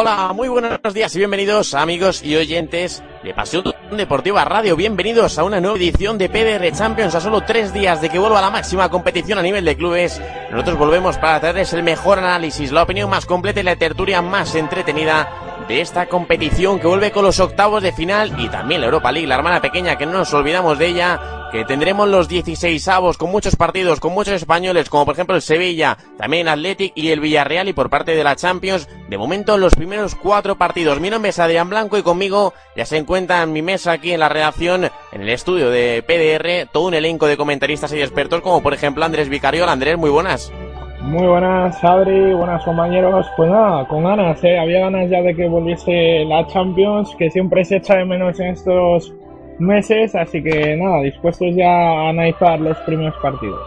Hola, 0.00 0.32
muy 0.32 0.46
buenos 0.48 0.94
días 0.94 1.12
y 1.16 1.18
bienvenidos 1.18 1.74
amigos 1.74 2.22
y 2.22 2.36
oyentes 2.36 3.02
de 3.24 3.34
Pasión 3.34 3.64
Deportiva 3.90 4.44
Radio. 4.44 4.76
Bienvenidos 4.76 5.40
a 5.40 5.42
una 5.42 5.60
nueva 5.60 5.76
edición 5.76 6.18
de 6.18 6.28
PDR 6.28 6.70
Champions 6.70 7.16
a 7.16 7.20
solo 7.20 7.40
tres 7.40 7.72
días 7.72 8.00
de 8.00 8.08
que 8.08 8.20
vuelva 8.20 8.40
la 8.40 8.48
máxima 8.48 8.88
competición 8.90 9.40
a 9.40 9.42
nivel 9.42 9.64
de 9.64 9.76
clubes. 9.76 10.22
Nosotros 10.52 10.78
volvemos 10.78 11.18
para 11.18 11.40
traerles 11.40 11.72
el 11.72 11.82
mejor 11.82 12.20
análisis, 12.20 12.70
la 12.70 12.84
opinión 12.84 13.10
más 13.10 13.26
completa 13.26 13.58
y 13.58 13.64
la 13.64 13.74
tertulia 13.74 14.22
más 14.22 14.54
entretenida 14.54 15.64
de 15.66 15.80
esta 15.80 16.06
competición 16.06 16.78
que 16.78 16.86
vuelve 16.86 17.10
con 17.10 17.24
los 17.24 17.40
octavos 17.40 17.82
de 17.82 17.90
final 17.90 18.32
y 18.38 18.48
también 18.48 18.82
la 18.82 18.86
Europa 18.86 19.10
League, 19.10 19.26
la 19.26 19.34
hermana 19.34 19.60
pequeña 19.60 19.98
que 19.98 20.06
no 20.06 20.12
nos 20.12 20.32
olvidamos 20.32 20.78
de 20.78 20.86
ella, 20.86 21.20
que 21.50 21.64
tendremos 21.64 22.08
los 22.08 22.28
16 22.28 22.88
avos 22.88 23.16
con 23.16 23.30
muchos 23.30 23.56
partidos, 23.56 24.00
con 24.00 24.12
muchos 24.12 24.34
españoles, 24.34 24.90
como 24.90 25.06
por 25.06 25.14
ejemplo 25.14 25.34
el 25.34 25.42
Sevilla, 25.42 25.96
también 26.16 26.48
Athletic 26.48 26.92
y 26.94 27.10
el 27.10 27.20
Villarreal 27.20 27.68
y 27.68 27.72
por 27.72 27.90
parte 27.90 28.14
de 28.14 28.24
la 28.24 28.36
Champions, 28.36 28.88
de 29.08 29.18
momento 29.18 29.56
los 29.56 29.74
primeros 29.74 30.14
cuatro 30.14 30.56
partidos. 30.56 31.00
Mi 31.00 31.10
nombre 31.10 31.30
es 31.30 31.38
Adrián 31.38 31.70
Blanco 31.70 31.96
y 31.96 32.02
conmigo 32.02 32.52
ya 32.76 32.84
se 32.84 32.98
encuentra 32.98 33.42
en 33.42 33.52
mi 33.52 33.62
mesa 33.62 33.92
aquí 33.92 34.12
en 34.12 34.20
la 34.20 34.28
redacción, 34.28 34.84
en 35.12 35.22
el 35.22 35.28
estudio 35.28 35.70
de 35.70 36.02
PDR, 36.02 36.70
todo 36.70 36.88
un 36.88 36.94
elenco 36.94 37.26
de 37.26 37.36
comentaristas 37.36 37.92
y 37.92 38.00
expertos 38.00 38.40
como 38.42 38.62
por 38.62 38.74
ejemplo 38.74 39.04
Andrés 39.04 39.28
Vicario. 39.28 39.68
Andrés, 39.68 39.96
muy 39.96 40.10
buenas. 40.10 40.52
Muy 41.00 41.26
buenas, 41.26 41.82
Adri, 41.84 42.34
buenas 42.34 42.64
compañeros. 42.64 43.26
Pues 43.36 43.50
nada, 43.50 43.86
con 43.86 44.04
ganas, 44.04 44.42
¿eh? 44.42 44.58
había 44.58 44.80
ganas 44.80 45.08
ya 45.08 45.22
de 45.22 45.34
que 45.34 45.48
volviese 45.48 46.24
la 46.24 46.46
Champions, 46.48 47.14
que 47.16 47.30
siempre 47.30 47.64
se 47.64 47.76
echa 47.76 47.96
de 47.96 48.04
menos 48.04 48.38
en 48.40 48.48
estos 48.48 49.14
meses, 49.60 50.14
así 50.14 50.42
que 50.42 50.76
nada, 50.76 51.02
dispuestos 51.02 51.48
ya 51.54 51.68
a 51.68 52.08
analizar 52.10 52.60
los 52.60 52.76
primeros 52.78 53.14
partidos. 53.20 53.60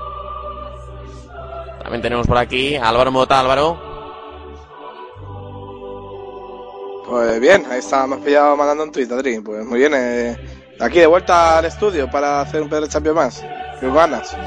También 1.81 2.02
tenemos 2.02 2.28
por 2.28 2.38
aquí 2.38 2.75
a 2.75 2.90
Álvaro 2.90 3.12
Mota, 3.12 3.40
Álvaro. 3.40 3.79
Pues 7.07 7.40
bien, 7.41 7.66
ahí 7.69 7.80
está, 7.80 8.07
me 8.07 8.16
has 8.16 8.22
pillado 8.22 8.56
mandando 8.56 8.84
un 8.85 8.91
tweet, 8.91 9.12
Adri. 9.12 9.40
Pues 9.41 9.66
muy 9.66 9.80
bien, 9.80 9.94
eh, 9.96 10.38
aquí 10.80 11.00
de 11.00 11.07
vuelta 11.07 11.57
al 11.57 11.66
estudio 11.66 12.09
para 12.09 12.41
hacer 12.41 12.62
un 12.62 12.69
Pedro 12.69 12.88
Champions 12.88 13.16
más. 13.16 13.46
Qué 13.80 13.90
ganas. 13.91 14.38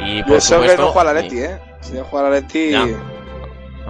Y 0.00 0.18
Yo 0.18 0.26
por 0.26 0.40
sé 0.40 0.56
que 0.56 0.60
supuesto, 0.60 0.82
no 0.82 0.88
juega 0.88 1.12
la 1.12 1.22
Leti, 1.22 1.38
¿eh? 1.38 1.58
Si 1.80 1.92
no 1.94 2.04
juega 2.04 2.28
la 2.28 2.36
Leti... 2.36 2.70
Ya. 2.72 3.13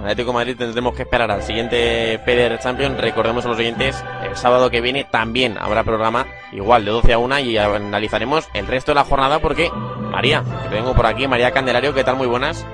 Atlético 0.05 0.31
de 0.31 0.33
Madrid 0.33 0.55
tendremos 0.57 0.95
que 0.95 1.03
esperar 1.03 1.31
al 1.31 1.43
siguiente 1.43 2.19
PDR 2.25 2.59
Champions. 2.59 2.99
Recordemos 2.99 3.45
a 3.45 3.49
los 3.49 3.57
oyentes, 3.57 4.03
el 4.23 4.35
sábado 4.35 4.69
que 4.69 4.81
viene 4.81 5.03
también 5.03 5.57
habrá 5.59 5.83
programa 5.83 6.25
igual 6.51 6.85
de 6.85 6.91
12 6.91 7.13
a 7.13 7.17
1 7.17 7.39
y 7.39 7.57
analizaremos 7.57 8.47
el 8.53 8.67
resto 8.67 8.91
de 8.91 8.95
la 8.95 9.03
jornada 9.03 9.39
porque 9.39 9.69
María, 9.71 10.43
que 10.63 10.75
tengo 10.75 10.93
por 10.95 11.05
aquí, 11.05 11.27
María 11.27 11.51
Candelario, 11.51 11.93
¿qué 11.93 12.03
tal? 12.03 12.15
Muy 12.15 12.27
buenas. 12.27 12.65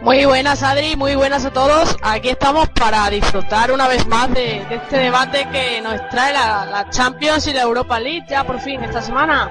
Muy 0.00 0.24
buenas 0.24 0.62
Adri, 0.62 0.96
muy 0.96 1.16
buenas 1.16 1.44
a 1.44 1.52
todos. 1.52 1.96
Aquí 2.02 2.28
estamos 2.28 2.68
para 2.68 3.10
disfrutar 3.10 3.72
una 3.72 3.88
vez 3.88 4.06
más 4.06 4.32
de, 4.32 4.64
de 4.68 4.76
este 4.76 4.98
debate 4.98 5.48
que 5.50 5.80
nos 5.80 6.08
trae 6.08 6.32
la, 6.32 6.64
la 6.66 6.88
Champions 6.90 7.46
y 7.48 7.52
la 7.52 7.62
Europa 7.62 7.98
League 7.98 8.24
ya 8.28 8.44
por 8.44 8.60
fin 8.60 8.82
esta 8.84 9.02
semana. 9.02 9.50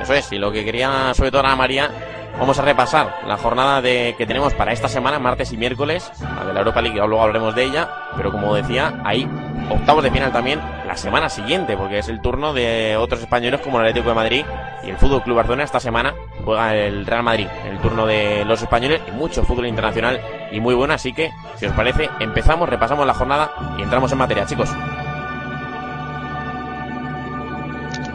Eso 0.00 0.14
es, 0.14 0.32
y 0.32 0.38
lo 0.38 0.50
que 0.50 0.64
quería 0.64 1.12
sobre 1.14 1.30
todo 1.30 1.42
ahora 1.42 1.56
María, 1.56 1.90
vamos 2.38 2.58
a 2.58 2.62
repasar 2.62 3.20
la 3.26 3.36
jornada 3.36 3.82
de, 3.82 4.14
que 4.16 4.26
tenemos 4.26 4.54
para 4.54 4.72
esta 4.72 4.88
semana, 4.88 5.18
martes 5.18 5.52
y 5.52 5.56
miércoles, 5.56 6.10
la 6.20 6.44
de 6.44 6.52
la 6.52 6.60
Europa 6.60 6.80
League, 6.80 6.96
luego 6.96 7.20
hablaremos 7.20 7.54
de 7.54 7.64
ella, 7.64 7.88
pero 8.16 8.30
como 8.30 8.54
decía, 8.54 9.00
hay 9.04 9.28
octavos 9.70 10.04
de 10.04 10.10
final 10.10 10.32
también 10.32 10.60
la 10.86 10.96
semana 10.96 11.28
siguiente, 11.28 11.76
porque 11.76 11.98
es 11.98 12.08
el 12.08 12.20
turno 12.20 12.52
de 12.54 12.96
otros 12.96 13.20
españoles 13.20 13.60
como 13.60 13.78
el 13.78 13.86
Atlético 13.86 14.10
de 14.10 14.14
Madrid 14.14 14.44
y 14.84 14.90
el 14.90 14.96
Fútbol 14.96 15.22
Club 15.22 15.36
Barcelona 15.36 15.64
esta 15.64 15.80
semana 15.80 16.14
juega 16.44 16.74
el 16.74 17.04
Real 17.04 17.22
Madrid, 17.22 17.46
el 17.68 17.78
turno 17.78 18.06
de 18.06 18.44
los 18.44 18.62
españoles 18.62 19.02
y 19.06 19.10
mucho 19.10 19.44
fútbol 19.44 19.66
internacional 19.66 20.20
y 20.50 20.60
muy 20.60 20.74
bueno, 20.74 20.94
así 20.94 21.12
que 21.12 21.30
si 21.56 21.66
os 21.66 21.72
parece, 21.72 22.08
empezamos, 22.20 22.68
repasamos 22.68 23.06
la 23.06 23.14
jornada 23.14 23.50
y 23.78 23.82
entramos 23.82 24.10
en 24.12 24.18
materia, 24.18 24.46
chicos. 24.46 24.70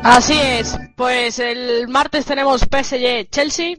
Así 0.04 0.38
es, 0.38 0.78
pues 0.98 1.40
el 1.40 1.88
martes 1.88 2.26
tenemos 2.26 2.62
PSG 2.62 3.30
Chelsea, 3.30 3.78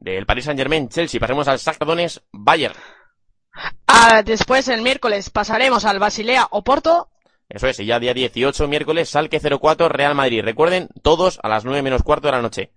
Del 0.00 0.24
Paris 0.26 0.46
Saint 0.46 0.58
Germain, 0.58 0.88
Chelsea, 0.88 1.20
pasemos 1.20 1.46
al 1.46 1.58
Shakhtar 1.58 1.86
Donetsk, 1.86 2.22
Bayern. 2.32 2.74
Ah, 3.86 4.22
después 4.24 4.68
el 4.68 4.80
miércoles 4.82 5.28
pasaremos 5.30 5.84
al 5.84 5.98
Basilea 5.98 6.48
Oporto, 6.50 7.08
Eso 7.48 7.66
es, 7.66 7.78
y 7.80 7.86
ya 7.86 7.98
día 8.00 8.14
18, 8.14 8.66
miércoles, 8.68 9.10
Salque 9.10 9.40
04, 9.40 9.88
Real 9.88 10.14
Madrid. 10.14 10.42
Recuerden, 10.42 10.88
todos 11.02 11.38
a 11.42 11.48
las 11.48 11.64
9 11.64 11.82
menos 11.82 12.02
cuarto 12.02 12.28
de 12.28 12.32
la 12.32 12.40
noche. 12.42 12.72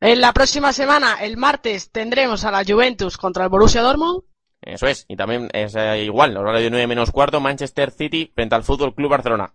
en 0.00 0.20
la 0.20 0.32
próxima 0.32 0.72
semana, 0.72 1.16
el 1.20 1.36
martes, 1.36 1.90
tendremos 1.90 2.44
a 2.44 2.50
la 2.52 2.62
Juventus 2.64 3.16
contra 3.16 3.44
el 3.44 3.50
Borussia 3.50 3.82
Dortmund, 3.82 4.22
Eso 4.60 4.86
es, 4.86 5.04
y 5.08 5.16
también 5.16 5.48
es 5.52 5.74
eh, 5.74 6.04
igual, 6.04 6.36
horario 6.36 6.60
de 6.60 6.70
9 6.70 6.86
menos 6.86 7.10
cuarto, 7.10 7.40
Manchester 7.40 7.90
City 7.90 8.30
frente 8.32 8.54
al 8.54 8.62
Fútbol 8.62 8.94
Club 8.94 9.10
Barcelona. 9.10 9.52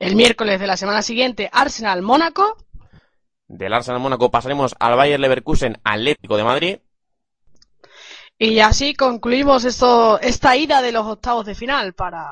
el 0.00 0.16
miércoles 0.16 0.58
de 0.58 0.66
la 0.66 0.76
semana 0.76 1.02
siguiente 1.02 1.48
Arsenal 1.52 2.00
Mónaco, 2.02 2.56
Del 3.50 3.72
Arsenal 3.72 4.00
Mónaco 4.00 4.30
pasaremos 4.30 4.76
al 4.78 4.94
Bayer 4.94 5.18
Leverkusen 5.18 5.80
Atlético 5.82 6.36
de 6.36 6.44
Madrid. 6.44 6.78
Y 8.38 8.60
así 8.60 8.94
concluimos 8.94 9.64
esto, 9.64 10.20
esta 10.20 10.56
ida 10.56 10.80
de 10.80 10.92
los 10.92 11.04
octavos 11.04 11.44
de 11.44 11.56
final 11.56 11.92
para, 11.92 12.28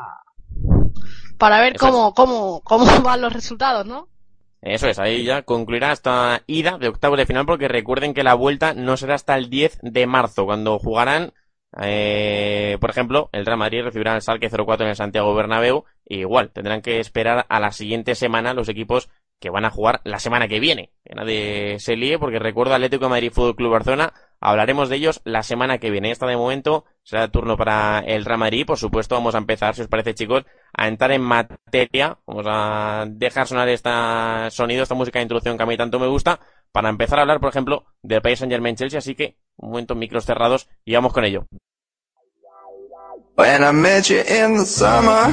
para 1.36 1.60
ver 1.60 1.74
Eso 1.74 1.86
cómo, 1.86 2.14
cómo, 2.14 2.60
cómo 2.62 2.86
van 3.02 3.20
los 3.20 3.32
resultados, 3.32 3.84
¿no? 3.84 4.06
Eso 4.62 4.86
es, 4.86 5.00
ahí 5.00 5.24
ya 5.24 5.42
concluirá 5.42 5.90
esta 5.90 6.42
ida 6.46 6.78
de 6.78 6.86
octavos 6.86 7.18
de 7.18 7.26
final 7.26 7.46
porque 7.46 7.66
recuerden 7.66 8.14
que 8.14 8.22
la 8.22 8.34
vuelta 8.34 8.72
no 8.74 8.96
será 8.96 9.16
hasta 9.16 9.36
el 9.36 9.50
10 9.50 9.80
de 9.82 10.06
marzo, 10.06 10.44
cuando 10.46 10.78
jugarán, 10.78 11.32
eh, 11.80 12.78
por 12.80 12.90
ejemplo, 12.90 13.28
el 13.32 13.44
Real 13.44 13.58
Madrid 13.58 13.82
recibirá 13.82 14.14
el 14.14 14.22
Salque 14.22 14.50
04 14.50 14.84
en 14.84 14.90
el 14.90 14.96
Santiago 14.96 15.34
Bernabéu 15.34 15.84
igual, 16.06 16.50
tendrán 16.50 16.80
que 16.80 17.00
esperar 17.00 17.44
a 17.48 17.60
la 17.60 17.72
siguiente 17.72 18.14
semana 18.14 18.54
los 18.54 18.68
equipos 18.68 19.10
que 19.40 19.50
van 19.50 19.64
a 19.64 19.70
jugar 19.70 20.00
la 20.04 20.18
semana 20.18 20.48
que 20.48 20.60
viene. 20.60 20.92
Que 21.04 21.14
nadie 21.14 21.78
se 21.78 21.96
líe 21.96 22.18
porque 22.18 22.38
recuerdo 22.38 22.74
Atlético 22.74 23.04
de 23.04 23.10
Madrid 23.10 23.32
Fútbol 23.32 23.56
Club 23.56 23.72
Barcelona, 23.72 24.12
hablaremos 24.40 24.88
de 24.88 24.96
ellos 24.96 25.20
la 25.24 25.42
semana 25.42 25.78
que 25.78 25.90
viene. 25.90 26.10
Esta 26.10 26.26
de 26.26 26.36
momento 26.36 26.84
será 27.02 27.24
el 27.24 27.30
turno 27.30 27.56
para 27.56 28.00
el 28.00 28.24
Real 28.24 28.38
Madrid. 28.38 28.66
Por 28.66 28.78
supuesto, 28.78 29.14
vamos 29.14 29.34
a 29.34 29.38
empezar, 29.38 29.74
si 29.74 29.82
os 29.82 29.88
parece, 29.88 30.14
chicos, 30.14 30.44
a 30.72 30.88
entrar 30.88 31.12
en 31.12 31.22
materia. 31.22 32.18
Vamos 32.26 32.46
a 32.48 33.06
dejar 33.08 33.46
sonar 33.46 33.68
este 33.68 33.90
sonido, 34.50 34.82
esta 34.82 34.94
música 34.94 35.18
de 35.18 35.24
introducción 35.24 35.56
que 35.56 35.62
a 35.62 35.66
mí 35.66 35.76
tanto 35.76 35.98
me 35.98 36.06
gusta, 36.06 36.40
para 36.72 36.88
empezar 36.88 37.18
a 37.18 37.22
hablar, 37.22 37.40
por 37.40 37.50
ejemplo, 37.50 37.86
del 38.02 38.22
Paris 38.22 38.40
Saint 38.40 38.52
Germain 38.52 38.76
Chelsea. 38.76 38.98
Así 38.98 39.14
que, 39.14 39.38
un 39.56 39.70
momento, 39.70 39.94
micros 39.94 40.24
cerrados 40.24 40.68
y 40.84 40.94
vamos 40.94 41.12
con 41.12 41.24
ello. 41.24 41.46
When 43.36 43.62
I 43.62 43.72
met 43.72 44.08
you 44.08 44.18
in 44.18 44.56
the 44.56 44.66
summer, 44.66 45.32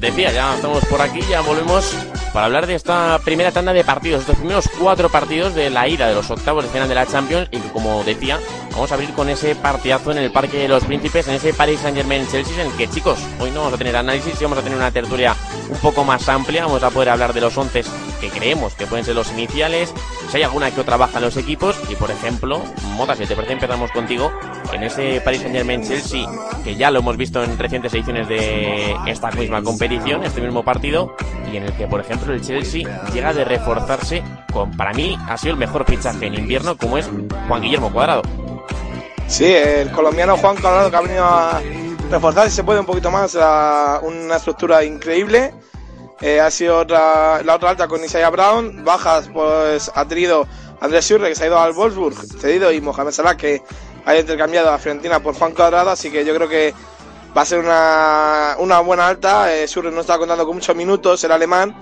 Decía, 0.00 0.32
ya 0.32 0.54
estamos 0.54 0.84
por 0.86 1.00
aquí, 1.00 1.20
ya 1.28 1.40
volvemos 1.40 1.94
para 2.32 2.46
hablar 2.46 2.66
de 2.66 2.74
esta 2.74 3.18
primera 3.24 3.52
tanda 3.52 3.72
de 3.72 3.84
partidos, 3.84 4.20
estos 4.20 4.36
primeros 4.36 4.68
cuatro 4.78 5.08
partidos 5.08 5.54
de 5.54 5.70
la 5.70 5.88
ida 5.88 6.08
de 6.08 6.14
los 6.14 6.30
octavos 6.30 6.64
de 6.64 6.70
final 6.70 6.88
de 6.88 6.94
la 6.94 7.06
Champions 7.06 7.48
y 7.50 7.58
como 7.58 8.04
decía, 8.04 8.38
vamos 8.72 8.90
a 8.90 8.94
abrir 8.94 9.10
con 9.10 9.28
ese 9.28 9.54
partidazo 9.54 10.12
en 10.12 10.18
el 10.18 10.30
Parque 10.30 10.58
de 10.58 10.68
los 10.68 10.84
Príncipes, 10.84 11.26
en 11.28 11.34
ese 11.34 11.54
Paris 11.54 11.80
Saint 11.80 11.96
Germain 11.96 12.26
Chelsea, 12.28 12.60
en 12.60 12.70
el 12.70 12.76
que 12.76 12.88
chicos, 12.88 13.18
hoy 13.40 13.50
no 13.50 13.60
vamos 13.60 13.74
a 13.74 13.78
tener 13.78 13.96
análisis, 13.96 14.40
vamos 14.40 14.58
a 14.58 14.62
tener 14.62 14.76
una 14.76 14.90
tertulia 14.90 15.34
un 15.68 15.78
poco 15.78 16.04
más 16.04 16.28
amplia, 16.28 16.64
vamos 16.64 16.82
a 16.82 16.90
poder 16.90 17.10
hablar 17.10 17.32
de 17.32 17.40
los 17.40 17.56
once 17.56 17.82
que 18.20 18.28
creemos 18.30 18.74
que 18.74 18.86
pueden 18.86 19.04
ser 19.04 19.14
los 19.14 19.30
iniciales, 19.32 19.92
si 20.30 20.36
hay 20.36 20.42
alguna 20.42 20.70
que 20.70 20.80
otra 20.80 20.96
baja 20.96 21.18
en 21.18 21.24
los 21.24 21.36
equipos 21.36 21.76
y 21.88 21.94
por 21.94 22.10
ejemplo, 22.10 22.62
Mota, 22.96 23.14
si 23.14 23.26
te 23.26 23.34
parece 23.34 23.54
empezamos 23.54 23.90
contigo 23.92 24.32
en 24.72 24.82
ese 24.82 25.20
Paris 25.20 25.40
Saint 25.40 25.54
Germain 25.54 25.82
Chelsea, 25.82 26.26
que 26.64 26.76
ya 26.76 26.90
lo 26.90 27.00
hemos 27.00 27.16
visto 27.16 27.42
en 27.42 27.58
recientes 27.58 27.94
ediciones 27.94 28.28
de 28.28 28.96
esta 29.06 29.30
misma 29.30 29.62
competición, 29.62 30.24
este 30.24 30.40
mismo 30.40 30.62
partido, 30.64 31.16
y 31.52 31.56
en 31.56 31.64
el 31.64 31.72
que 31.72 31.86
por 31.86 32.00
ejemplo 32.00 32.32
el 32.32 32.40
Chelsea 32.40 32.82
llega 33.12 33.32
de 33.32 33.44
reforzarse 33.44 34.22
con, 34.52 34.76
para 34.76 34.92
mí, 34.92 35.18
ha 35.28 35.36
sido 35.36 35.52
el 35.52 35.58
mejor 35.58 35.84
fichaje 35.84 36.26
en 36.26 36.34
invierno, 36.34 36.76
como 36.76 36.98
es 36.98 37.08
Juan 37.48 37.62
Guillermo 37.62 37.92
Cuadrado. 37.92 38.22
Sí, 39.26 39.44
el 39.44 39.90
colombiano 39.90 40.36
Juan 40.36 40.56
Cuadrado 40.56 40.90
que 40.90 40.96
ha 40.96 41.00
venido 41.00 41.24
a 41.24 41.60
reforzar, 42.10 42.48
si 42.48 42.56
se 42.56 42.64
puede, 42.64 42.80
un 42.80 42.86
poquito 42.86 43.10
más, 43.10 43.36
a 43.38 44.00
una 44.02 44.36
estructura 44.36 44.84
increíble. 44.84 45.52
Eh, 46.20 46.40
ha 46.40 46.50
sido 46.50 46.78
otra, 46.78 47.42
la 47.42 47.54
otra 47.54 47.70
alta 47.70 47.86
con 47.86 48.02
Isaiah 48.02 48.30
Brown. 48.30 48.84
Bajas, 48.84 49.28
pues 49.32 49.90
ha 49.94 50.04
tenido 50.06 50.46
Andrés 50.80 51.04
Schürrle, 51.04 51.28
que 51.28 51.34
se 51.34 51.44
ha 51.44 51.46
ido 51.48 51.58
al 51.58 51.74
Wolfsburg, 51.74 52.16
cedido, 52.40 52.72
y 52.72 52.80
Mohamed 52.80 53.12
Salah, 53.12 53.36
que 53.36 53.62
ha 54.04 54.16
intercambiado 54.16 54.70
a 54.70 54.78
Fiorentina 54.78 55.20
por 55.20 55.34
Juan 55.34 55.52
Cuadrado. 55.52 55.90
Así 55.90 56.10
que 56.10 56.24
yo 56.24 56.34
creo 56.34 56.48
que 56.48 56.74
va 57.38 57.42
a 57.42 57.46
ser 57.46 57.60
una, 57.60 58.56
una 58.58 58.80
buena 58.80 59.06
alta. 59.06 59.54
Eh, 59.54 59.68
Schürrle 59.68 59.92
no 59.92 60.00
está 60.00 60.18
contando 60.18 60.44
con 60.44 60.56
muchos 60.56 60.74
minutos, 60.74 61.22
el 61.22 61.30
alemán. 61.30 61.72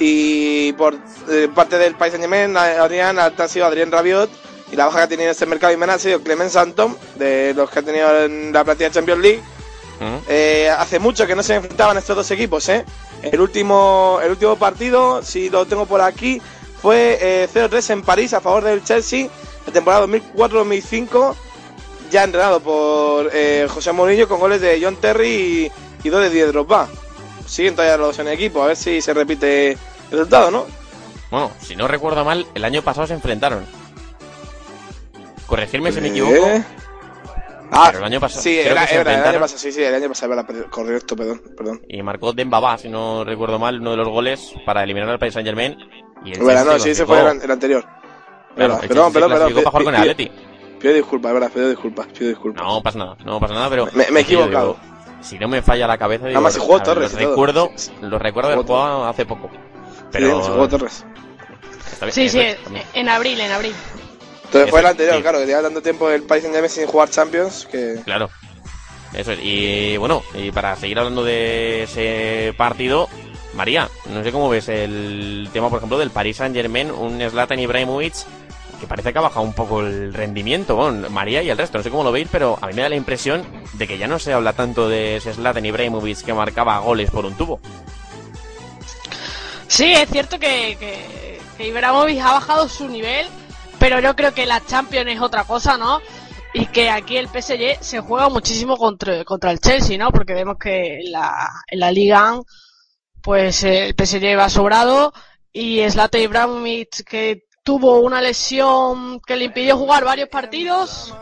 Y 0.00 0.72
por 0.72 0.96
eh, 1.28 1.48
parte 1.54 1.78
del 1.78 1.94
país 1.94 2.12
de 2.12 2.18
Yemen, 2.18 2.56
Adrián, 2.56 3.16
alta 3.20 3.44
ha 3.44 3.48
sido 3.48 3.66
Adrián 3.66 3.92
Rabiot. 3.92 4.28
Y 4.72 4.76
la 4.76 4.86
baja 4.86 4.98
que 4.98 5.04
ha 5.04 5.08
tenido 5.08 5.26
en 5.26 5.30
este 5.30 5.46
mercado 5.46 5.72
y 5.72 5.80
ha 5.80 5.98
sido 6.00 6.20
Clement 6.20 6.50
Santom, 6.50 6.96
de 7.14 7.54
los 7.54 7.70
que 7.70 7.78
ha 7.78 7.82
tenido 7.82 8.24
en 8.24 8.52
la 8.52 8.64
plantilla 8.64 8.88
de 8.88 8.94
Champions 8.94 9.22
League. 9.22 9.42
Eh, 10.28 10.68
hace 10.76 10.98
mucho 10.98 11.26
que 11.28 11.36
no 11.36 11.44
se 11.44 11.54
enfrentaban 11.54 11.96
estos 11.96 12.16
dos 12.16 12.30
equipos, 12.32 12.68
¿eh? 12.68 12.84
El 13.22 13.40
último, 13.40 14.18
el 14.22 14.32
último 14.32 14.56
partido, 14.56 15.22
si 15.22 15.48
lo 15.48 15.64
tengo 15.66 15.86
por 15.86 16.00
aquí, 16.00 16.42
fue 16.82 17.18
eh, 17.20 17.48
0-3 17.52 17.90
en 17.90 18.02
París 18.02 18.32
a 18.34 18.40
favor 18.40 18.64
del 18.64 18.84
Chelsea, 18.84 19.28
la 19.66 19.72
temporada 19.72 20.06
2004-2005, 20.06 21.34
ya 22.10 22.24
entrenado 22.24 22.60
por 22.60 23.30
eh, 23.32 23.66
José 23.68 23.92
Mourinho 23.92 24.28
con 24.28 24.40
goles 24.40 24.60
de 24.60 24.78
John 24.82 24.96
Terry 24.96 25.70
y, 26.04 26.06
y 26.06 26.08
dos 26.10 26.22
de 26.22 26.30
Didier 26.30 26.52
Drogba. 26.52 26.88
Siguen 27.46 27.74
todavía 27.74 27.96
los 27.96 28.18
en 28.18 28.28
equipo, 28.28 28.62
a 28.62 28.66
ver 28.68 28.76
si 28.76 29.00
se 29.00 29.14
repite 29.14 29.72
el 29.72 29.78
resultado, 30.10 30.50
¿no? 30.50 30.66
Bueno, 31.30 31.50
si 31.60 31.76
no 31.76 31.88
recuerdo 31.88 32.24
mal, 32.24 32.46
el 32.54 32.64
año 32.64 32.82
pasado 32.82 33.06
se 33.06 33.14
enfrentaron. 33.14 33.64
Corregirme 35.46 35.92
si 35.92 36.00
me 36.00 36.08
equivoco. 36.08 36.34
Eh, 36.46 36.64
Ah, 37.70 37.88
Pero 37.88 37.98
el 37.98 38.04
año 38.06 38.18
pasado- 38.18 38.40
Sí, 38.40 38.58
era, 38.58 38.86
era, 38.86 39.02
el 39.02 39.24
año 39.28 39.40
pasado, 39.40 39.58
sí, 39.58 39.70
sí, 39.72 39.82
el 39.82 39.94
año 39.94 40.08
pasado, 40.08 40.32
era, 40.32 40.42
correcto, 40.70 41.14
perdón, 41.14 41.42
perdón. 41.54 41.82
Y 41.86 42.02
marcó 42.02 42.32
Dembaba, 42.32 42.78
si 42.78 42.88
no 42.88 43.24
recuerdo 43.24 43.58
mal, 43.58 43.78
uno 43.78 43.90
de 43.90 43.98
los 43.98 44.08
goles 44.08 44.54
para 44.64 44.82
eliminar 44.82 45.06
al 45.10 45.18
Paris 45.18 45.34
Saint 45.34 45.46
Germain. 45.46 45.76
Y 46.24 46.32
el 46.32 46.38
Bueno, 46.42 46.64
no, 46.64 46.78
sí, 46.78 46.88
ese 46.90 47.04
fue 47.04 47.20
el, 47.20 47.42
el 47.42 47.50
anterior. 47.50 47.84
Claro, 48.56 48.80
el 48.80 48.88
perdón, 48.88 49.12
perdón, 49.12 49.30
perdón. 49.32 49.52
para 49.52 49.70
jugar 49.70 49.84
con 49.84 49.94
el 49.96 50.00
Atleti. 50.00 50.32
Pido 50.80 50.94
disculpas, 50.94 51.30
es 51.30 51.34
verdad, 51.34 51.50
pido 51.52 51.68
disculpas, 51.70 52.06
pido 52.08 52.28
disculpas. 52.30 52.62
No 52.64 52.82
pasa 52.82 52.98
nada, 52.98 53.16
no 53.24 53.40
pasa 53.40 53.54
nada, 53.54 53.68
pero. 53.70 53.86
Me- 53.92 54.10
me 54.10 54.20
he 54.20 54.22
equivocado. 54.22 54.76
digo, 54.80 54.98
si 55.22 55.38
no 55.38 55.48
me 55.48 55.62
falla 55.62 55.86
la 55.86 55.98
cabeza, 55.98 56.26
digo, 56.26 56.36
Además, 56.38 56.54
se 56.54 56.60
jugó 56.60 56.76
a 56.76 56.82
Torres 56.82 57.12
Los 57.12 57.20
recuerdo, 57.22 57.70
Sí, 57.76 57.90
sí. 57.90 57.92
los 58.02 58.22
recuerdo 58.22 58.50
haber 58.52 58.64
Jugó 58.64 58.78
jugado 58.78 59.04
hace 59.06 59.26
poco. 59.26 59.50
Sí, 59.52 59.58
Pero. 60.12 60.42
se 60.44 60.50
jugó 60.50 60.68
Torres. 60.68 61.04
bien, 62.00 62.12
Sí, 62.12 62.28
sí, 62.28 62.40
es, 62.40 62.56
en 62.94 63.08
abril, 63.08 63.40
en 63.40 63.50
abril. 63.50 63.74
Entonces 64.44 64.70
fue 64.70 64.80
el 64.80 64.86
anterior, 64.86 65.16
sí. 65.16 65.22
claro, 65.22 65.38
que 65.40 65.46
lleva 65.46 65.62
tanto 65.62 65.82
tiempo 65.82 66.08
el 66.10 66.22
país 66.22 66.44
en 66.44 66.52
Yemen 66.52 66.70
sin 66.70 66.86
jugar 66.86 67.10
Champions 67.10 67.66
que. 67.70 68.00
Claro. 68.04 68.30
Eso 69.14 69.32
es. 69.32 69.38
Y 69.42 69.96
bueno, 69.96 70.22
y 70.34 70.50
para 70.52 70.76
seguir 70.76 70.98
hablando 70.98 71.24
de 71.24 71.82
ese 71.84 72.54
partido, 72.56 73.08
María, 73.54 73.88
no 74.10 74.22
sé 74.22 74.30
cómo 74.32 74.48
ves 74.48 74.68
el 74.68 75.48
tema, 75.52 75.68
por 75.68 75.78
ejemplo, 75.78 75.98
del 75.98 76.10
Paris 76.10 76.36
Saint 76.36 76.54
Germain, 76.54 76.90
un 76.90 77.20
Zlatan 77.28 77.58
Ibrahimovic 77.58 78.14
que 78.78 78.86
parece 78.86 79.12
que 79.12 79.18
ha 79.18 79.22
bajado 79.22 79.44
un 79.44 79.52
poco 79.52 79.80
el 79.80 80.14
rendimiento. 80.14 80.76
Bueno, 80.76 81.10
María 81.10 81.42
y 81.42 81.50
el 81.50 81.58
resto, 81.58 81.78
no 81.78 81.84
sé 81.84 81.90
cómo 81.90 82.04
lo 82.04 82.12
veis, 82.12 82.28
pero 82.30 82.58
a 82.60 82.66
mí 82.66 82.74
me 82.74 82.82
da 82.82 82.88
la 82.88 82.96
impresión 82.96 83.44
de 83.74 83.86
que 83.86 83.98
ya 83.98 84.06
no 84.08 84.18
se 84.18 84.32
habla 84.32 84.52
tanto 84.52 84.88
de 84.88 85.16
ese 85.16 85.34
Zlatan 85.34 85.66
Ibrahimovic 85.66 86.22
que 86.22 86.34
marcaba 86.34 86.78
goles 86.78 87.10
por 87.10 87.26
un 87.26 87.36
tubo. 87.36 87.60
Sí, 89.66 89.92
es 89.92 90.08
cierto 90.08 90.38
que, 90.38 90.76
que, 90.78 91.66
Ibrahimovic 91.66 92.20
ha 92.20 92.32
bajado 92.32 92.68
su 92.68 92.88
nivel, 92.88 93.26
pero 93.78 94.00
yo 94.00 94.14
creo 94.16 94.32
que 94.32 94.46
la 94.46 94.64
Champions 94.64 95.10
es 95.10 95.20
otra 95.20 95.44
cosa, 95.44 95.76
¿no? 95.76 96.00
Y 96.54 96.66
que 96.66 96.88
aquí 96.88 97.16
el 97.16 97.28
PSG 97.28 97.82
se 97.82 98.00
juega 98.00 98.28
muchísimo 98.28 98.76
contra, 98.76 99.20
el 99.50 99.60
Chelsea, 99.60 99.98
¿no? 99.98 100.10
Porque 100.10 100.34
vemos 100.34 100.56
que 100.58 101.00
en 101.00 101.12
la, 101.12 101.50
en 101.66 101.80
la 101.80 101.92
Liga, 101.92 102.40
pues 103.22 103.64
eh, 103.64 103.88
el 103.88 103.94
PSG 103.94 104.38
va 104.38 104.48
sobrado 104.48 105.12
y 105.52 105.82
Zlatan 105.90 106.22
Ibrahimovic 106.22 107.04
que 107.04 107.47
tuvo 107.68 108.00
una 108.00 108.22
lesión 108.22 109.20
que 109.20 109.36
le 109.36 109.44
impidió 109.44 109.76
jugar 109.76 110.02
varios 110.02 110.30
partidos. 110.30 111.14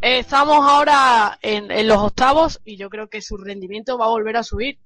Estamos 0.00 0.58
ahora 0.58 1.36
en, 1.42 1.88
los 1.88 1.98
octavos 1.98 2.60
y 2.64 2.76
yo 2.76 2.88
creo 2.88 3.08
que 3.08 3.20
su 3.20 3.36
rendimiento 3.36 3.98
va 3.98 4.04
a 4.04 4.10
volver 4.10 4.36
a 4.36 4.44
subir. 4.44 4.78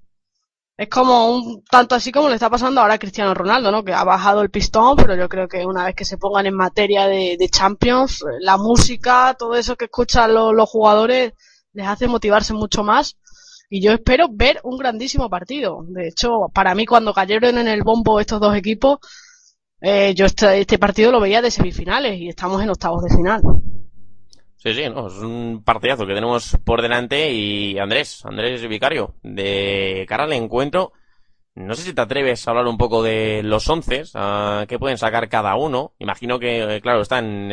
Es 0.75 0.89
como 0.89 1.31
un 1.31 1.63
tanto 1.65 1.95
así 1.95 2.13
como 2.13 2.31
le 2.31 2.37
está 2.37 2.49
pasando 2.49 2.81
ahora 2.81 2.95
a 2.95 2.99
Cristiano 2.99 3.35
Ronaldo, 3.35 3.71
¿no? 3.71 3.85
Que 3.85 3.93
ha 3.93 4.05
bajado 4.05 4.41
el 4.41 4.49
pistón, 4.49 4.97
pero 4.97 5.15
yo 5.15 5.29
creo 5.29 5.49
que 5.49 5.67
una 5.67 5.85
vez 5.85 5.95
que 5.95 6.07
se 6.07 6.17
pongan 6.17 6.47
en 6.47 6.55
materia 6.55 7.07
de, 7.07 7.37
Champions, 7.51 8.25
la 8.41 8.57
música, 8.57 9.37
todo 9.39 9.55
eso 9.55 9.77
que 9.77 9.85
escuchan 9.85 10.33
lo- 10.33 10.55
los 10.55 10.71
jugadores 10.71 11.35
les 11.75 11.87
hace 11.87 12.09
motivarse 12.09 12.55
mucho 12.55 12.85
más. 12.85 13.19
Y 13.69 13.83
yo 13.83 13.93
espero 13.93 14.29
ver 14.31 14.61
un 14.65 14.79
grandísimo 14.79 15.29
partido. 15.29 15.85
De 15.89 16.09
hecho, 16.09 16.49
para 16.55 16.75
mí 16.75 16.87
cuando 16.87 17.13
cayeron 17.13 17.59
en 17.59 17.69
el 17.69 17.83
bombo 17.83 18.19
estos 18.19 18.41
dos 18.41 18.57
equipos, 18.57 18.99
eh, 19.83 20.15
yo 20.15 20.27
este, 20.27 20.61
este 20.61 20.79
partido 20.79 21.13
lo 21.13 21.21
veía 21.21 21.43
de 21.43 21.51
semifinales 21.51 22.19
y 22.19 22.29
estamos 22.29 22.63
en 22.63 22.71
octavos 22.71 23.03
de 23.03 23.17
final. 23.17 23.43
Sí, 24.57 24.73
sí, 24.75 24.89
no, 24.89 25.09
es 25.09 25.15
un 25.15 25.63
partidazo 25.65 26.07
que 26.07 26.15
tenemos 26.15 26.57
por 26.65 26.81
delante 26.81 27.33
y 27.33 27.79
Andrés, 27.79 28.25
Andrés 28.25 28.67
Vicario, 28.69 29.17
de 29.23 30.07
cara 30.09 30.23
al 30.23 30.33
encuentro, 30.33 30.93
no 31.55 31.75
sé 31.75 31.83
si 31.83 31.93
te 31.93 32.01
atreves 32.01 32.47
a 32.47 32.51
hablar 32.53 32.67
un 32.67 32.79
poco 32.79 33.03
de 33.03 33.43
los 33.43 33.69
once, 33.69 34.05
qué 34.69 34.79
pueden 34.79 34.97
sacar 34.97 35.29
cada 35.29 35.55
uno. 35.55 35.93
Imagino 35.99 36.39
que, 36.39 36.77
eh, 36.77 36.81
claro, 36.81 37.03
están 37.03 37.51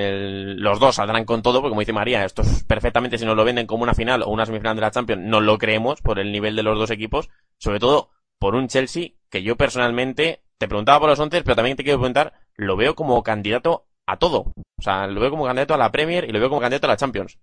los 0.62 0.80
dos 0.80 0.96
saldrán 0.96 1.26
con 1.26 1.42
todo, 1.42 1.60
porque 1.60 1.72
como 1.72 1.82
dice 1.82 1.92
María, 1.92 2.24
esto 2.24 2.42
es 2.42 2.64
perfectamente 2.64 3.18
si 3.18 3.26
nos 3.26 3.36
lo 3.36 3.44
venden 3.44 3.68
como 3.68 3.84
una 3.84 3.94
final 3.94 4.22
o 4.22 4.30
una 4.30 4.46
semifinal 4.46 4.76
de 4.76 4.82
la 4.82 4.92
Champions, 4.92 5.24
no 5.26 5.42
lo 5.42 5.58
creemos 5.58 6.02
por 6.02 6.18
el 6.18 6.32
nivel 6.32 6.56
de 6.56 6.64
los 6.64 6.80
dos 6.80 6.92
equipos, 6.92 7.30
sobre 7.58 7.80
todo 7.80 8.10
por 8.38 8.56
un 8.56 8.70
Chelsea 8.70 9.10
que 9.30 9.44
yo 9.44 9.58
personalmente 9.58 10.44
te 10.60 10.68
preguntaba 10.68 11.00
por 11.02 11.10
los 11.10 11.20
once, 11.20 11.44
pero 11.44 11.56
también 11.58 11.78
te 11.78 11.84
quiero 11.86 12.00
preguntar, 12.00 12.34
lo 12.56 12.78
veo 12.78 12.96
como 12.96 13.24
candidato 13.24 13.88
a 14.08 14.18
todo. 14.20 14.54
O 14.80 14.82
sea, 14.84 15.08
lo 15.08 15.22
veo 15.22 15.32
como 15.32 15.46
candidato 15.46 15.74
a 15.76 15.78
la 15.78 15.92
Premier 15.92 16.26
y 16.30 16.34
lo 16.34 16.40
veo 16.40 16.50
como 16.50 16.62
candidato 16.62 16.88
a 16.88 16.92
la 16.92 16.98
Champions. 16.98 17.40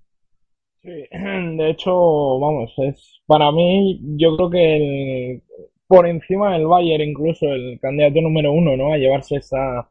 Sí, 0.83 0.91
de 1.59 1.71
hecho, 1.71 2.39
vamos, 2.39 2.73
es 2.79 3.21
para 3.27 3.51
mí, 3.53 4.01
yo 4.17 4.37
creo 4.37 4.51
que 4.51 4.77
el- 4.77 5.43
por 5.89 6.07
encima 6.07 6.53
del 6.55 6.67
Bayern, 6.67 7.03
incluso 7.11 7.47
el 7.47 7.79
candidato 7.81 8.21
número 8.21 8.53
uno, 8.53 8.77
¿no? 8.77 8.93
A 8.93 8.99
llevarse 8.99 9.37
esta, 9.37 9.89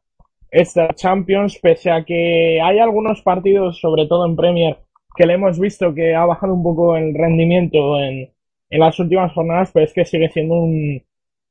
esta 0.51 0.89
Champions, 0.93 1.57
pese 1.59 1.89
a 1.91 2.03
que 2.05 2.59
hay 2.61 2.79
algunos 2.79 3.21
partidos, 3.21 3.79
sobre 3.79 4.05
todo 4.07 4.25
en 4.25 4.35
Premier, 4.35 4.77
que 5.15 5.25
le 5.25 5.33
hemos 5.35 5.59
visto 5.59 5.93
que 5.93 6.13
ha 6.15 6.25
bajado 6.25 6.53
un 6.53 6.63
poco 6.63 6.97
el 6.97 7.13
rendimiento 7.15 7.99
en, 8.01 8.29
en 8.69 8.79
las 8.79 8.99
últimas 8.99 9.31
jornadas, 9.33 9.71
pero 9.73 9.85
es 9.85 9.93
que 9.93 10.05
sigue 10.05 10.29
siendo 10.29 10.55
un, 10.55 11.01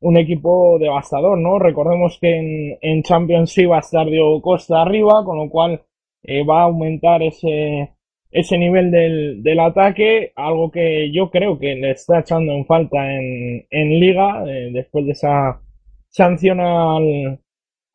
un 0.04 0.16
equipo 0.18 0.78
devastador, 0.78 1.38
¿no? 1.38 1.58
Recordemos 1.58 2.18
que 2.20 2.36
en, 2.36 2.78
en 2.82 3.02
Champions 3.02 3.56
iba 3.56 3.76
a 3.76 3.80
estar 3.80 4.06
Diego 4.06 4.42
Costa 4.42 4.82
arriba, 4.82 5.24
con 5.24 5.38
lo 5.38 5.48
cual 5.48 5.80
eh, 6.22 6.44
va 6.44 6.60
a 6.60 6.64
aumentar 6.64 7.22
ese, 7.22 7.94
ese 8.30 8.58
nivel 8.58 8.90
del, 8.90 9.42
del 9.42 9.60
ataque, 9.60 10.32
algo 10.36 10.70
que 10.70 11.10
yo 11.10 11.30
creo 11.30 11.58
que 11.58 11.74
le 11.74 11.92
está 11.92 12.20
echando 12.20 12.52
en 12.52 12.66
falta 12.66 12.98
en, 13.14 13.66
en 13.70 14.00
Liga, 14.00 14.44
eh, 14.46 14.70
después 14.72 15.06
de 15.06 15.12
esa 15.12 15.62
sanción 16.10 16.60
al, 16.60 17.40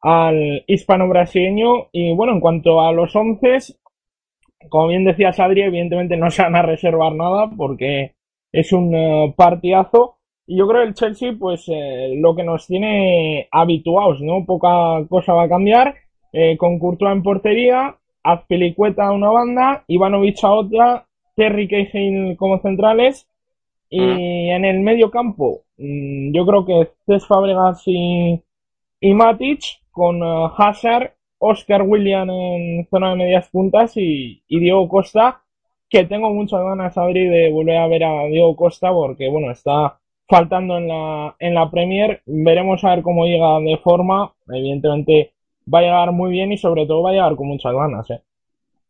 al 0.02 0.64
hispano-brasileño. 0.66 1.90
Y 1.92 2.16
bueno, 2.16 2.34
en 2.34 2.40
cuanto 2.40 2.82
a 2.82 2.92
los 2.92 3.16
once, 3.16 3.76
como 4.70 4.88
bien 4.88 5.06
decía 5.06 5.32
Sadri, 5.32 5.62
evidentemente 5.62 6.18
no 6.18 6.32
se 6.32 6.42
van 6.42 6.56
a 6.56 6.64
reservar 6.64 7.14
nada 7.14 7.52
porque 7.56 8.16
es 8.52 8.74
un 8.74 8.96
uh, 8.96 9.34
partidazo. 9.36 10.19
Y 10.50 10.58
yo 10.58 10.68
creo 10.68 10.82
que 10.82 10.88
el 10.88 10.94
Chelsea, 10.96 11.34
pues 11.38 11.66
eh, 11.68 12.16
lo 12.18 12.36
que 12.36 12.42
nos 12.42 12.66
tiene 12.66 13.48
habituados, 13.52 14.20
¿no? 14.20 14.46
Poca 14.48 15.06
cosa 15.08 15.34
va 15.34 15.44
a 15.44 15.50
cambiar. 15.50 15.94
Eh, 16.34 16.58
con 16.58 16.80
Courtois 16.80 17.12
en 17.12 17.22
portería, 17.22 17.96
Azpilicueta 18.24 19.06
a 19.06 19.12
una 19.12 19.30
banda, 19.30 19.84
Ivanovic 19.88 20.44
a 20.44 20.52
otra, 20.52 21.06
Terry 21.36 21.68
Cahill 21.68 22.36
como 22.36 22.58
centrales. 22.62 23.28
Y 23.92 24.50
en 24.50 24.66
el 24.66 24.80
medio 24.80 25.12
campo, 25.12 25.62
mm, 25.78 26.34
yo 26.34 26.46
creo 26.48 26.66
que 26.66 26.90
Cés 27.06 27.28
Fabregas 27.28 27.84
y, 27.86 28.42
y 29.02 29.14
Matic, 29.14 29.62
con 29.92 30.24
uh, 30.24 30.48
Hazard, 30.58 31.14
Oscar 31.38 31.84
William 31.84 32.28
en 32.32 32.88
zona 32.90 33.12
de 33.12 33.18
medias 33.18 33.50
puntas 33.50 33.96
y, 33.98 34.42
y 34.48 34.60
Diego 34.60 34.90
Costa, 34.90 35.44
que 35.88 36.06
tengo 36.06 36.32
muchas 36.34 36.64
ganas, 36.64 36.98
Adri, 36.98 37.28
de 37.28 37.52
volver 37.52 37.78
a 37.78 37.88
ver 37.88 38.04
a 38.04 38.26
Diego 38.26 38.56
Costa 38.56 38.92
porque, 38.92 39.30
bueno, 39.30 39.52
está 39.52 39.99
faltando 40.30 40.78
en 40.78 40.88
la, 40.88 41.36
en 41.40 41.56
la 41.56 41.70
Premier. 41.70 42.22
Veremos 42.26 42.84
a 42.84 42.92
ver 42.92 43.02
cómo 43.02 43.26
llega 43.26 43.60
de 43.60 43.78
forma. 43.84 44.34
Evidentemente 44.48 45.34
va 45.72 45.80
a 45.80 45.82
llegar 45.82 46.12
muy 46.12 46.32
bien 46.32 46.52
y 46.52 46.58
sobre 46.58 46.86
todo 46.86 47.04
va 47.04 47.10
a 47.10 47.14
llegar 47.14 47.36
con 47.36 47.48
muchas 47.48 47.74
ganas, 47.74 48.10
¿eh? 48.12 48.22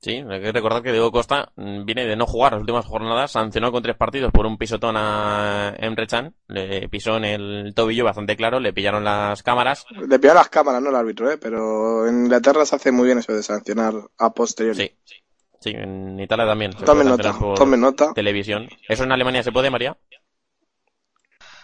Sí, 0.02 0.24
hay 0.30 0.42
que 0.42 0.54
recordar 0.54 0.82
que 0.82 0.94
Diego 0.94 1.12
Costa 1.12 1.52
mm, 1.58 1.84
viene 1.84 2.06
de 2.06 2.16
no 2.16 2.26
jugar 2.26 2.54
las 2.54 2.62
últimas 2.62 2.86
jornadas, 2.86 3.32
sancionó 3.32 3.70
con 3.70 3.84
tres 3.84 3.98
partidos 3.98 4.32
por 4.32 4.46
un 4.46 4.58
pisotón 4.58 4.96
a 4.98 5.74
Emre 5.78 6.08
Can, 6.08 6.34
le 6.48 6.88
pisó 6.88 7.18
en 7.18 7.26
el 7.26 7.74
tobillo 7.76 8.06
bastante 8.06 8.38
claro, 8.38 8.62
le 8.62 8.72
pillaron 8.72 9.04
las 9.04 9.44
cámaras. 9.44 9.86
Le 10.08 10.18
pillan 10.18 10.36
las 10.36 10.48
cámaras, 10.48 10.82
no 10.82 10.90
el 10.90 10.96
árbitro, 10.96 11.30
¿eh? 11.30 11.38
Pero 11.38 12.08
en 12.08 12.24
Inglaterra 12.24 12.66
se 12.66 12.78
hace 12.78 12.94
muy 12.94 13.08
bien 13.08 13.18
eso 13.18 13.34
de 13.34 13.44
sancionar 13.44 13.94
a 14.18 14.34
posteriori. 14.34 14.96
Sí, 15.04 15.16
sí, 15.60 15.72
en 15.72 16.18
Italia 16.18 16.46
también. 16.46 16.72
Tomen 16.72 17.10
nota, 17.10 17.36
tomen 17.56 17.82
nota. 17.82 18.14
Televisión. 18.14 18.70
¿Eso 18.88 19.04
en 19.04 19.12
Alemania 19.12 19.44
se 19.44 19.52
puede, 19.52 19.70
María? 19.70 19.98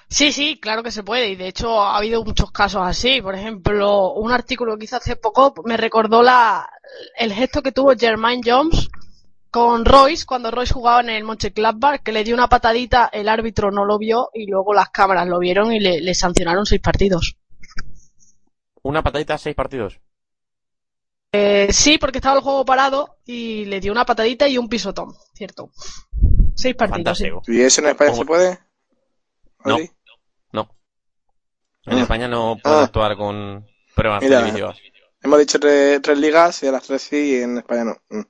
Sí, 0.08 0.32
sí, 0.32 0.60
claro 0.60 0.84
que 0.84 0.92
se 0.92 1.04
puede. 1.04 1.30
Y 1.30 1.36
de 1.36 1.48
hecho 1.48 1.82
ha 1.82 1.98
habido 1.98 2.24
muchos 2.24 2.52
casos 2.52 2.82
así. 2.84 3.22
Por 3.22 3.36
ejemplo, 3.36 4.14
un 4.14 4.32
artículo 4.32 4.78
que 4.78 4.86
hice 4.86 4.96
hace 4.96 5.16
poco 5.16 5.54
me 5.66 5.78
recordó 5.78 6.22
la, 6.22 6.70
el 7.18 7.34
gesto 7.34 7.62
que 7.62 7.72
tuvo 7.72 7.96
Jermaine 7.96 8.42
Jones 8.46 8.90
con 9.50 9.86
Royce 9.86 10.26
cuando 10.26 10.52
Royce 10.52 10.74
jugaba 10.74 11.00
en 11.00 11.10
el 11.10 11.24
Mönchengladbach, 11.24 12.04
que 12.04 12.12
le 12.12 12.26
dio 12.26 12.36
una 12.36 12.50
patadita, 12.50 13.10
el 13.12 13.30
árbitro 13.30 13.72
no 13.72 13.86
lo 13.86 13.98
vio 13.98 14.30
y 14.34 14.48
luego 14.48 14.74
las 14.74 14.90
cámaras 14.90 15.28
lo 15.28 15.40
vieron 15.40 15.72
y 15.72 15.80
le, 15.80 16.02
le 16.02 16.14
sancionaron 16.14 16.66
seis 16.66 16.82
partidos. 16.82 17.38
Una 18.84 19.02
patadita, 19.02 19.38
seis 19.38 19.56
partidos. 19.56 20.00
Eh, 21.32 21.68
sí, 21.72 21.98
porque 21.98 22.20
estaba 22.20 22.38
el 22.38 22.44
juego 22.44 22.64
parado 22.64 23.18
y 23.26 23.66
le 23.66 23.80
dio 23.80 23.92
una 23.92 24.06
patadita 24.06 24.48
y 24.48 24.58
un 24.58 24.70
pisotón, 24.70 25.14
cierto. 25.34 25.70
Seis 26.54 26.76
partidos. 26.76 27.18
sí. 27.18 27.24
Fantástico. 27.26 27.52
¿Y 27.52 27.62
eso 27.62 27.82
en 27.82 27.88
España 27.88 28.14
se 28.14 28.26
puede? 28.26 28.60
No. 29.66 29.78
No. 30.52 30.70
En 31.86 31.98
Ah. 31.98 32.02
España 32.02 32.28
no 32.28 32.58
pueden 32.62 32.80
Ah. 32.80 32.84
actuar 32.84 33.16
con 33.18 33.66
pruebas 33.96 34.22
Mira. 34.24 34.40
televisivas. 34.40 34.78
Hemos 35.22 35.40
dicho 35.40 35.60
tres, 35.60 36.02
tres 36.02 36.18
ligas 36.18 36.62
y 36.64 36.68
a 36.68 36.72
las 36.72 36.84
tres 36.84 37.02
sí 37.02 37.38
y 37.38 37.42
en 37.42 37.58
España 37.58 37.84
no. 37.86 37.98
Mm. 38.10 38.22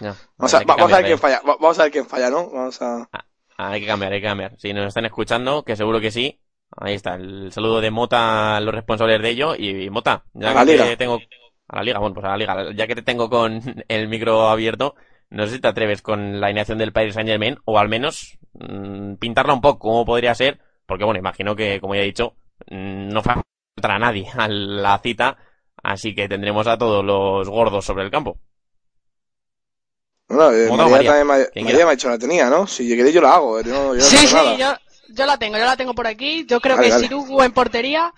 Ya. 0.00 0.16
Vamos, 0.36 0.54
a, 0.54 0.60
vamos 0.64 0.92
a 0.92 0.96
ver 0.96 1.06
quién 1.06 1.18
falla. 1.18 1.40
Va- 1.40 1.56
Vamos 1.60 1.78
a 1.78 1.82
ver 1.84 1.92
quién 1.92 2.06
falla, 2.06 2.30
¿no? 2.30 2.50
Vamos 2.50 2.80
a... 2.82 3.08
Hay 3.56 3.80
que 3.80 3.86
cambiar, 3.86 4.12
hay 4.12 4.20
que 4.20 4.26
cambiar. 4.26 4.58
Si 4.58 4.72
nos 4.72 4.86
están 4.86 5.04
escuchando, 5.06 5.62
que 5.64 5.76
seguro 5.76 6.00
que 6.00 6.10
sí. 6.10 6.40
Ahí 6.76 6.94
está, 6.94 7.14
el 7.14 7.50
saludo 7.52 7.80
de 7.80 7.90
Mota 7.90 8.56
a 8.56 8.60
los 8.60 8.74
responsables 8.74 9.20
de 9.22 9.28
ello. 9.30 9.54
Y, 9.56 9.84
y 9.84 9.90
Mota, 9.90 10.24
ya 10.34 10.50
A 10.50 10.54
la 10.54 10.64
que 10.64 10.72
liga. 10.72 10.84
te 10.86 10.96
tengo... 10.96 11.20
A 11.68 11.76
la 11.76 11.82
liga, 11.84 11.98
bueno, 11.98 12.14
pues 12.14 12.26
a 12.26 12.30
la 12.30 12.36
liga. 12.36 12.72
Ya 12.74 12.86
que 12.86 12.94
te 12.96 13.02
tengo 13.02 13.28
con 13.30 13.84
el 13.88 14.08
micro 14.08 14.48
abierto, 14.48 14.94
no 15.30 15.46
sé 15.46 15.54
si 15.54 15.60
te 15.60 15.68
atreves 15.68 16.02
con 16.02 16.40
la 16.40 16.46
alineación 16.48 16.78
del 16.78 16.92
Paris 16.92 17.14
Saint 17.14 17.28
Germain, 17.28 17.58
o 17.64 17.78
al 17.78 17.88
menos 17.88 18.38
mm, 18.54 19.14
pintarla 19.16 19.54
un 19.54 19.60
poco, 19.60 19.78
cómo 19.80 20.04
podría 20.04 20.34
ser. 20.34 20.60
Porque 20.86 21.04
bueno, 21.04 21.18
imagino 21.20 21.54
que, 21.56 21.80
como 21.80 21.94
ya 21.94 22.02
he 22.02 22.04
dicho, 22.06 22.34
mm, 22.70 23.08
no 23.08 23.22
faltará 23.22 23.98
nadie 23.98 24.28
a 24.36 24.48
la 24.48 24.98
cita. 24.98 25.36
Así 25.82 26.14
que 26.14 26.28
tendremos 26.28 26.66
a 26.66 26.76
todos 26.78 27.04
los 27.04 27.48
gordos 27.48 27.84
sobre 27.84 28.04
el 28.04 28.10
campo. 28.10 28.38
Bueno, 30.28 30.52
eh, 30.52 30.68
María, 30.70 30.86
María, 30.88 31.10
también 31.10 31.26
me, 31.54 31.62
María 31.64 31.86
ha 31.88 31.90
dicho 31.90 32.08
la 32.08 32.18
tenía, 32.18 32.48
¿no? 32.48 32.66
Si 32.66 32.86
queréis 32.88 33.14
yo 33.14 33.20
la 33.20 33.34
hago. 33.34 33.58
eh, 33.58 33.64
no- 33.64 33.94
yo 33.94 34.00
no 34.00 34.00
Sí, 34.00 34.16
tengo 34.16 34.28
sí, 34.28 34.34
nada. 34.36 34.56
yo, 34.56 35.14
yo 35.14 35.26
la 35.26 35.38
tengo, 35.38 35.58
yo 35.58 35.64
la 35.64 35.76
tengo 35.76 35.94
por 35.94 36.06
aquí. 36.06 36.46
Yo 36.46 36.60
creo 36.60 36.76
Vale, 36.76 36.88
que 36.88 36.92
vale. 36.92 37.04
Sirugu 37.08 37.42
en 37.42 37.52
portería. 37.52 38.12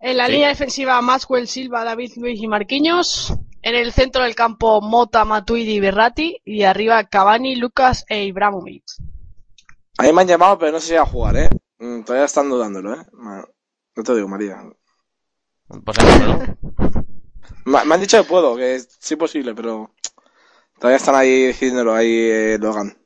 En 0.00 0.16
la 0.16 0.26
Sí. 0.26 0.32
línea 0.32 0.48
defensiva, 0.48 1.00
Maxwell, 1.00 1.48
Silva, 1.48 1.84
David 1.84 2.12
Luis 2.16 2.40
y 2.42 2.46
Marquinhos. 2.46 3.32
En 3.62 3.74
el 3.74 3.92
centro 3.92 4.22
del 4.22 4.34
campo, 4.34 4.80
Mota, 4.80 5.24
Matuidi 5.24 5.74
y 5.76 5.80
Berratti. 5.80 6.40
Y 6.44 6.62
arriba, 6.64 7.02
Cavani, 7.04 7.56
Lucas 7.56 8.04
e 8.08 8.24
Ibrahimovic. 8.24 8.84
A 9.98 10.04
mí 10.04 10.12
me 10.12 10.22
han 10.22 10.28
llamado, 10.28 10.58
pero 10.58 10.72
no 10.72 10.80
sé 10.80 10.88
si 10.88 10.94
va 10.94 11.02
a 11.02 11.06
jugar, 11.06 11.36
¿eh? 11.36 11.50
Mm, 11.78 12.02
Todavía 12.02 12.24
están 12.26 12.48
dudándolo, 12.48 12.94
¿eh? 12.94 13.04
No 13.96 14.02
te 14.04 14.14
digo, 14.14 14.28
María. 14.28 14.62
Pues 15.84 15.98
ahí, 15.98 16.54
Me 17.66 17.78
han 17.94 18.00
dicho 18.00 18.16
que 18.22 18.28
puedo, 18.28 18.56
que 18.56 18.76
es 18.76 18.96
sí 19.00 19.16
posible, 19.16 19.54
pero 19.54 19.92
todavía 20.78 20.96
están 20.96 21.14
ahí 21.14 21.46
decidiéndolo 21.46 21.94
ahí, 21.94 22.10
eh, 22.12 22.58
Logan. 22.60 22.96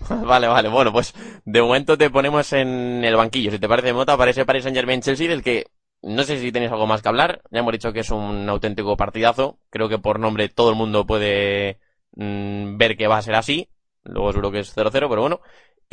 Vale, 0.08 0.48
vale, 0.48 0.68
bueno, 0.68 0.92
pues 0.92 1.14
de 1.44 1.62
momento 1.62 1.96
te 1.96 2.10
ponemos 2.10 2.52
en 2.52 3.04
el 3.04 3.14
banquillo, 3.16 3.50
si 3.52 3.58
te 3.60 3.68
parece 3.68 3.92
Mota, 3.92 4.16
para 4.16 4.32
ese 4.32 4.44
Paris 4.44 4.64
Saint 4.64 4.76
Germain 4.76 5.00
Chelsea, 5.00 5.28
del 5.28 5.42
que 5.42 5.66
no 6.02 6.24
sé 6.24 6.38
si 6.40 6.50
tenéis 6.50 6.72
algo 6.72 6.86
más 6.88 7.02
que 7.02 7.08
hablar, 7.08 7.42
ya 7.50 7.60
hemos 7.60 7.72
dicho 7.72 7.92
que 7.92 8.00
es 8.00 8.10
un 8.10 8.48
auténtico 8.48 8.96
partidazo, 8.96 9.58
creo 9.70 9.88
que 9.88 9.98
por 9.98 10.18
nombre 10.18 10.48
todo 10.48 10.70
el 10.70 10.76
mundo 10.76 11.06
puede 11.06 11.78
mm, 12.16 12.76
ver 12.78 12.96
que 12.96 13.06
va 13.06 13.18
a 13.18 13.22
ser 13.22 13.36
así, 13.36 13.68
luego 14.02 14.32
seguro 14.32 14.50
que 14.50 14.60
es 14.60 14.76
0-0, 14.76 15.08
pero 15.08 15.20
bueno, 15.20 15.40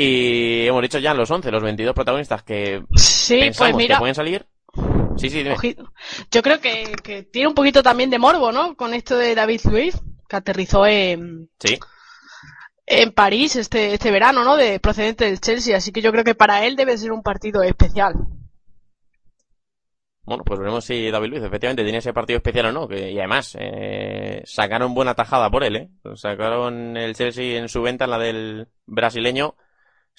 y 0.01 0.65
hemos 0.65 0.81
dicho 0.81 0.97
ya 0.99 1.13
los 1.13 1.29
11, 1.29 1.51
los 1.51 1.61
22 1.61 1.93
protagonistas 1.93 2.41
que 2.43 2.83
Sí, 2.95 3.39
pensamos 3.39 3.73
pues 3.73 3.83
mira, 3.83 3.95
que 3.95 3.99
pueden 3.99 4.15
salir. 4.15 4.45
Sí, 5.17 5.29
sí, 5.29 5.43
dime. 5.43 5.57
yo 6.31 6.41
creo 6.41 6.61
que, 6.61 6.93
que 7.03 7.23
tiene 7.23 7.49
un 7.49 7.53
poquito 7.53 7.83
también 7.83 8.09
de 8.09 8.17
morbo, 8.17 8.53
¿no? 8.53 8.77
Con 8.77 8.93
esto 8.93 9.17
de 9.17 9.35
David 9.35 9.59
Luiz, 9.65 10.01
que 10.29 10.35
aterrizó 10.37 10.85
en, 10.85 11.49
Sí, 11.59 11.77
en 12.85 13.11
París 13.11 13.57
este, 13.57 13.93
este 13.93 14.09
verano, 14.09 14.45
¿no? 14.45 14.55
De 14.55 14.79
procedente 14.79 15.25
del 15.25 15.41
Chelsea. 15.41 15.75
Así 15.75 15.91
que 15.91 16.01
yo 16.01 16.13
creo 16.13 16.23
que 16.23 16.33
para 16.33 16.65
él 16.65 16.77
debe 16.77 16.97
ser 16.97 17.11
un 17.11 17.21
partido 17.21 17.61
especial. 17.61 18.15
Bueno, 20.23 20.45
pues 20.45 20.59
veremos 20.59 20.85
si 20.85 21.11
David 21.11 21.29
Luiz 21.29 21.43
efectivamente 21.43 21.83
tiene 21.83 21.97
ese 21.97 22.13
partido 22.13 22.37
especial 22.37 22.67
o 22.67 22.71
no. 22.71 22.87
Que, 22.87 23.11
y 23.11 23.19
además, 23.19 23.57
eh, 23.59 24.43
sacaron 24.45 24.93
buena 24.93 25.13
tajada 25.13 25.49
por 25.49 25.65
él, 25.65 25.75
¿eh? 25.75 25.89
Sacaron 26.15 26.95
el 26.95 27.15
Chelsea 27.15 27.59
en 27.59 27.67
su 27.67 27.81
venta, 27.81 28.07
la 28.07 28.17
del 28.17 28.69
brasileño. 28.85 29.55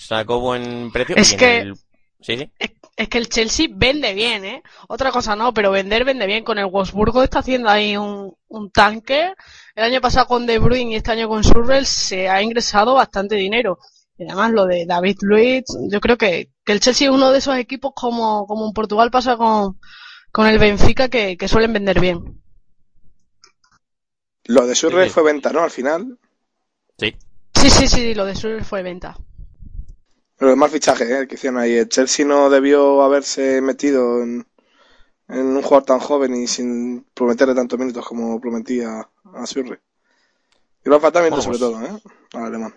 Sacó 0.00 0.40
buen 0.40 0.90
precio. 0.90 1.14
Es 1.16 1.30
y 1.30 1.34
en 1.34 1.38
que- 1.38 1.58
el- 1.58 1.74
Sí, 2.22 2.36
sí. 2.36 2.50
Es, 2.58 2.72
es 2.96 3.08
que 3.08 3.16
el 3.16 3.28
Chelsea 3.30 3.66
vende 3.70 4.12
bien, 4.12 4.44
¿eh? 4.44 4.62
Otra 4.88 5.10
cosa 5.10 5.34
no, 5.36 5.54
pero 5.54 5.70
vender 5.70 6.04
vende 6.04 6.26
bien. 6.26 6.44
Con 6.44 6.58
el 6.58 6.66
Wolfsburgo 6.66 7.22
está 7.22 7.38
haciendo 7.38 7.70
ahí 7.70 7.96
un, 7.96 8.34
un 8.48 8.70
tanque. 8.70 9.32
El 9.74 9.84
año 9.84 10.02
pasado 10.02 10.26
con 10.26 10.44
De 10.44 10.58
Bruyne 10.58 10.92
y 10.92 10.96
este 10.96 11.12
año 11.12 11.28
con 11.28 11.42
Surrell 11.42 11.86
se 11.86 12.28
ha 12.28 12.42
ingresado 12.42 12.94
bastante 12.94 13.36
dinero. 13.36 13.78
Y 14.18 14.24
además 14.24 14.52
lo 14.52 14.66
de 14.66 14.84
David 14.84 15.16
Luiz, 15.22 15.64
yo 15.90 15.98
creo 15.98 16.18
que, 16.18 16.50
que 16.62 16.72
el 16.72 16.80
Chelsea 16.80 17.08
es 17.08 17.14
uno 17.14 17.30
de 17.32 17.38
esos 17.38 17.56
equipos 17.56 17.92
como, 17.94 18.46
como 18.46 18.66
en 18.66 18.72
Portugal 18.74 19.10
pasa 19.10 19.38
con, 19.38 19.78
con 20.30 20.46
el 20.46 20.58
Benfica 20.58 21.08
que, 21.08 21.38
que 21.38 21.48
suelen 21.48 21.72
vender 21.72 22.00
bien. 22.00 22.42
Lo 24.44 24.66
de 24.66 24.74
sí. 24.74 24.86
fue 25.08 25.22
venta, 25.22 25.52
¿no? 25.52 25.60
Al 25.60 25.70
final. 25.70 26.18
Sí. 26.98 27.16
Sí, 27.54 27.70
sí, 27.70 27.88
sí, 27.88 28.14
lo 28.14 28.26
de 28.26 28.34
Surrell 28.34 28.64
fue 28.64 28.82
venta. 28.82 29.16
Pero 30.40 30.52
es 30.52 30.56
mal 30.56 30.70
fichaje, 30.70 31.04
¿eh? 31.04 31.18
El 31.18 31.28
que 31.28 31.34
hicieron 31.34 31.60
ahí. 31.60 31.74
El 31.76 31.88
Chelsea 31.90 32.24
no 32.24 32.48
debió 32.48 33.02
haberse 33.02 33.60
metido 33.60 34.22
en, 34.22 34.46
en 35.28 35.46
un 35.46 35.60
jugador 35.60 35.84
tan 35.84 35.98
joven 36.00 36.34
y 36.34 36.46
sin 36.46 37.04
prometerle 37.12 37.54
tantos 37.54 37.78
minutos 37.78 38.06
como 38.06 38.40
prometía 38.40 39.06
a 39.34 39.46
Surrey. 39.46 39.78
Y 40.82 40.88
lo 40.88 40.98
falta 40.98 41.20
minutos 41.20 41.46
Bueno, 41.46 41.58
sobre 41.58 41.78
pues- 41.78 41.90
todo, 41.90 41.98
¿eh? 41.98 42.00
Al 42.32 42.46
alemán. 42.46 42.74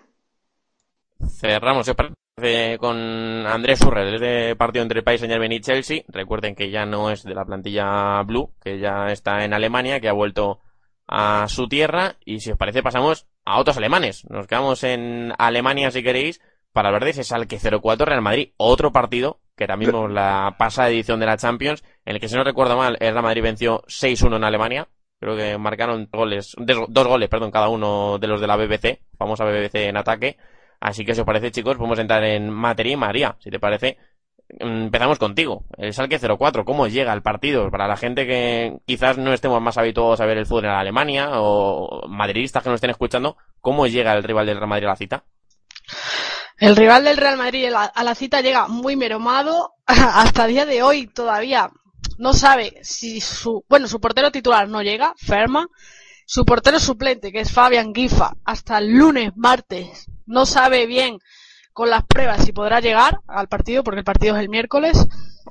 Cerramos 1.40 1.88
el 1.88 1.94
parece 1.96 2.76
con 2.78 2.98
Andrés 3.46 3.78
Surrell, 3.78 4.20
de 4.20 4.54
partido 4.56 4.82
entre 4.82 4.98
el 4.98 5.04
País 5.04 5.20
Saint 5.20 5.32
Germain 5.32 5.52
y 5.52 5.60
Chelsea. 5.62 6.02
Recuerden 6.08 6.54
que 6.54 6.70
ya 6.70 6.84
no 6.84 7.10
es 7.10 7.22
de 7.22 7.32
la 7.34 7.46
plantilla 7.46 8.20
Blue, 8.24 8.50
que 8.62 8.78
ya 8.78 9.06
está 9.10 9.42
en 9.42 9.54
Alemania, 9.54 10.00
que 10.00 10.08
ha 10.10 10.12
vuelto 10.12 10.60
a 11.06 11.46
su 11.48 11.66
tierra. 11.66 12.16
Y 12.26 12.40
si 12.40 12.50
os 12.50 12.58
parece, 12.58 12.82
pasamos 12.82 13.26
a 13.46 13.58
otros 13.58 13.78
alemanes. 13.78 14.26
Nos 14.28 14.46
quedamos 14.46 14.84
en 14.84 15.32
Alemania, 15.38 15.90
si 15.90 16.02
queréis, 16.02 16.42
para 16.74 16.88
hablar 16.88 17.04
de 17.04 17.10
ese 17.10 17.24
Salque 17.24 17.58
04 17.58 18.04
Real 18.04 18.20
Madrid. 18.20 18.50
Otro 18.56 18.92
partido 18.92 19.40
que 19.56 19.68
también 19.68 19.92
vimos 19.92 20.10
la 20.10 20.56
pasada 20.58 20.90
edición 20.90 21.20
de 21.20 21.26
la 21.26 21.36
Champions, 21.36 21.84
en 22.04 22.16
el 22.16 22.20
que 22.20 22.28
si 22.28 22.34
no 22.34 22.42
recuerdo 22.42 22.76
mal, 22.76 22.96
el 23.00 23.12
Real 23.12 23.22
Madrid 23.22 23.42
venció 23.42 23.82
6-1 23.86 24.36
en 24.36 24.44
Alemania. 24.44 24.88
Creo 25.20 25.36
que 25.36 25.56
marcaron 25.56 26.08
goles, 26.12 26.54
dos 26.58 27.06
goles, 27.06 27.28
perdón, 27.28 27.52
cada 27.52 27.68
uno 27.68 28.18
de 28.18 28.26
los 28.26 28.40
de 28.40 28.48
la 28.48 28.56
BBC, 28.56 29.02
famosa 29.16 29.44
BBC 29.44 29.76
en 29.86 29.96
ataque. 29.96 30.36
Así 30.80 31.04
que 31.04 31.14
si 31.14 31.20
os 31.20 31.26
parece, 31.26 31.52
chicos, 31.52 31.76
podemos 31.76 31.98
entrar 32.00 32.24
en 32.24 32.50
materia 32.50 32.92
y 32.92 32.96
María, 32.96 33.36
si 33.38 33.50
te 33.50 33.60
parece. 33.60 33.96
Empezamos 34.48 35.20
contigo. 35.20 35.64
El 35.78 35.94
Salque 35.94 36.18
04, 36.18 36.64
¿cómo 36.64 36.88
llega 36.88 37.12
el 37.12 37.22
partido? 37.22 37.70
Para 37.70 37.86
la 37.86 37.96
gente 37.96 38.26
que 38.26 38.80
quizás 38.84 39.16
no 39.16 39.32
estemos 39.32 39.62
más 39.62 39.78
habituados 39.78 40.20
a 40.20 40.26
ver 40.26 40.38
el 40.38 40.46
fútbol 40.46 40.64
en 40.64 40.72
Alemania 40.72 41.30
o 41.34 42.08
madridistas 42.08 42.64
que 42.64 42.68
nos 42.68 42.78
estén 42.78 42.90
escuchando, 42.90 43.36
¿cómo 43.60 43.86
llega 43.86 44.12
el 44.12 44.24
rival 44.24 44.46
del 44.46 44.56
Real 44.56 44.68
Madrid 44.68 44.86
a 44.86 44.90
la 44.90 44.96
cita? 44.96 45.24
El 46.58 46.76
rival 46.76 47.04
del 47.04 47.16
Real 47.16 47.36
Madrid 47.36 47.68
a 47.74 48.04
la 48.04 48.14
cita 48.14 48.40
llega 48.40 48.68
muy 48.68 48.96
meromado. 48.96 49.74
Hasta 49.86 50.46
día 50.46 50.66
de 50.66 50.82
hoy 50.82 51.06
todavía 51.06 51.70
no 52.18 52.32
sabe 52.32 52.78
si 52.82 53.20
su, 53.20 53.64
bueno, 53.68 53.88
su 53.88 54.00
portero 54.00 54.30
titular 54.30 54.68
no 54.68 54.82
llega, 54.82 55.14
Ferma. 55.16 55.68
Su 56.26 56.44
portero 56.46 56.80
suplente, 56.80 57.32
que 57.32 57.40
es 57.40 57.52
Fabian 57.52 57.94
Gifa, 57.94 58.32
hasta 58.44 58.78
el 58.78 58.94
lunes, 58.94 59.32
martes, 59.36 60.06
no 60.24 60.46
sabe 60.46 60.86
bien 60.86 61.18
con 61.74 61.90
las 61.90 62.04
pruebas 62.04 62.44
si 62.44 62.52
podrá 62.52 62.80
llegar 62.80 63.20
al 63.26 63.48
partido, 63.48 63.84
porque 63.84 63.98
el 63.98 64.04
partido 64.04 64.34
es 64.36 64.40
el 64.40 64.48
miércoles. 64.48 65.06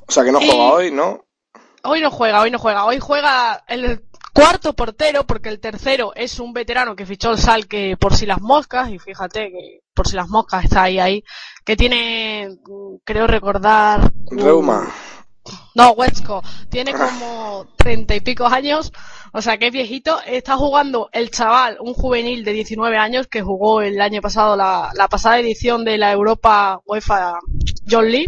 O 0.07 0.11
sea 0.11 0.23
que 0.23 0.31
no 0.31 0.39
juega 0.39 0.73
hoy, 0.73 0.91
¿no? 0.91 1.25
Hoy 1.83 2.01
no 2.01 2.09
juega, 2.09 2.41
hoy 2.41 2.49
no 2.49 2.57
juega. 2.57 2.85
Hoy 2.85 2.97
juega 2.99 3.63
el 3.67 4.03
cuarto 4.33 4.73
portero, 4.73 5.25
porque 5.25 5.49
el 5.49 5.59
tercero 5.59 6.11
es 6.15 6.39
un 6.39 6.53
veterano 6.53 6.95
que 6.95 7.05
fichó 7.05 7.31
el 7.31 7.37
Salque 7.37 7.95
por 7.97 8.15
si 8.15 8.25
las 8.25 8.41
moscas, 8.41 8.89
y 8.89 8.99
fíjate 8.99 9.51
que 9.51 9.81
por 9.93 10.07
si 10.07 10.15
las 10.15 10.27
moscas 10.27 10.65
está 10.65 10.83
ahí, 10.83 10.99
ahí, 10.99 11.23
que 11.63 11.77
tiene, 11.77 12.49
creo 13.05 13.27
recordar... 13.27 14.11
Reuma. 14.31 14.91
No, 15.75 15.91
Huesco. 15.91 16.41
Tiene 16.69 16.93
como 16.93 17.67
treinta 17.77 18.15
y 18.15 18.21
pico 18.21 18.45
años, 18.45 18.93
o 19.33 19.41
sea 19.41 19.57
que 19.57 19.67
es 19.67 19.73
viejito. 19.73 20.19
Está 20.25 20.55
jugando 20.55 21.09
el 21.11 21.31
chaval, 21.31 21.77
un 21.81 21.93
juvenil 21.93 22.45
de 22.45 22.53
19 22.53 22.97
años 22.97 23.27
que 23.27 23.41
jugó 23.41 23.81
el 23.81 23.99
año 23.99 24.21
pasado 24.21 24.55
la, 24.55 24.91
la 24.95 25.07
pasada 25.07 25.39
edición 25.39 25.83
de 25.83 25.97
la 25.97 26.11
Europa 26.11 26.79
UEFA 26.85 27.39
John 27.89 28.09
Lee. 28.09 28.25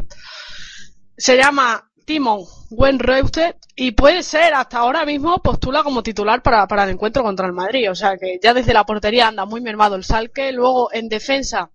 Se 1.18 1.38
llama 1.38 1.90
Timon 2.06 2.42
Wenreuter 2.78 3.58
y 3.76 3.92
puede 3.92 4.24
ser 4.24 4.54
hasta 4.54 4.80
ahora 4.80 5.06
mismo 5.06 5.42
postula 5.42 5.84
como 5.84 6.04
titular 6.04 6.42
para, 6.42 6.68
para 6.68 6.84
el 6.84 6.92
encuentro 6.92 7.24
contra 7.24 7.48
el 7.48 7.54
Madrid. 7.54 7.90
O 7.90 7.96
sea 7.96 8.18
que 8.18 8.40
ya 8.42 8.54
desde 8.54 8.74
la 8.74 8.86
portería 8.86 9.28
anda 9.28 9.46
muy 9.46 9.62
mermado 9.62 9.96
el 9.96 10.04
Salque. 10.04 10.52
Luego 10.52 10.92
en 10.94 11.10
defensa, 11.10 11.72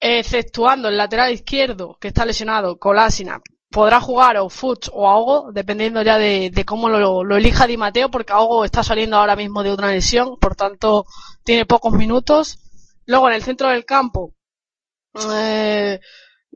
exceptuando 0.00 0.88
el 0.88 0.96
lateral 0.96 1.32
izquierdo 1.32 1.96
que 2.00 2.08
está 2.08 2.24
lesionado, 2.24 2.78
Kolasinac, 2.78 3.42
podrá 3.70 4.00
jugar 4.00 4.36
o 4.38 4.48
Fuchs 4.48 4.90
o 4.92 5.08
Ahogo, 5.08 5.52
dependiendo 5.52 6.02
ya 6.02 6.18
de, 6.18 6.64
cómo 6.66 6.88
lo, 6.88 7.36
elija 7.36 7.66
Di 7.66 7.76
Mateo, 7.76 8.10
porque 8.10 8.32
Ahogo 8.32 8.64
está 8.64 8.82
saliendo 8.82 9.16
ahora 9.16 9.36
mismo 9.36 9.62
de 9.62 9.70
otra 9.70 9.90
lesión, 9.90 10.38
por 10.40 10.56
tanto 10.56 11.06
tiene 11.44 11.66
pocos 11.66 11.92
minutos. 11.92 12.58
Luego 13.06 13.28
en 13.28 13.34
el 13.34 13.42
centro 13.42 13.68
del 13.68 13.84
campo 13.84 14.34
eh, 15.32 16.00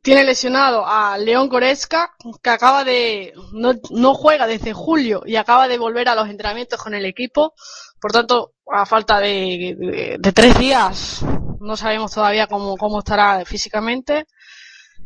tiene 0.03 0.25
lesionado 0.25 0.87
a 0.87 1.19
León 1.19 1.49
Goretzka, 1.49 2.15
que 2.43 2.51
acaba 2.51 2.85
de 2.85 3.35
no, 3.53 3.75
no, 3.91 4.15
juega 4.15 4.47
desde 4.47 4.73
julio 4.73 5.23
y 5.27 5.37
acaba 5.37 5.69
de 5.69 5.79
volver 5.79 6.09
a 6.09 6.15
los 6.15 6.29
entrenamientos 6.29 6.83
con 6.83 6.95
el 6.95 7.05
equipo. 7.05 7.55
Por 8.01 8.13
tanto, 8.13 8.53
a 8.67 8.87
falta 8.87 9.21
de, 9.21 10.19
tres 10.35 10.59
días, 10.59 11.25
no 11.61 11.77
sabemos 11.77 12.13
todavía 12.13 12.47
cómo, 12.47 12.77
cómo 12.77 13.01
estará 13.01 13.45
físicamente. 13.45 14.27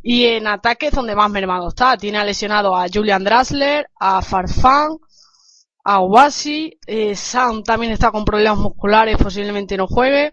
Y 0.02 0.26
en 0.26 0.46
ataque 0.46 0.88
es 0.88 0.92
donde 0.92 1.16
más 1.16 1.30
mermado 1.30 1.68
está. 1.68 1.96
Tiene 1.96 2.22
lesionado 2.24 2.76
a 2.76 2.86
Julian 2.92 3.24
Drasler, 3.24 3.88
a 3.98 4.20
Farfán, 4.22 4.98
a 5.82 6.00
Owasi. 6.00 6.78
Eh, 6.86 7.16
Sam 7.16 7.62
también 7.62 7.92
está 7.92 8.10
con 8.10 8.24
problemas 8.24 8.58
musculares, 8.58 9.16
posiblemente 9.16 9.76
no 9.76 9.86
juegue. 9.86 10.32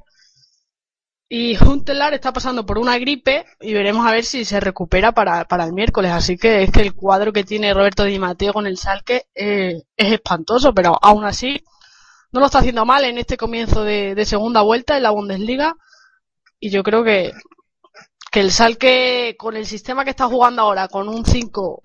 Y 1.33 1.56
Huntelaar 1.56 2.13
está 2.13 2.34
pasando 2.34 2.65
por 2.65 2.77
una 2.77 2.97
gripe 2.97 3.45
y 3.62 3.73
veremos 3.73 4.06
a 4.06 4.12
ver 4.12 4.25
si 4.25 4.43
se 4.43 4.60
recupera 4.60 5.13
para, 5.13 5.45
para 5.45 5.63
el 5.63 5.71
miércoles. 5.71 6.12
Así 6.12 6.36
que 6.36 6.63
es 6.63 6.71
que 6.71 6.82
el 6.82 6.93
cuadro 6.93 7.32
que 7.32 7.45
tiene 7.45 7.73
Roberto 7.73 8.03
Di 8.03 8.19
Matteo 8.19 8.51
con 8.51 8.67
el 8.67 8.77
Salque 8.77 9.27
eh, 9.34 9.82
es 9.95 10.12
espantoso, 10.12 10.73
pero 10.73 10.99
aún 11.01 11.23
así 11.23 11.63
no 12.34 12.41
lo 12.41 12.47
está 12.47 12.60
haciendo 12.60 12.86
mal 12.86 13.06
en 13.06 13.17
este 13.17 13.38
comienzo 13.38 13.86
de, 13.86 14.21
segunda 14.25 14.62
vuelta 14.62 14.97
en 14.97 15.03
la 15.03 15.12
Bundesliga. 15.12 15.77
Y 16.60 16.69
yo 16.69 16.84
creo 16.84 17.01
que, 17.01 17.32
que 18.29 18.41
el 18.41 18.51
Salque 18.51 19.38
con 19.39 19.56
el 19.56 19.65
sistema 19.65 20.03
que 20.03 20.10
está 20.10 20.25
jugando 20.25 20.63
ahora, 20.63 20.89
con 20.89 21.08
un 21.08 21.25
5, 21.25 21.79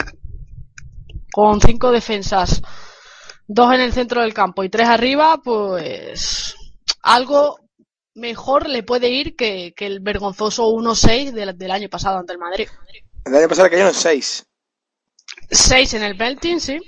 con 1.32 1.60
cinco 1.60 1.92
defensas, 1.92 2.62
dos 3.46 3.72
en 3.72 3.80
el 3.80 3.92
centro 3.92 4.22
del 4.22 4.34
campo 4.34 4.64
y 4.64 4.70
tres 4.70 4.88
arriba, 4.88 5.38
pues 5.40 6.56
algo 7.00 7.60
mejor 8.16 8.68
le 8.68 8.82
puede 8.82 9.10
ir 9.10 9.36
que, 9.36 9.72
el 9.76 10.00
vergonzoso 10.00 10.68
1-6 10.70 11.32
del, 11.32 11.70
año 11.70 11.88
pasado 11.88 12.18
ante 12.18 12.32
el 12.32 12.38
Madrid. 12.38 12.68
El 13.24 13.36
año 13.36 13.48
pasado 13.48 13.70
cayeron 13.70 13.94
6. 13.94 14.46
6 15.50 15.94
en 15.94 16.02
el 16.02 16.14
Belting, 16.14 16.60
sí. 16.60 16.80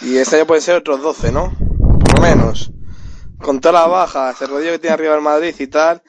Y 0.00 0.16
este 0.16 0.36
año 0.36 0.46
puede 0.46 0.62
ser 0.62 0.76
otros 0.76 1.02
12, 1.02 1.32
¿no? 1.32 1.52
Por 1.78 2.14
lo 2.14 2.22
menos. 2.22 2.70
Con 3.38 3.60
toda 3.60 3.80
la 3.80 3.86
baja, 3.86 4.30
ese 4.30 4.46
rodillo 4.46 4.72
que 4.72 4.78
tiene 4.78 4.94
arriba 4.94 5.14
el 5.14 5.20
Madrid 5.20 5.54
y 5.58 5.66
tal, 5.66 6.02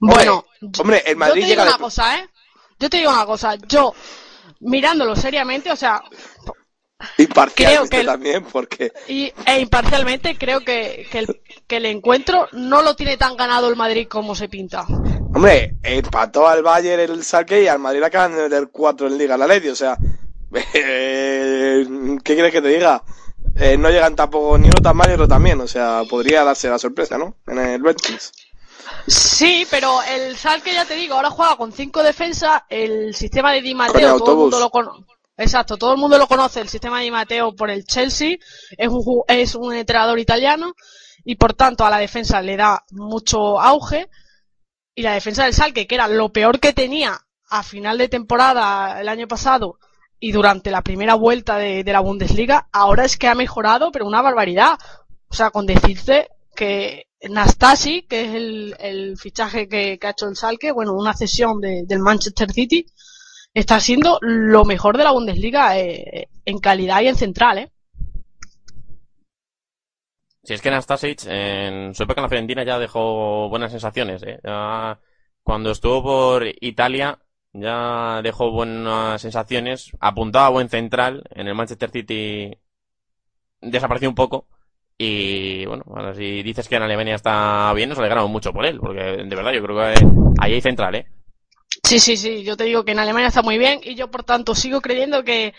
bueno, 0.00 0.46
hombre, 0.78 1.02
el 1.04 1.16
Madrid 1.16 1.42
yo 1.42 1.48
te 1.48 1.52
digo 1.52 1.62
una 1.62 1.78
cosa, 1.78 2.18
¿eh? 2.18 2.28
Yo 2.78 2.90
te 2.90 2.96
digo 2.96 3.10
una 3.10 3.26
cosa, 3.26 3.54
yo 3.68 3.94
mirándolo 4.60 5.14
seriamente, 5.14 5.70
o 5.70 5.76
sea, 5.76 6.02
imparcialmente 7.18 7.88
creo 7.88 8.00
que 8.00 8.06
también, 8.06 8.44
porque 8.44 8.92
y, 9.08 9.30
e 9.44 9.60
imparcialmente 9.60 10.38
creo 10.38 10.60
que, 10.60 11.06
que, 11.10 11.18
el, 11.18 11.40
que 11.70 11.76
el 11.76 11.86
encuentro 11.86 12.48
no 12.50 12.82
lo 12.82 12.96
tiene 12.96 13.16
tan 13.16 13.36
ganado 13.36 13.68
el 13.68 13.76
Madrid 13.76 14.08
como 14.08 14.34
se 14.34 14.48
pinta. 14.48 14.84
Hombre, 15.32 15.76
empató 15.84 16.48
al 16.48 16.64
Bayern 16.64 17.00
el 17.00 17.22
Salque 17.22 17.62
y 17.62 17.68
al 17.68 17.78
Madrid 17.78 18.02
acaban 18.02 18.34
de 18.34 18.42
meter 18.42 18.70
4 18.72 19.06
en 19.06 19.16
Liga 19.16 19.36
la 19.36 19.46
Lady, 19.46 19.68
o 19.68 19.76
sea, 19.76 19.96
eh, 20.74 21.86
¿qué 22.24 22.34
quieres 22.34 22.50
que 22.50 22.60
te 22.60 22.68
diga? 22.68 23.04
Eh, 23.54 23.78
no 23.78 23.88
llegan 23.88 24.16
tampoco 24.16 24.58
ni 24.58 24.64
uno 24.64 24.82
tan 24.82 24.96
mal 24.96 25.06
ni 25.06 25.14
otro 25.14 25.28
también, 25.28 25.60
o 25.60 25.68
sea, 25.68 26.02
podría 26.10 26.42
darse 26.42 26.68
la 26.68 26.78
sorpresa, 26.80 27.16
¿no? 27.16 27.36
En 27.46 27.58
el 27.58 27.82
Betis. 27.82 28.32
Sí, 29.06 29.64
pero 29.70 30.02
el 30.02 30.36
Salque, 30.36 30.74
ya 30.74 30.84
te 30.84 30.96
digo, 30.96 31.14
ahora 31.14 31.30
juega 31.30 31.54
con 31.54 31.70
cinco 31.70 32.02
defensas. 32.02 32.62
El 32.68 33.14
sistema 33.14 33.52
de 33.52 33.62
Di 33.62 33.76
Matteo, 33.76 34.18
todo 34.18 34.32
el 34.32 34.38
mundo 34.38 34.58
lo 34.58 34.70
conoce. 34.70 35.04
Exacto, 35.36 35.76
todo 35.76 35.92
el 35.92 35.98
mundo 35.98 36.18
lo 36.18 36.26
conoce, 36.26 36.60
el 36.60 36.68
sistema 36.68 36.98
de 36.98 37.04
Di 37.04 37.10
Matteo 37.12 37.54
por 37.54 37.70
el 37.70 37.84
Chelsea. 37.84 38.38
Es 38.76 38.88
un, 38.88 39.22
es 39.28 39.54
un 39.54 39.72
entrenador 39.72 40.18
italiano 40.18 40.74
y 41.24 41.36
por 41.36 41.54
tanto 41.54 41.84
a 41.84 41.90
la 41.90 41.98
defensa 41.98 42.40
le 42.42 42.56
da 42.56 42.84
mucho 42.90 43.60
auge. 43.60 44.08
Y 44.94 45.02
la 45.02 45.14
defensa 45.14 45.44
del 45.44 45.54
Salque, 45.54 45.86
que 45.86 45.94
era 45.94 46.08
lo 46.08 46.30
peor 46.30 46.60
que 46.60 46.72
tenía 46.72 47.18
a 47.48 47.62
final 47.62 47.98
de 47.98 48.08
temporada 48.08 49.00
el 49.00 49.08
año 49.08 49.26
pasado 49.28 49.78
y 50.18 50.32
durante 50.32 50.70
la 50.70 50.82
primera 50.82 51.14
vuelta 51.14 51.56
de, 51.56 51.82
de 51.82 51.92
la 51.92 52.00
Bundesliga, 52.00 52.68
ahora 52.72 53.04
es 53.04 53.16
que 53.16 53.28
ha 53.28 53.34
mejorado, 53.34 53.90
pero 53.90 54.06
una 54.06 54.20
barbaridad. 54.20 54.78
O 55.28 55.34
sea, 55.34 55.50
con 55.50 55.64
decirte 55.64 56.28
que 56.54 57.06
Nastasi, 57.28 58.02
que 58.02 58.24
es 58.24 58.74
el, 58.78 59.16
fichaje 59.18 59.68
que, 59.68 59.98
ha 60.02 60.10
hecho 60.10 60.28
el 60.28 60.36
Salke, 60.36 60.72
bueno, 60.72 60.92
una 60.94 61.14
cesión 61.14 61.60
del 61.60 61.98
Manchester 61.98 62.50
City, 62.52 62.86
está 63.52 63.80
siendo 63.80 64.18
lo 64.22 64.64
mejor 64.64 64.96
de 64.96 65.04
la 65.04 65.12
Bundesliga 65.12 65.78
eh, 65.78 66.28
en 66.44 66.58
calidad 66.58 67.02
y 67.02 67.08
en 67.08 67.16
central, 67.16 67.58
¿eh? 67.58 67.72
Si 70.42 70.54
es 70.54 70.62
que 70.62 70.70
Nastasic 70.70 71.26
en 71.26 71.94
su 71.94 72.02
época 72.02 72.20
en 72.20 72.22
la 72.22 72.28
Fiorentina 72.28 72.64
ya 72.64 72.78
dejó 72.78 73.48
buenas 73.48 73.70
sensaciones, 73.70 74.22
¿eh? 74.22 74.38
cuando 75.42 75.70
estuvo 75.70 76.02
por 76.02 76.44
Italia 76.60 77.18
ya 77.52 78.20
dejó 78.22 78.50
buenas 78.50 79.20
sensaciones, 79.20 79.90
apuntaba 80.00 80.46
a 80.46 80.50
buen 80.50 80.68
central, 80.68 81.24
en 81.30 81.48
el 81.48 81.54
Manchester 81.54 81.90
City 81.90 82.56
desapareció 83.60 84.08
un 84.08 84.14
poco, 84.14 84.46
y 84.96 85.66
bueno, 85.66 85.82
bueno, 85.86 86.14
si 86.14 86.42
dices 86.42 86.68
que 86.68 86.76
en 86.76 86.82
Alemania 86.82 87.16
está 87.16 87.72
bien, 87.74 87.88
nos 87.88 87.98
alegramos 87.98 88.30
mucho 88.30 88.52
por 88.52 88.64
él, 88.64 88.78
porque 88.78 89.00
de 89.00 89.36
verdad 89.36 89.52
yo 89.52 89.62
creo 89.62 89.76
que 89.76 89.94
ahí 90.40 90.54
hay 90.54 90.60
central, 90.60 90.94
¿eh? 90.94 91.06
Sí, 91.90 91.98
sí, 91.98 92.16
sí, 92.16 92.44
yo 92.44 92.56
te 92.56 92.62
digo 92.62 92.84
que 92.84 92.92
en 92.92 93.00
Alemania 93.00 93.26
está 93.26 93.42
muy 93.42 93.58
bien 93.58 93.80
y 93.82 93.96
yo 93.96 94.08
por 94.08 94.22
tanto 94.22 94.54
sigo 94.54 94.80
creyendo 94.80 95.24
que, 95.24 95.54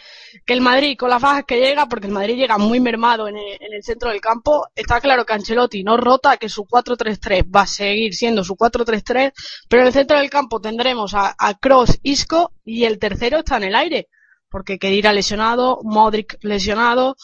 que 0.45 0.53
el 0.53 0.61
Madrid 0.61 0.95
con 0.97 1.09
las 1.09 1.21
bajas 1.21 1.43
que 1.45 1.59
llega, 1.59 1.87
porque 1.87 2.07
el 2.07 2.13
Madrid 2.13 2.37
llega 2.37 2.57
muy 2.57 2.79
mermado 2.79 3.27
en 3.27 3.35
el, 3.35 3.57
en 3.59 3.73
el 3.73 3.83
centro 3.83 4.09
del 4.09 4.21
campo, 4.21 4.65
está 4.73 5.01
claro 5.01 5.25
que 5.25 5.33
Ancelotti 5.33 5.83
no 5.83 5.97
rota, 5.97 6.37
que 6.37 6.47
su 6.47 6.63
4-3-3 6.63 7.53
va 7.53 7.63
a 7.63 7.67
seguir 7.67 8.15
siendo 8.15 8.45
su 8.45 8.55
4-3-3, 8.55 9.33
pero 9.67 9.81
en 9.81 9.87
el 9.87 9.93
centro 9.93 10.17
del 10.17 10.29
campo 10.29 10.61
tendremos 10.61 11.13
a, 11.15 11.35
a 11.37 11.53
Cross, 11.55 11.99
Isco 12.01 12.53
y 12.63 12.85
el 12.85 12.97
tercero 12.97 13.39
está 13.39 13.57
en 13.57 13.63
el 13.63 13.75
aire, 13.75 14.07
porque 14.49 14.79
Kedira 14.79 15.11
lesionado, 15.11 15.81
Modric 15.83 16.37
lesionado, 16.43 17.17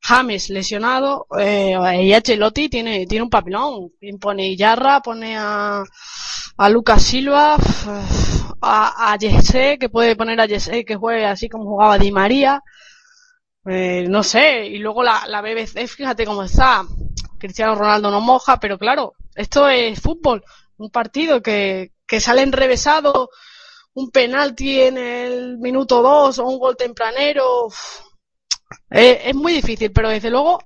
James 0.00 0.50
lesionado 0.50 1.26
eh, 1.36 1.74
y 2.00 2.12
Ancelotti 2.12 2.68
tiene, 2.68 3.06
tiene 3.06 3.24
un 3.24 3.30
papelón. 3.30 3.90
Pone 4.20 4.54
Yarra, 4.54 5.00
pone 5.00 5.36
a, 5.36 5.82
a 6.56 6.68
Lucas 6.68 7.02
Silva, 7.02 7.56
a, 8.60 9.12
a 9.12 9.18
Jesse, 9.18 9.78
que 9.78 9.88
puede 9.90 10.16
poner 10.16 10.40
a 10.40 10.46
Jesse 10.46 10.84
que 10.86 10.96
juegue 10.96 11.26
así 11.26 11.48
como 11.48 11.64
jugaba 11.64 11.98
Di 11.98 12.10
María. 12.10 12.62
Eh, 13.66 14.06
no 14.08 14.22
sé, 14.22 14.66
y 14.66 14.78
luego 14.78 15.02
la, 15.02 15.26
la 15.26 15.42
BBC, 15.42 15.86
fíjate 15.88 16.24
cómo 16.24 16.44
está. 16.44 16.84
Cristiano 17.38 17.74
Ronaldo 17.74 18.10
no 18.10 18.20
moja, 18.20 18.58
pero 18.58 18.78
claro, 18.78 19.14
esto 19.34 19.68
es 19.68 20.00
fútbol, 20.00 20.42
un 20.78 20.90
partido 20.90 21.42
que, 21.42 21.92
que 22.06 22.20
sale 22.20 22.42
enrevesado, 22.42 23.28
un 23.94 24.10
penalti 24.10 24.80
en 24.80 24.98
el 24.98 25.58
minuto 25.58 26.00
2 26.00 26.38
o 26.38 26.46
un 26.46 26.58
gol 26.58 26.76
tempranero. 26.76 27.68
Eh, 28.90 29.22
es 29.26 29.34
muy 29.34 29.52
difícil, 29.52 29.92
pero 29.92 30.08
desde 30.08 30.30
luego 30.30 30.58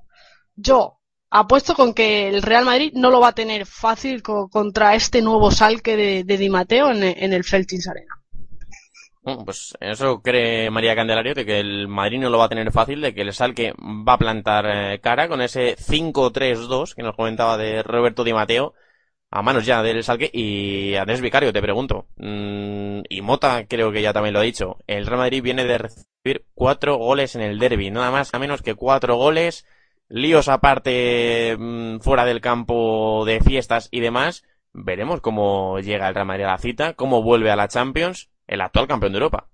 yo 0.55 1.00
apuesto 1.31 1.75
con 1.75 1.95
que 1.95 2.29
el 2.29 2.43
Real 2.43 2.65
Madrid 2.65 2.93
no 2.95 3.11
lo 3.11 3.21
va 3.21 3.29
a 3.29 3.35
tener 3.35 3.65
fácil 3.65 4.23
co 4.23 4.49
contra 4.49 4.95
este 4.95 5.23
nuevo 5.23 5.51
salque 5.51 5.97
de, 5.97 6.25
de 6.25 6.37
Di 6.37 6.51
Matteo 6.51 6.91
en, 6.91 7.33
el 7.33 7.45
Feltins 7.45 7.89
Arena. 7.89 8.17
Pues 9.45 9.75
eso 9.81 10.23
cree 10.23 10.71
María 10.71 10.97
Candelario, 10.97 11.35
de 11.35 11.45
que 11.45 11.61
el 11.61 11.89
Madrid 11.89 12.19
no 12.19 12.31
lo 12.31 12.39
va 12.39 12.47
a 12.47 12.49
tener 12.49 12.73
fácil, 12.73 13.01
de 13.01 13.15
que 13.15 13.21
el 13.21 13.35
Salque 13.35 13.75
va 13.79 14.15
a 14.15 14.19
plantar 14.19 14.65
eh, 14.67 14.99
cara 15.01 15.29
con 15.29 15.43
ese 15.43 15.77
5-3-2 15.77 16.95
que 16.95 17.03
nos 17.03 17.15
comentaba 17.15 17.59
de 17.59 17.83
Roberto 17.83 18.25
Di 18.25 18.33
Matteo, 18.33 18.73
a 19.31 19.43
manos 19.43 19.67
ya 19.67 19.83
del 19.83 20.03
Salque, 20.03 20.31
y 20.33 20.95
Andrés 20.95 21.21
Vicario, 21.21 21.53
te 21.53 21.61
pregunto, 21.61 22.07
mmm, 22.17 23.03
y 23.11 23.21
Mota 23.21 23.67
creo 23.69 23.93
que 23.93 24.01
ya 24.01 24.15
también 24.15 24.33
lo 24.33 24.41
ha 24.41 24.43
dicho, 24.43 24.79
el 24.87 25.07
Real 25.07 25.19
Madrid 25.19 25.43
viene 25.43 25.65
de 25.65 25.79
recibir 25.79 26.47
cuatro 26.55 26.97
goles 26.97 27.37
en 27.37 27.43
el 27.43 27.59
derby, 27.59 27.91
nada 27.91 28.11
más 28.11 28.33
a 28.33 28.39
menos 28.39 28.63
que 28.63 28.75
cuatro 28.75 29.17
goles, 29.17 29.67
líos 30.11 30.49
aparte 30.49 31.57
mmm, 31.59 31.99
fuera 32.01 32.27
del 32.27 32.41
campo 32.41 33.25
de 33.25 33.41
fiestas 33.41 33.89
y 33.91 34.01
demás, 34.01 34.45
veremos 34.73 35.21
cómo 35.21 35.79
llega 35.79 36.09
el 36.09 36.15
Real 36.15 36.27
Madrid 36.27 36.45
a 36.45 36.49
la 36.49 36.59
cita, 36.59 36.95
cómo 36.95 37.23
vuelve 37.23 37.51
a 37.51 37.57
la 37.57 37.69
Champions, 37.69 38.31
el 38.47 38.61
actual 38.61 38.87
campeón 38.87 39.13
de 39.13 39.19
Europa. 39.19 39.47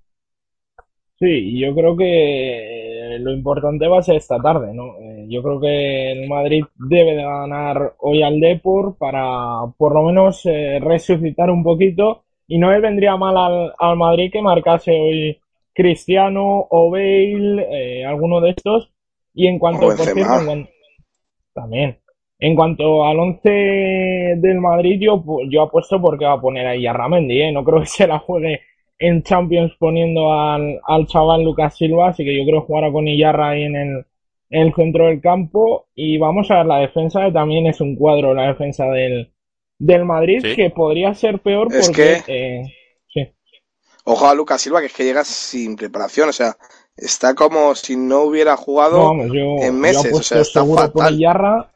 Sí, 1.19 1.59
yo 1.59 1.75
creo 1.75 1.97
que 1.97 3.16
lo 3.21 3.33
importante 3.33 3.87
va 3.87 4.01
a 4.01 4.03
ser 4.03 4.16
esta 4.16 4.38
tarde, 4.38 4.75
¿no? 4.75 4.99
Eh, 5.01 5.27
yo 5.29 5.42
creo 5.42 5.61
que 5.61 6.12
el 6.12 6.29
Madrid 6.29 6.64
debe 6.75 7.14
de 7.14 7.23
ganar 7.23 7.95
hoy 8.01 8.23
al 8.23 8.38
Depor 8.38 8.97
para 8.99 9.73
por 9.79 9.95
lo 9.95 10.03
menos 10.03 10.45
eh, 10.45 10.79
resucitar 10.81 11.51
un 11.51 11.62
poquito 11.62 12.25
y 12.47 12.59
no 12.59 12.71
le 12.71 12.81
vendría 12.81 13.16
mal 13.16 13.37
al, 13.37 13.73
al 13.79 13.97
Madrid 13.97 14.31
que 14.31 14.42
marcase 14.42 14.90
hoy 14.92 15.40
Cristiano 15.73 16.66
o 16.71 16.90
Bale, 16.90 17.66
eh, 17.71 18.05
alguno 18.05 18.40
de 18.40 18.51
estos. 18.51 18.90
Y 19.37 19.46
en 19.46 19.59
cuanto, 19.61 19.83
por 19.87 19.96
cierto, 19.99 20.18
en 20.20 20.46
cuanto, 20.46 20.70
también, 21.55 21.99
en 22.38 22.57
cuanto 22.57 23.05
al 23.05 23.18
once 23.20 23.51
del 23.51 24.61
Madrid, 24.61 24.99
yo, 25.01 25.22
yo 25.51 25.62
apuesto 25.62 26.01
porque 26.01 26.25
va 26.25 26.33
a 26.33 26.40
poner 26.40 26.66
ahí 26.66 26.87
a 26.87 26.92
Ramendi, 26.92 27.42
¿eh? 27.42 27.53
No 27.53 27.62
creo 27.62 27.81
que 27.81 27.87
se 27.87 28.07
la 28.07 28.18
juegue 28.18 28.61
en 28.99 29.22
Champions 29.22 29.72
poniendo 29.79 30.33
al, 30.33 30.81
al 30.87 31.07
chaval 31.07 31.44
Lucas 31.44 31.77
Silva, 31.77 32.09
así 32.09 32.25
que 32.25 32.37
yo 32.37 32.44
creo 32.46 32.61
que 32.62 32.66
jugará 32.66 32.90
con 32.90 33.07
Iyarra 33.07 33.51
ahí 33.51 33.64
en 33.64 33.77
el, 33.77 34.07
en 34.51 34.62
el 34.62 34.75
centro 34.75 35.07
del 35.07 35.20
campo. 35.20 35.87
Y 35.94 36.16
vamos 36.18 36.51
a 36.51 36.57
ver 36.59 36.66
la 36.66 36.79
defensa, 36.79 37.25
que 37.27 37.33
también 37.33 37.66
es 37.66 37.81
un 37.81 37.94
cuadro 37.94 38.33
la 38.35 38.49
defensa 38.49 38.87
del, 38.87 39.33
del 39.79 40.05
Madrid, 40.07 40.40
Sí. 40.42 40.57
que 40.57 40.70
podría 40.70 41.12
ser 41.14 41.40
peor 41.40 41.68
Es 41.70 41.87
porque... 41.88 42.22
que- 42.25 42.57
eh, 42.59 42.62
sí. 43.12 43.29
Ojo 44.05 44.27
a 44.29 44.35
Lucas 44.35 44.62
Silva, 44.62 44.81
que 44.81 44.87
es 44.87 44.94
que 44.94 45.05
llega 45.05 45.25
sin 45.25 45.77
preparación, 45.77 46.29
o 46.31 46.33
sea, 46.33 46.57
está 46.97 47.35
como 47.35 47.75
si 47.75 47.97
no 47.97 48.23
hubiera 48.23 48.57
jugado. 48.57 49.15
No, 49.15 49.27
yo, 49.35 49.57
en 49.61 49.67
yo 49.67 49.73
meses, 49.73 50.05
o 50.05 50.09
apuesto 50.09 50.23
sea, 50.35 50.41
está 50.43 50.61
seguro 50.61 50.83
por 50.93 51.03
fatal. 51.03 51.15
Iyarra. 51.19 51.71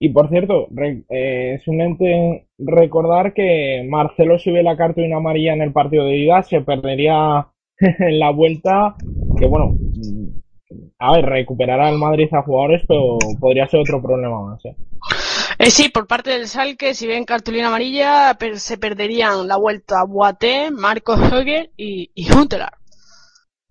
Y 0.00 0.10
por 0.10 0.28
cierto, 0.28 0.68
re- 0.70 1.02
eh, 1.10 1.54
es 1.54 1.66
un 1.66 1.80
ente 1.80 2.46
recordar 2.56 3.34
que 3.34 3.84
Marcelo 3.88 4.38
si 4.38 4.52
ve 4.52 4.62
la 4.62 4.76
cartulina 4.76 5.16
amarilla 5.16 5.52
en 5.54 5.62
el 5.62 5.72
partido 5.72 6.04
de 6.04 6.16
ida 6.18 6.42
se 6.44 6.60
perdería 6.60 7.48
en 7.80 8.18
la 8.20 8.30
vuelta, 8.30 8.94
que 9.36 9.46
bueno, 9.46 9.72
mm, 9.76 10.38
a 11.00 11.12
ver, 11.16 11.26
recuperará 11.26 11.88
el 11.90 11.98
Madrid 11.98 12.28
a 12.32 12.42
jugadores, 12.42 12.82
pero 12.86 13.18
podría 13.40 13.66
ser 13.66 13.80
otro 13.80 14.00
problema 14.00 14.40
más. 14.40 14.64
¿eh? 14.66 14.76
Eh, 15.58 15.70
sí, 15.72 15.88
por 15.88 16.06
parte 16.06 16.30
del 16.30 16.46
Salque, 16.46 16.94
si 16.94 17.08
ven 17.08 17.24
cartulina 17.24 17.66
amarilla, 17.66 18.36
per- 18.38 18.60
se 18.60 18.78
perderían 18.78 19.48
la 19.48 19.56
vuelta 19.56 20.04
Boateng, 20.04 20.74
Marcos 20.74 21.18
Höger 21.20 21.72
y, 21.76 22.12
y 22.14 22.32
Huntelaar. 22.32 22.77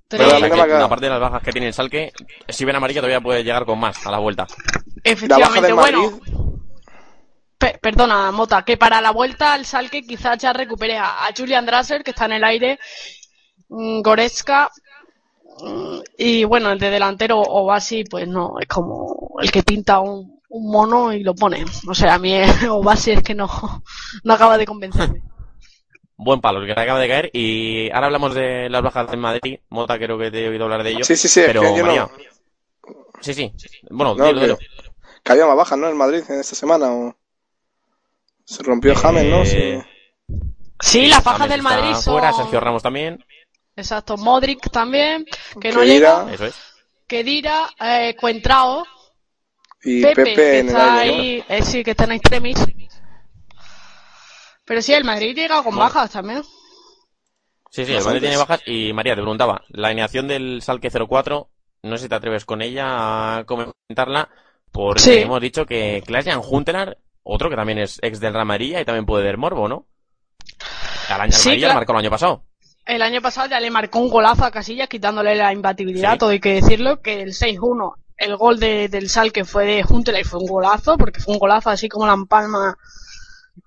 Pero 0.09 0.23
a 0.23 0.39
que, 0.49 0.73
aparte 0.85 1.05
de 1.05 1.11
las 1.11 1.19
bajas 1.19 1.43
que 1.43 1.51
tiene 1.51 1.67
el 1.67 1.73
Salque, 1.73 2.13
si 2.47 2.63
ven 2.65 2.75
amarilla 2.75 3.01
todavía 3.01 3.21
puede 3.21 3.43
llegar 3.43 3.65
con 3.65 3.79
más 3.79 4.05
a 4.05 4.11
la 4.11 4.19
vuelta. 4.19 4.47
Efectivamente, 5.03 5.73
bueno, 5.73 6.19
pe- 7.57 7.77
perdona, 7.81 8.31
Mota, 8.31 8.63
que 8.63 8.77
para 8.77 9.01
la 9.01 9.11
vuelta 9.11 9.53
al 9.53 9.65
Salque 9.65 10.03
quizás 10.03 10.37
ya 10.37 10.53
recupere 10.53 10.97
a, 10.97 11.25
a 11.25 11.29
Julian 11.35 11.65
Drasser, 11.65 12.03
que 12.03 12.11
está 12.11 12.25
en 12.25 12.33
el 12.33 12.43
aire, 12.43 12.79
mm, 13.69 14.01
Goretzka, 14.01 14.69
mm, 15.61 15.97
y 16.17 16.43
bueno, 16.45 16.71
el 16.71 16.79
de 16.79 16.89
delantero 16.89 17.39
Obasi, 17.41 18.03
pues 18.05 18.27
no, 18.27 18.55
es 18.59 18.67
como 18.67 19.35
el 19.41 19.51
que 19.51 19.63
pinta 19.63 19.99
un, 19.99 20.39
un 20.49 20.71
mono 20.71 21.11
y 21.13 21.23
lo 21.23 21.35
pone. 21.35 21.65
O 21.87 21.93
sea, 21.93 22.13
a 22.15 22.19
mí 22.19 22.33
Obasi 22.69 23.11
es 23.11 23.23
que 23.23 23.35
no, 23.35 23.49
no 24.23 24.33
acaba 24.33 24.57
de 24.57 24.65
convencerme. 24.65 25.21
Buen 26.17 26.41
palo, 26.41 26.59
el 26.61 26.65
que 26.65 26.79
acaba 26.79 26.99
de 26.99 27.07
caer. 27.07 27.29
Y 27.33 27.89
ahora 27.91 28.07
hablamos 28.07 28.33
de 28.33 28.69
las 28.69 28.81
bajas 28.81 29.09
del 29.11 29.19
Madrid. 29.19 29.59
Mota 29.69 29.97
creo 29.97 30.17
que 30.17 30.31
te 30.31 30.45
he 30.45 30.49
oído 30.49 30.63
hablar 30.65 30.83
de 30.83 30.91
ello. 30.91 31.03
Sí, 31.03 31.15
sí, 31.15 31.27
sí, 31.27 31.39
es 31.41 31.45
pero 31.47 31.61
que 31.61 31.75
yo 31.77 31.85
no-. 31.85 32.11
Sí, 33.21 33.33
sí. 33.33 33.51
Bueno, 33.89 34.15
No, 34.15 34.25
dilo, 34.27 34.39
que, 34.39 34.45
dilo. 34.45 34.57
que 35.23 35.31
había 35.31 35.45
más 35.45 35.57
bajas, 35.57 35.77
¿no? 35.77 35.87
El 35.87 35.95
Madrid 35.95 36.23
en 36.29 36.39
esta 36.39 36.55
semana. 36.55 36.91
O... 36.91 37.15
Se 38.45 38.63
rompió 38.63 38.95
James, 38.95 39.25
¿no? 39.25 39.45
Sí. 39.45 39.57
Eh, 39.57 39.83
Sí, 40.79 41.07
las 41.07 41.23
bajas 41.23 41.47
James 41.47 41.51
del 41.51 41.59
está 41.59 41.69
Madrid 41.75 41.95
son... 41.95 42.13
Fuera, 42.13 42.33
Sergio 42.33 42.59
Ramos 42.59 42.83
también. 42.83 43.23
Exacto, 43.75 44.17
Modric 44.17 44.69
también, 44.71 45.25
que 45.59 45.71
no 45.71 45.79
Kedira. 45.81 46.23
llega. 46.25 46.33
Eso 46.33 46.45
es. 46.45 46.55
Kedira, 47.07 47.69
eh, 47.79 48.15
Cuentrao, 48.19 48.85
Y 49.83 50.01
Pepe, 50.01 50.15
Pepe, 50.23 50.35
que 50.35 50.59
en 50.59 50.69
el 50.69 50.75
está 50.75 50.85
¿no? 50.91 50.99
ahí, 50.99 51.43
eh, 51.47 51.61
sí, 51.63 51.83
que 51.83 51.91
está 51.91 52.03
en 52.05 52.11
extremis. 52.13 52.57
Pero 54.67 54.81
sí, 54.81 54.93
el 54.93 55.05
Madrid 55.05 55.33
llega 55.35 55.55
con 55.63 55.75
Bueno. 55.75 55.79
bajas 55.79 56.11
también. 56.11 56.43
Sí, 57.71 57.85
sí, 57.85 57.93
el. 57.93 58.03
Madrid 58.03 58.19
tiene 58.21 58.37
bajas. 58.37 58.61
Y 58.65 58.91
María, 58.93 59.15
te 59.15 59.21
preguntaba, 59.21 59.63
la 59.69 59.87
alineación 59.87 60.27
del 60.27 60.61
Salque 60.61 60.89
04, 60.91 61.49
no 61.83 61.97
sé 61.97 62.03
si 62.03 62.09
te 62.09 62.15
atreves 62.15 62.43
con 62.45 62.61
ella 62.61 63.37
a 63.37 63.45
comentarla, 63.45 64.29
porque 64.71 64.99
Sí. 64.99 65.13
hemos 65.19 65.39
dicho 65.41 65.65
que 65.65 66.03
Klaas-Jan 66.05 66.41
Huntelaar, 66.45 66.97
otro 67.23 67.49
que 67.49 67.55
también 67.55 67.79
es 67.79 67.97
ex 68.01 68.19
del 68.19 68.33
Madrid 68.45 68.77
y 68.77 68.85
también 68.85 69.05
puede 69.05 69.23
ver 69.23 69.37
Morbo, 69.37 69.67
¿no? 69.67 69.85
Al 71.09 71.21
año 71.21 71.31
Sí, 71.31 71.57
marcó 71.65 71.93
el 71.93 71.99
año 71.99 72.09
pasado. 72.09 72.43
El 72.85 73.01
año 73.01 73.21
pasado 73.21 73.49
ya 73.49 73.59
le 73.59 73.71
marcó 73.71 73.99
un 73.99 74.09
golazo 74.09 74.45
a 74.45 74.51
Casillas 74.51 74.87
quitándole 74.89 75.35
la 75.35 75.51
imbatibilidad, 75.53 76.13
Sí. 76.13 76.17
todo 76.19 76.29
hay 76.31 76.39
que 76.39 76.55
decirlo, 76.55 77.01
que 77.01 77.21
el 77.21 77.33
6-1, 77.33 77.95
el 78.17 78.35
gol 78.37 78.59
de, 78.59 78.87
del 78.89 79.09
Sal 79.09 79.31
que 79.31 79.43
fue 79.45 79.65
de 79.65 79.85
Huntelaar 79.87 80.21
y 80.21 80.25
fue 80.25 80.39
un 80.39 80.47
golazo, 80.47 80.97
porque 80.97 81.19
fue 81.19 81.33
un 81.33 81.39
golazo 81.39 81.69
así 81.69 81.87
como 81.89 82.07
la 82.07 82.13
empalma 82.13 82.77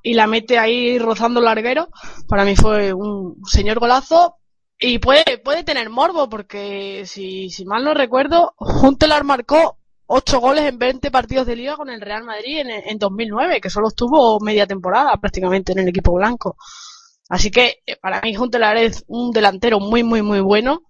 y 0.03 0.15
la 0.15 0.27
mete 0.27 0.59
ahí 0.59 0.99
rozando 0.99 1.41
el 1.41 1.47
larguero. 1.47 1.89
Para 2.29 2.45
mí 2.45 2.57
fue 2.57 2.93
un 2.93 3.37
señor 3.47 3.79
golazo 3.79 4.37
y 4.79 4.99
puede, 4.99 5.39
puede 5.39 5.65
tener 5.65 5.91
morbo, 5.91 6.29
porque 6.29 7.05
si, 7.07 7.51
si 7.51 7.65
mal 7.65 7.85
no 7.85 7.95
recuerdo, 7.95 8.55
Huntelaar 8.59 9.25
marcó 9.25 9.79
8 10.07 10.41
goles 10.41 10.65
en 10.65 10.79
20 10.79 11.11
partidos 11.11 11.47
de 11.47 11.57
liga 11.57 11.77
con 11.77 11.91
el 11.91 12.01
Real 12.01 12.25
Madrid 12.25 12.59
en, 12.61 12.71
en 12.71 12.99
2009, 12.99 13.61
que 13.61 13.71
solo 13.71 13.89
estuvo 13.89 14.41
media 14.41 14.67
temporada 14.67 15.17
prácticamente 15.19 15.73
en 15.73 15.81
el 15.81 15.89
equipo 15.89 16.13
blanco. 16.15 16.57
Así 17.29 17.51
que 17.51 17.77
eh, 17.87 17.97
para 18.01 18.21
mí 18.21 18.37
Huntelaar 18.37 18.77
es 18.79 19.05
un 19.07 19.31
delantero 19.31 19.81
muy, 19.81 20.03
muy, 20.03 20.23
muy 20.23 20.41
bueno, 20.41 20.83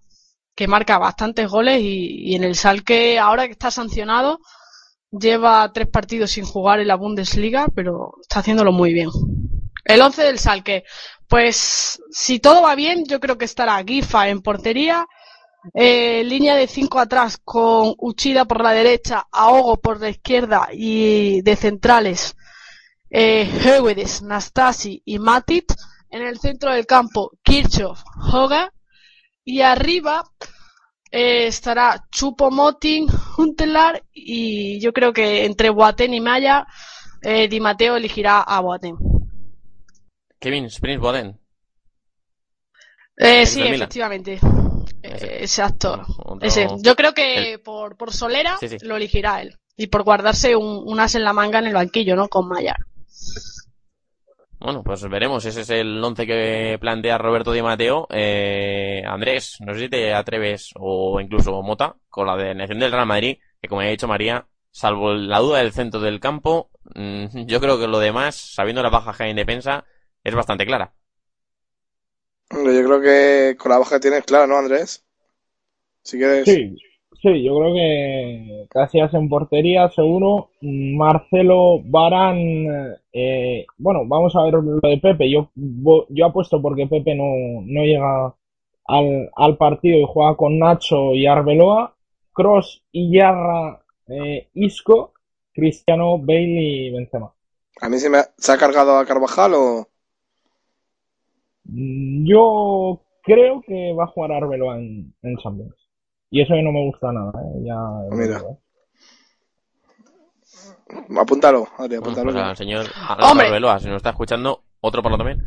que 0.55 0.67
marca 0.67 0.97
bastantes 0.97 1.49
goles 1.49 1.79
y, 1.81 2.31
y 2.31 2.35
en 2.35 2.43
el 2.43 2.55
Salque, 2.55 3.19
ahora 3.19 3.45
que 3.45 3.51
está 3.53 3.71
sancionado, 3.71 4.39
lleva 5.11 5.71
tres 5.73 5.87
partidos 5.87 6.31
sin 6.31 6.45
jugar 6.45 6.79
en 6.79 6.87
la 6.87 6.95
Bundesliga, 6.95 7.67
pero 7.75 8.13
está 8.21 8.39
haciéndolo 8.39 8.71
muy 8.71 8.93
bien. 8.93 9.09
El 9.83 10.01
11 10.01 10.23
del 10.23 10.39
Salque, 10.39 10.83
pues 11.27 12.01
si 12.11 12.39
todo 12.39 12.61
va 12.61 12.75
bien, 12.75 13.05
yo 13.05 13.19
creo 13.19 13.37
que 13.37 13.45
estará 13.45 13.83
Gifa 13.83 14.29
en 14.29 14.41
portería, 14.41 15.05
eh, 15.73 16.23
línea 16.23 16.55
de 16.55 16.67
cinco 16.67 16.99
atrás 16.99 17.37
con 17.43 17.93
Uchida 17.97 18.45
por 18.45 18.63
la 18.63 18.71
derecha, 18.71 19.27
Ahogo 19.31 19.79
por 19.79 19.99
la 19.99 20.09
izquierda 20.09 20.69
y 20.73 21.41
de 21.41 21.55
centrales 21.55 22.35
eh, 23.11 23.49
Höwedes, 23.63 24.21
Nastasi 24.21 25.01
y 25.05 25.19
Matic. 25.19 25.73
En 26.09 26.23
el 26.23 26.39
centro 26.39 26.73
del 26.73 26.85
campo, 26.85 27.31
Kirchhoff, 27.43 28.03
Hoga. 28.33 28.73
Y 29.43 29.61
arriba 29.61 30.23
eh, 31.11 31.47
estará 31.47 32.05
Chupo 32.09 32.49
Huntelaar 33.37 34.03
y 34.13 34.79
yo 34.79 34.93
creo 34.93 35.11
que 35.13 35.45
entre 35.45 35.69
Boateng 35.69 36.13
y 36.13 36.21
Maya, 36.21 36.65
eh, 37.21 37.47
Di 37.47 37.59
Matteo 37.59 37.95
elegirá 37.97 38.41
a 38.41 38.59
Boateng. 38.61 38.97
Kevin 40.39 40.65
Springs 40.65 41.01
Boden. 41.01 41.39
Eh, 43.17 43.45
sí, 43.45 43.61
efectivamente. 43.61 44.39
Eh, 45.03 45.13
Ese. 45.13 45.43
exacto. 45.43 46.01
Otro- 46.25 46.39
Ese. 46.47 46.67
Yo 46.79 46.95
creo 46.95 47.13
que 47.13 47.59
por, 47.63 47.95
por 47.97 48.11
Solera 48.13 48.57
Sí, 48.59 48.69
sí. 48.69 48.77
lo 48.81 48.95
elegirá 48.95 49.41
él. 49.41 49.57
Y 49.77 49.87
por 49.87 50.03
guardarse 50.03 50.55
un, 50.55 50.81
un 50.85 50.99
as 50.99 51.15
en 51.15 51.23
la 51.23 51.33
manga 51.33 51.59
en 51.59 51.67
el 51.67 51.73
banquillo, 51.73 52.15
¿no? 52.15 52.27
Con 52.27 52.47
Maya. 52.47 52.75
Bueno, 54.61 54.83
pues 54.83 55.01
veremos. 55.09 55.43
Ese 55.45 55.61
es 55.61 55.69
el 55.71 56.03
once 56.03 56.27
que 56.27 56.77
plantea 56.79 57.17
Roberto 57.17 57.51
Di 57.51 57.63
Mateo. 57.63 58.07
Eh, 58.11 59.01
Andrés, 59.07 59.57
no 59.61 59.73
sé 59.73 59.81
si 59.81 59.89
te 59.89 60.13
atreves, 60.13 60.71
o 60.75 61.19
incluso 61.19 61.63
Mota, 61.63 61.95
con 62.09 62.27
la 62.27 62.37
denegación 62.37 62.79
del 62.79 62.91
Real 62.91 63.07
Madrid, 63.07 63.39
que 63.59 63.67
como 63.67 63.81
ha 63.81 63.85
dicho 63.85 64.07
María, 64.07 64.47
salvo 64.69 65.13
la 65.13 65.39
duda 65.39 65.59
del 65.59 65.71
centro 65.73 65.99
del 65.99 66.19
campo, 66.19 66.69
mm, 66.93 67.45
yo 67.47 67.59
creo 67.59 67.79
que 67.79 67.87
lo 67.87 67.97
demás, 67.97 68.35
sabiendo 68.35 68.83
la 68.83 68.89
baja 68.91 69.13
que 69.17 69.23
hay 69.23 69.29
en 69.31 69.37
defensa, 69.37 69.83
es 70.23 70.35
bastante 70.35 70.67
clara. 70.67 70.93
Yo 72.51 72.83
creo 72.85 73.01
que 73.01 73.57
con 73.57 73.71
la 73.71 73.79
baja 73.79 73.95
que 73.95 74.01
tienes 74.01 74.25
clara, 74.25 74.45
¿no, 74.45 74.57
Andrés? 74.57 75.03
Si 76.03 76.17
quieres. 76.17 76.45
Sí, 76.45 76.75
sí, 77.21 77.43
yo 77.43 77.57
creo 77.57 77.73
que 77.73 78.65
Casillas 78.69 79.13
en 79.13 79.29
portería, 79.29 79.89
seguro. 79.89 80.49
Marcelo, 80.61 81.79
Barán, 81.83 82.37
eh, 83.13 83.65
bueno, 83.77 84.01
vamos 84.05 84.35
a 84.35 84.43
ver 84.43 84.53
lo 84.55 84.79
de 84.81 84.97
Pepe. 84.97 85.29
Yo, 85.29 85.49
yo 86.09 86.25
apuesto 86.25 86.61
porque 86.61 86.87
Pepe 86.87 87.15
no, 87.15 87.23
no 87.65 87.83
llega 87.83 88.33
al, 88.87 89.29
al 89.35 89.57
partido 89.57 89.99
y 89.99 90.05
juega 90.07 90.35
con 90.35 90.59
Nacho 90.59 91.13
y 91.13 91.25
Arbeloa. 91.27 91.95
Cross, 92.33 92.83
Iyarra, 92.93 93.81
eh, 94.07 94.47
Isco, 94.53 95.13
Cristiano, 95.53 96.17
Bale 96.17 96.61
y 96.61 96.91
Benzema. 96.91 97.33
¿A 97.81 97.89
mí 97.89 97.97
se 97.99 98.09
me 98.09 98.19
ha, 98.19 98.29
se 98.37 98.51
ha 98.53 98.57
cargado 98.57 98.97
a 98.97 99.05
Carvajal 99.05 99.53
o.? 99.55 99.87
Mm, 101.65 102.25
Yo 102.27 103.01
creo 103.23 103.61
que 103.61 103.93
va 103.93 104.03
a 104.05 104.07
jugar 104.07 104.31
Arbeloa 104.31 104.77
en, 104.77 105.13
en 105.23 105.37
Champions. 105.37 105.80
Y 106.31 106.41
eso 106.41 106.53
que 106.53 106.63
no 106.63 106.71
me 106.71 106.85
gusta 106.85 107.11
nada, 107.11 107.31
¿eh? 107.35 107.63
Ya, 107.65 107.75
Mira. 108.15 108.37
¿eh? 108.39 108.57
Apúntalo, 111.19 111.67
Adri, 111.77 111.97
Bueno, 111.97 112.01
apúntalo. 112.11 112.31
pues 112.31 112.43
al 112.43 112.57
señor 112.57 112.85
Hombre. 113.21 113.47
Arbeloa, 113.47 113.79
si 113.79 113.87
nos 113.87 113.97
está 113.97 114.09
escuchando, 114.11 114.63
otro 114.81 115.01
palo 115.03 115.17
también. 115.17 115.43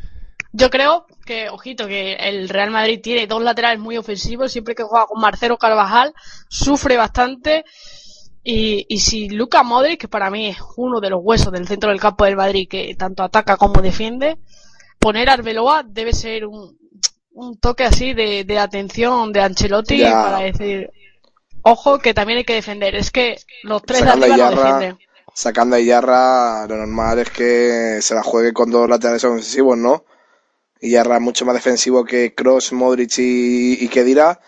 Yo 0.52 0.70
creo 0.70 1.06
que, 1.26 1.48
ojito, 1.48 1.86
que 1.86 2.14
el 2.14 2.48
Real 2.48 2.70
Madrid 2.70 3.00
tiene 3.02 3.26
dos 3.26 3.42
laterales 3.42 3.80
muy 3.80 3.96
ofensivos. 3.96 4.52
Siempre 4.52 4.74
que 4.74 4.84
juega 4.84 5.06
con 5.06 5.20
Marcelo 5.20 5.56
Carvajal, 5.58 6.14
sufre 6.48 6.96
bastante. 6.96 7.64
Y, 8.42 8.86
y 8.88 8.98
si 8.98 9.28
Luka 9.30 9.62
Modric, 9.62 10.02
que 10.02 10.08
para 10.08 10.30
mí 10.30 10.46
es 10.46 10.58
uno 10.76 11.00
de 11.00 11.10
los 11.10 11.20
huesos 11.22 11.50
del 11.52 11.66
centro 11.66 11.90
del 11.90 11.98
campo 12.00 12.24
del 12.24 12.36
Madrid, 12.36 12.68
que 12.68 12.94
tanto 12.94 13.22
ataca 13.22 13.56
como 13.56 13.80
defiende, 13.82 14.36
poner 14.98 15.28
a 15.28 15.32
Arbeloa 15.32 15.82
debe 15.82 16.12
ser 16.12 16.46
un, 16.46 16.78
un 17.34 17.58
toque 17.58 17.84
así 17.84 18.14
de, 18.14 18.44
de 18.44 18.58
atención 18.58 19.32
de 19.32 19.40
Ancelotti 19.42 19.98
Ya. 19.98 20.14
para 20.20 20.38
decir, 20.40 20.90
ojo, 21.62 21.98
que 22.00 22.14
también 22.14 22.38
hay 22.38 22.44
que 22.44 22.54
defender. 22.54 22.94
Es 22.96 23.10
que 23.10 23.42
los 23.62 23.84
tres 23.84 24.04
de 24.04 24.10
Sacando 24.10 24.26
arriba 24.26 24.38
no 24.38 24.48
defienden. 24.48 24.98
sacando 25.34 25.76
a 25.76 25.80
Iyarra, 25.80 26.66
lo 26.68 26.76
normal 26.76 27.18
es 27.20 27.30
que 27.30 27.98
se 28.02 28.14
la 28.14 28.22
juegue 28.22 28.52
con 28.52 28.70
dos 28.70 28.88
laterales 28.88 29.24
ofensivos, 29.24 29.76
¿no? 29.78 30.04
Iyarra 30.80 31.16
es 31.16 31.22
mucho 31.22 31.44
más 31.46 31.54
defensivo 31.56 32.04
que 32.04 32.34
Cross, 32.34 32.72
Modric 32.74 33.18
y, 33.18 33.84
y 33.84 33.88
Kedira. 33.88 34.40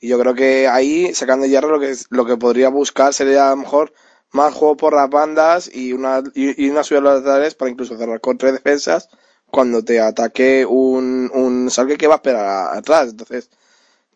Y 0.00 0.08
yo 0.08 0.18
creo 0.20 0.34
que 0.34 0.68
ahí, 0.68 1.14
sacando 1.14 1.44
a 1.46 1.48
Iyarra, 1.48 1.68
lo 1.68 1.80
que, 1.80 1.94
lo 2.10 2.26
que 2.26 2.36
podría 2.38 2.70
buscar 2.70 3.14
sería 3.14 3.48
a 3.48 3.50
lo 3.52 3.58
mejor 3.58 3.92
más 4.32 4.54
juego 4.54 4.76
por 4.76 4.94
las 4.94 5.10
bandas 5.10 5.70
y 5.74 5.92
una, 5.94 6.22
y, 6.34 6.66
y 6.66 6.70
una 6.70 6.84
subida 6.84 7.00
a 7.00 7.02
los 7.04 7.14
laterales 7.24 7.54
para 7.54 7.70
incluso 7.70 7.96
cerrar 7.98 8.20
con 8.20 8.38
tres 8.38 8.54
defensas 8.54 9.08
cuando 9.50 9.82
te 9.82 10.00
ataque 10.00 10.64
un, 10.66 11.30
un 11.32 11.70
Salque 11.70 11.96
que 11.96 12.06
va 12.06 12.14
a 12.14 12.16
esperar 12.16 12.76
atrás. 12.76 13.10
Entonces, 13.10 13.50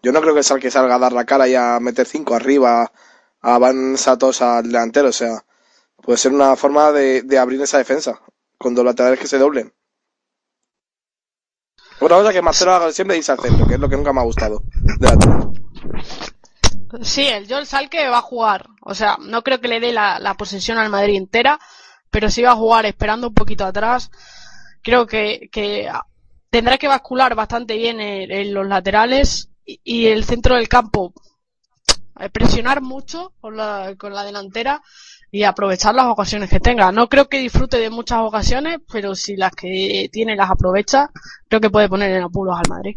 yo 0.03 0.13
no 0.13 0.21
creo 0.21 0.35
que 0.35 0.41
el 0.41 0.45
Salque 0.45 0.71
salga 0.71 0.97
a 0.97 0.99
dar 0.99 1.13
la 1.13 1.25
cara 1.25 1.49
y 1.49 1.55
a 1.55 1.79
meter 1.81 2.07
cinco 2.07 2.35
arriba, 2.35 2.93
a 3.41 3.59
Van 3.59 3.97
Satos 3.97 4.43
al 4.43 4.65
delantero. 4.65 5.09
O 5.09 5.13
sea, 5.13 5.45
puede 6.03 6.19
ser 6.19 6.33
una 6.33 6.57
forma 6.57 6.93
de, 6.93 7.23
de 7.23 7.39
abrir 7.39 7.61
esa 7.63 7.79
defensa 7.79 8.21
con 8.59 8.75
dos 8.75 8.85
laterales 8.85 9.19
que 9.19 9.27
se 9.27 9.39
doblen. 9.39 9.73
Otra 12.01 12.17
cosa 12.17 12.33
que 12.33 12.43
Marcelo 12.43 12.73
haga 12.73 12.93
siempre 12.93 13.17
irse 13.17 13.33
al 13.33 13.39
centro, 13.39 13.67
que 13.67 13.75
es 13.75 13.81
lo 13.81 13.89
que 13.89 13.97
nunca 13.97 14.13
me 14.13 14.21
ha 14.21 14.25
gustado. 14.25 14.63
de 14.99 15.09
lateral. 15.09 15.53
Sí, 17.03 17.27
el 17.27 17.49
Joel 17.49 17.67
Salque 17.67 18.09
va 18.09 18.19
a 18.19 18.23
jugar. 18.23 18.67
O 18.83 18.95
sea, 18.95 19.17
no 19.21 19.43
creo 19.43 19.61
que 19.61 19.69
le 19.69 19.81
dé 19.81 19.93
la, 19.93 20.19
la 20.19 20.35
posesión 20.35 20.79
al 20.79 20.91
Madrid 20.91 21.17
entera, 21.17 21.59
pero 22.11 22.31
sí 22.31 22.43
va 22.43 22.53
a 22.53 22.57
jugar 22.57 22.87
esperando 22.87 23.29
un 23.29 23.35
poquito 23.35 23.65
atrás. 23.65 24.11
Creo 24.83 25.07
que, 25.07 25.49
tendrá 26.51 26.79
que 26.79 26.89
bascular 26.89 27.35
bastante 27.35 27.77
bien 27.77 28.01
en, 28.01 28.31
en 28.31 28.55
los 28.55 28.67
laterales 28.67 29.51
y, 29.65 30.07
el 30.07 30.25
centro 30.25 30.57
del 30.57 30.69
campo. 30.69 31.13
eh, 32.21 32.29
Presionar 32.31 32.83
mucho 32.83 33.33
con 33.41 33.57
la, 33.57 33.95
con 33.97 34.13
la 34.15 34.25
delantera 34.25 34.83
y 35.31 35.45
aprovechar 35.45 35.95
las 35.95 36.07
ocasiones 36.07 36.51
que 36.51 36.61
tenga. 36.61 36.93
No 36.93 37.09
creo 37.09 37.29
que 37.29 37.39
disfrute 37.39 37.79
de 37.79 37.91
muchas 37.91 38.19
ocasiones, 38.21 38.81
pero 38.93 39.15
si 39.15 39.37
las 39.37 39.53
que 39.53 40.09
tiene 40.13 40.37
las 40.37 40.51
aprovecha, 40.51 41.11
creo 41.49 41.61
que 41.61 41.71
puede 41.71 41.89
poner 41.89 42.11
en 42.11 42.25
apuros 42.25 42.59
al 42.59 42.69
Madrid. 42.69 42.97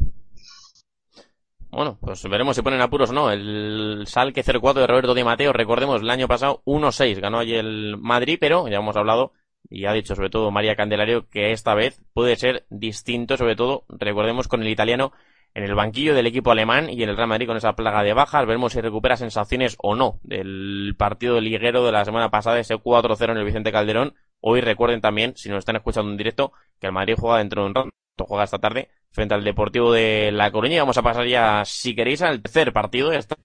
Bueno, 1.70 1.98
pues 2.00 2.24
veremos 2.24 2.56
si 2.56 2.62
ponen 2.62 2.82
apuros 2.82 3.10
o 3.10 3.14
no. 3.14 3.32
El 3.32 4.06
Salque 4.08 4.44
04 4.44 4.82
de 4.82 4.88
Roberto 4.88 5.14
Di 5.14 5.24
Mateo, 5.24 5.52
recordemos, 5.52 6.02
el 6.02 6.10
año 6.10 6.28
pasado 6.28 6.62
1-6 6.66 7.20
ganó 7.20 7.40
allí 7.40 7.54
el 7.54 7.98
Madrid, 7.98 8.38
pero 8.40 8.68
ya 8.68 8.78
hemos 8.78 8.96
hablado 8.96 9.34
y 9.70 9.86
ha 9.86 9.94
dicho 9.94 10.16
sobre 10.16 10.30
todo 10.30 10.52
María 10.52 10.76
Candelario 10.76 11.28
que 11.30 11.52
esta 11.52 11.76
vez 11.76 12.02
puede 12.14 12.36
ser 12.36 12.66
distinto, 12.70 13.38
sobre 13.38 13.56
todo, 13.56 13.86
recordemos, 13.90 14.48
con 14.48 14.62
el 14.62 14.70
italiano 14.70 15.12
en 15.54 15.64
el 15.64 15.74
banquillo 15.74 16.14
del 16.14 16.28
equipo 16.28 16.52
alemán 16.52 16.90
y 16.90 17.02
en 17.02 17.10
el 17.10 17.16
Real 17.16 17.30
Madrid 17.30 17.48
con 17.48 17.58
esa 17.58 17.74
plaga 17.74 18.04
de 18.04 18.14
bajas. 18.14 18.46
Veremos 18.46 18.74
si 18.74 18.82
recupera 18.82 19.16
sensaciones 19.16 19.78
o 19.80 19.96
no 19.96 20.20
del 20.24 20.96
partido 20.98 21.40
liguero 21.40 21.86
de 21.86 21.94
la 21.94 22.04
semana 22.04 22.30
pasada, 22.30 22.60
ese 22.60 22.76
4-0 22.76 23.32
en 23.32 23.38
el 23.38 23.46
Vicente 23.46 23.72
Calderón. 23.72 24.16
Hoy 24.42 24.60
recuerden 24.62 25.00
también, 25.00 25.36
si 25.38 25.50
nos 25.50 25.60
están 25.60 25.78
escuchando 25.78 26.12
en 26.12 26.18
directo, 26.18 26.52
que 26.80 26.88
el 26.88 26.94
Madrid 26.94 27.16
juega 27.18 27.38
dentro 27.38 27.62
de 27.62 27.68
un 27.70 27.76
rato, 27.76 27.90
juega 28.28 28.44
esta 28.44 28.60
tarde 28.60 28.90
frente 29.16 29.34
al 29.34 29.44
Deportivo 29.44 29.92
de 29.92 30.32
La 30.32 30.52
Coruña. 30.52 30.76
Y 30.76 30.80
vamos 30.80 30.98
a 30.98 31.02
pasar 31.02 31.26
ya, 31.26 31.64
si 31.66 31.96
queréis, 31.96 32.22
al 32.22 32.42
tercer 32.42 32.72
partido 32.74 33.10
de 33.10 33.18
esta 33.18 33.36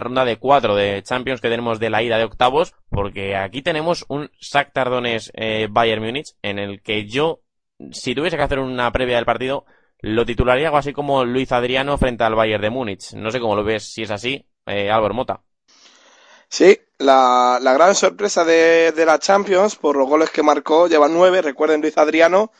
ronda 0.00 0.24
de 0.24 0.38
cuatro 0.38 0.74
de 0.74 1.02
Champions 1.02 1.40
que 1.40 1.50
tenemos 1.50 1.78
de 1.78 1.90
la 1.90 2.02
ida 2.02 2.18
de 2.18 2.24
octavos, 2.24 2.74
porque 2.88 3.36
aquí 3.36 3.62
tenemos 3.62 4.04
un 4.08 4.30
Shakhtar 4.40 4.86
Tardones 4.86 5.30
eh, 5.34 5.68
Bayern 5.70 6.02
Múnich, 6.02 6.34
en 6.42 6.58
el 6.58 6.82
que 6.82 7.06
yo, 7.06 7.42
si 7.90 8.14
tuviese 8.14 8.36
que 8.36 8.42
hacer 8.42 8.58
una 8.58 8.90
previa 8.90 9.16
del 9.16 9.26
partido, 9.26 9.66
lo 10.00 10.24
titularía 10.26 10.66
algo 10.66 10.78
así 10.78 10.92
como 10.92 11.24
Luis 11.24 11.52
Adriano 11.52 11.98
frente 11.98 12.24
al 12.24 12.34
Bayern 12.34 12.62
de 12.62 12.70
Múnich. 12.70 13.12
No 13.12 13.30
sé 13.30 13.38
cómo 13.38 13.54
lo 13.54 13.62
ves, 13.62 13.92
si 13.92 14.02
es 14.02 14.10
así, 14.10 14.44
eh, 14.66 14.90
Álvaro 14.90 15.14
Mota. 15.14 15.42
Sí, 16.48 16.78
la, 16.98 17.58
la 17.62 17.72
gran 17.72 17.94
sorpresa 17.94 18.44
de, 18.44 18.92
de 18.92 19.06
la 19.06 19.18
Champions, 19.18 19.76
por 19.76 19.96
los 19.96 20.08
goles 20.08 20.30
que 20.30 20.42
marcó, 20.42 20.86
lleva 20.86 21.08
nueve, 21.08 21.40
recuerden 21.40 21.80
Luis 21.80 21.96
Adriano, 21.96 22.50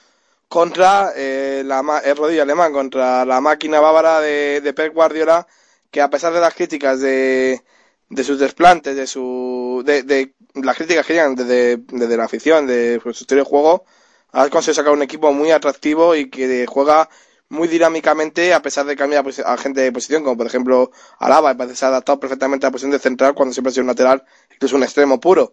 contra 0.57 1.13
eh, 1.17 1.63
la, 1.65 1.81
el 2.05 2.17
rodillo 2.17 2.43
alemán, 2.43 2.73
contra 2.73 3.25
la 3.25 3.41
máquina 3.41 3.81
bávara 3.81 4.21
de, 4.21 4.61
de 4.61 4.73
Pep 4.75 4.93
Guardiola, 4.95 5.47
que 5.91 6.01
a 6.01 6.11
pesar 6.11 6.33
de 6.33 6.41
las 6.41 6.55
críticas 6.55 7.01
de, 7.01 7.63
de 8.09 8.25
sus 8.25 8.39
desplantes, 8.39 8.97
de 8.97 9.07
su 9.07 9.83
de, 9.85 10.03
de 10.03 10.35
las 10.55 10.77
críticas 10.77 11.07
que 11.07 11.15
llegan 11.15 11.35
desde, 11.35 12.17
la 12.17 12.25
afición, 12.25 12.67
de 12.67 13.01
su 13.03 13.11
estilo 13.11 13.41
de 13.43 13.49
juego, 13.51 13.85
ha 14.33 14.49
conseguido 14.49 14.75
sacar 14.83 14.93
un 14.93 15.03
equipo 15.03 15.33
muy 15.33 15.51
atractivo 15.51 16.15
y 16.15 16.31
que 16.31 16.67
juega 16.67 17.09
muy 17.49 17.69
dinámicamente 17.69 18.55
a 18.55 18.63
pesar 18.63 18.87
de 18.87 18.97
cambiar 18.97 19.25
posi- 19.25 19.43
a 19.45 19.57
gente 19.59 19.81
de 19.83 19.93
posición, 19.93 20.23
como 20.25 20.37
por 20.39 20.47
ejemplo 20.47 20.91
Alaba, 21.19 21.55
parece 21.57 21.73
que 21.75 21.79
se 21.79 21.85
ha 21.85 21.89
adaptado 21.89 22.19
perfectamente 22.21 22.65
a 22.67 22.69
la 22.69 22.73
posición 22.73 22.93
de 22.93 22.99
central 22.99 23.35
cuando 23.35 23.53
siempre 23.53 23.71
ha 23.71 23.75
sido 23.75 23.83
un 23.83 23.89
lateral, 23.89 24.25
incluso 24.55 24.77
un 24.77 24.83
extremo 24.85 25.21
puro. 25.21 25.53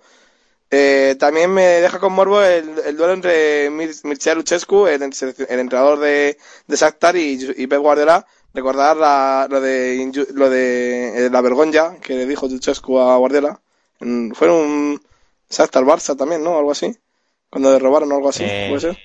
Eh, 0.71 1.15
también 1.19 1.51
me 1.51 1.63
deja 1.63 1.99
con 1.99 2.13
morbo 2.13 2.41
el, 2.43 2.77
el 2.85 2.95
duelo 2.97 3.13
entre 3.13 3.69
Mir- 3.71 3.95
Mircea 4.03 4.35
Luchescu, 4.35 4.87
el, 4.87 5.01
el 5.03 5.59
entrenador 5.59 5.99
de, 5.99 6.37
de 6.67 6.75
Shakhtar, 6.75 7.15
y, 7.17 7.39
y 7.57 7.67
Pep 7.67 7.79
Guardiola. 7.81 8.25
Recordar 8.53 8.97
la- 8.97 9.47
lo 9.49 9.61
de, 9.61 10.11
lo 10.33 10.49
de 10.49 11.27
eh, 11.27 11.29
la 11.29 11.41
vergüenza 11.41 11.97
que 12.01 12.15
le 12.15 12.25
dijo 12.25 12.47
Luchescu 12.47 12.99
a 12.99 13.15
Guardiola. 13.17 13.61
En- 13.99 14.33
fue 14.35 14.49
un 14.51 15.01
Shakhtar 15.49 15.83
Barça 15.85 16.15
también, 16.17 16.43
¿no? 16.43 16.57
Algo 16.57 16.71
así. 16.71 16.95
Cuando 17.49 17.71
le 17.71 17.79
robaron 17.79 18.11
o 18.11 18.15
algo 18.15 18.29
así, 18.29 18.45
Eh, 18.45 18.67
¿puede 18.67 18.81
ser? 18.81 18.97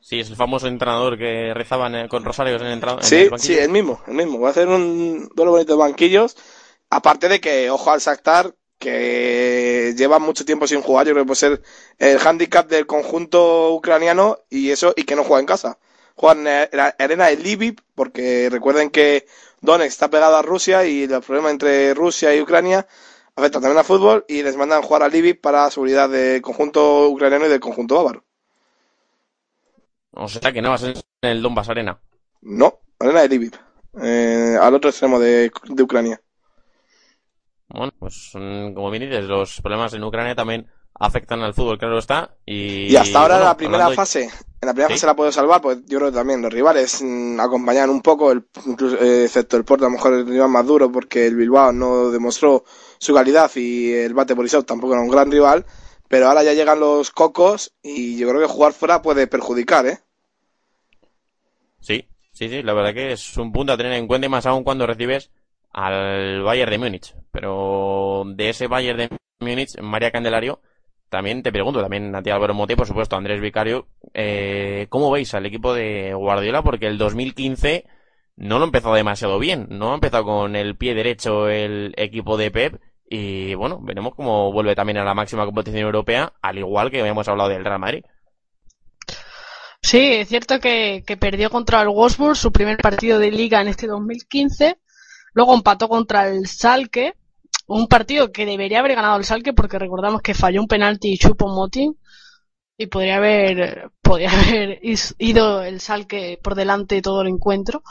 Sí, 0.00 0.20
es 0.20 0.28
el 0.30 0.36
famoso 0.36 0.66
entrenador 0.68 1.18
que 1.18 1.52
rezaban 1.54 1.94
eh, 1.94 2.08
con 2.08 2.24
rosarios 2.24 2.60
en 2.62 2.68
el, 2.68 2.82
en 2.82 3.06
Sí, 3.08 3.16
el 3.16 3.30
banquillo. 3.30 3.54
sí, 3.54 3.58
el 3.58 3.70
mismo, 3.70 4.00
el 4.06 4.14
mismo. 4.14 4.40
Va 4.40 4.48
a 4.48 4.50
hacer 4.50 4.68
un 4.68 5.28
duelo 5.34 5.52
bonito 5.52 5.72
de 5.74 5.78
banquillos. 5.78 6.36
Aparte 6.90 7.28
de 7.28 7.40
que, 7.40 7.70
ojo 7.70 7.90
al 7.90 8.00
Shakhtar, 8.00 8.54
que 8.78 9.94
lleva 9.96 10.18
mucho 10.18 10.44
tiempo 10.44 10.66
sin 10.66 10.82
jugar, 10.82 11.06
yo 11.06 11.12
creo 11.12 11.24
que 11.24 11.28
puede 11.28 11.38
ser 11.38 11.62
el 11.98 12.18
handicap 12.18 12.68
del 12.68 12.86
conjunto 12.86 13.72
ucraniano 13.74 14.38
y 14.50 14.70
eso, 14.70 14.92
y 14.96 15.04
que 15.04 15.16
no 15.16 15.24
juega 15.24 15.40
en 15.40 15.46
casa. 15.46 15.78
Juegan 16.16 16.46
en 16.46 16.68
la 16.72 16.94
arena 16.98 17.26
de 17.26 17.36
Lviv, 17.36 17.76
porque 17.94 18.48
recuerden 18.50 18.90
que 18.90 19.26
Donetsk 19.60 19.88
está 19.88 20.10
pegado 20.10 20.36
a 20.36 20.42
Rusia 20.42 20.84
y 20.84 21.06
los 21.06 21.24
problemas 21.24 21.52
entre 21.52 21.94
Rusia 21.94 22.34
y 22.34 22.40
Ucrania 22.40 22.86
afectan 23.36 23.62
también 23.62 23.78
al 23.78 23.84
fútbol 23.84 24.24
y 24.28 24.42
les 24.42 24.56
mandan 24.56 24.82
jugar 24.82 25.02
a 25.02 25.08
Lviv 25.08 25.40
para 25.40 25.70
seguridad 25.70 26.08
del 26.08 26.40
conjunto 26.42 27.08
ucraniano 27.08 27.46
y 27.46 27.48
del 27.48 27.60
conjunto 27.60 27.96
bávaro. 27.96 28.24
O 30.12 30.28
sea 30.28 30.52
que 30.52 30.62
no 30.62 30.68
va 30.68 30.76
a 30.76 30.78
ser 30.78 30.96
en 31.22 31.30
el 31.30 31.42
Donbass 31.42 31.68
Arena. 31.68 31.98
No, 32.42 32.80
arena 33.00 33.22
de 33.22 33.28
Lviv, 33.28 33.52
eh, 34.00 34.56
al 34.60 34.74
otro 34.74 34.90
extremo 34.90 35.18
de, 35.18 35.50
de 35.64 35.82
Ucrania. 35.82 36.20
Bueno, 37.68 37.92
pues 37.98 38.30
mm, 38.34 38.74
como 38.74 38.90
bien 38.90 39.04
dices, 39.04 39.24
los 39.24 39.60
problemas 39.60 39.92
en 39.94 40.04
Ucrania 40.04 40.34
también 40.34 40.66
afectan 40.94 41.42
al 41.42 41.54
fútbol, 41.54 41.78
claro 41.78 41.98
está. 41.98 42.36
Y, 42.46 42.92
Y 42.92 42.96
hasta 42.96 43.20
ahora 43.20 43.34
bueno, 43.36 43.48
la 43.50 43.56
primera 43.56 43.84
hablando 43.84 44.02
fase 44.02 44.24
En 44.24 44.66
la 44.66 44.72
primera 44.72 44.90
fase 44.90 45.06
la 45.06 45.16
puedo 45.16 45.32
salvar, 45.32 45.60
pues 45.60 45.84
yo 45.86 45.98
creo 45.98 46.10
que 46.10 46.16
también 46.16 46.42
los 46.42 46.52
rivales 46.52 47.02
mm, 47.02 47.40
acompañan 47.40 47.90
un 47.90 48.00
poco, 48.00 48.32
el, 48.32 48.44
incluso, 48.66 48.96
eh, 49.02 49.24
excepto 49.24 49.56
el 49.56 49.64
Porto, 49.64 49.84
a 49.84 49.88
lo 49.88 49.92
mejor 49.96 50.14
el 50.14 50.26
rival 50.26 50.50
más 50.50 50.66
duro, 50.66 50.90
porque 50.92 51.26
el 51.26 51.36
Bilbao 51.36 51.72
no 51.72 52.10
demostró 52.10 52.64
su 52.98 53.14
calidad 53.14 53.50
y 53.56 53.92
el 53.92 54.14
Bate 54.14 54.34
Borisov 54.34 54.64
tampoco 54.64 54.94
era 54.94 55.02
un 55.02 55.10
gran 55.10 55.30
rival, 55.30 55.66
pero 56.08 56.28
ahora 56.28 56.42
ya 56.42 56.52
llegan 56.52 56.80
los 56.80 57.10
cocos 57.10 57.74
y 57.82 58.16
yo 58.16 58.28
creo 58.28 58.40
que 58.40 58.46
jugar 58.46 58.72
fuera 58.72 59.02
puede 59.02 59.26
perjudicar, 59.26 59.86
¿eh? 59.86 59.98
Sí, 61.80 62.08
sí, 62.32 62.48
sí, 62.48 62.62
la 62.62 62.72
verdad 62.72 62.94
que 62.94 63.12
es 63.12 63.36
un 63.36 63.52
punto 63.52 63.72
a 63.72 63.76
tener 63.76 63.92
en 63.92 64.06
cuenta 64.06 64.26
y 64.26 64.30
más 64.30 64.46
aún 64.46 64.64
cuando 64.64 64.86
recibes 64.86 65.30
al 65.72 66.42
Bayern 66.42 66.70
de 66.70 66.78
Múnich. 66.78 67.14
Pero 67.34 68.22
de 68.26 68.48
ese 68.50 68.68
Bayern 68.68 68.96
de 68.96 69.08
Múnich, 69.40 69.76
María 69.80 70.12
Candelario, 70.12 70.60
también 71.08 71.42
te 71.42 71.50
pregunto, 71.50 71.82
también 71.82 72.14
a 72.14 72.22
ti 72.22 72.30
Álvaro 72.30 72.54
Mote, 72.54 72.76
por 72.76 72.86
supuesto, 72.86 73.16
Andrés 73.16 73.40
Vicario, 73.40 73.88
eh, 74.14 74.86
¿cómo 74.88 75.10
veis 75.10 75.34
al 75.34 75.44
equipo 75.44 75.74
de 75.74 76.14
Guardiola? 76.14 76.62
Porque 76.62 76.86
el 76.86 76.96
2015 76.96 77.86
no 78.36 78.60
lo 78.60 78.66
empezó 78.66 78.94
demasiado 78.94 79.40
bien, 79.40 79.66
no 79.68 79.90
ha 79.90 79.94
empezado 79.94 80.24
con 80.24 80.54
el 80.54 80.76
pie 80.76 80.94
derecho 80.94 81.48
el 81.48 81.92
equipo 81.96 82.36
de 82.36 82.52
Pep 82.52 82.80
y 83.10 83.54
bueno, 83.56 83.80
veremos 83.82 84.14
cómo 84.14 84.52
vuelve 84.52 84.76
también 84.76 84.98
a 84.98 85.04
la 85.04 85.14
máxima 85.14 85.44
competición 85.44 85.82
europea, 85.82 86.34
al 86.40 86.58
igual 86.58 86.92
que 86.92 87.00
habíamos 87.00 87.26
hablado 87.26 87.50
del 87.50 87.64
Real 87.64 87.80
Madrid. 87.80 88.04
Sí, 89.82 90.14
es 90.14 90.28
cierto 90.28 90.60
que, 90.60 91.02
que 91.04 91.16
perdió 91.16 91.50
contra 91.50 91.82
el 91.82 91.88
Wolfsburg 91.88 92.36
su 92.36 92.52
primer 92.52 92.76
partido 92.78 93.18
de 93.18 93.32
liga 93.32 93.60
en 93.60 93.66
este 93.66 93.88
2015, 93.88 94.78
luego 95.32 95.54
empató 95.54 95.88
contra 95.88 96.28
el 96.28 96.46
Salke, 96.46 97.14
un 97.66 97.86
partido 97.88 98.32
que 98.32 98.46
debería 98.46 98.80
haber 98.80 98.94
ganado 98.94 99.16
el 99.16 99.24
Salke 99.24 99.52
porque 99.52 99.78
recordamos 99.78 100.22
que 100.22 100.34
falló 100.34 100.60
un 100.60 100.68
penalti 100.68 101.12
y 101.12 101.18
chupo 101.18 101.48
Motin 101.48 101.98
y 102.76 102.86
podría 102.86 103.16
haber 103.16 103.90
podría 104.02 104.30
haber 104.32 104.78
ido 104.82 105.62
el 105.62 105.80
Salke 105.80 106.38
por 106.42 106.54
delante 106.54 107.02
todo 107.02 107.22
el 107.22 107.28
encuentro. 107.28 107.82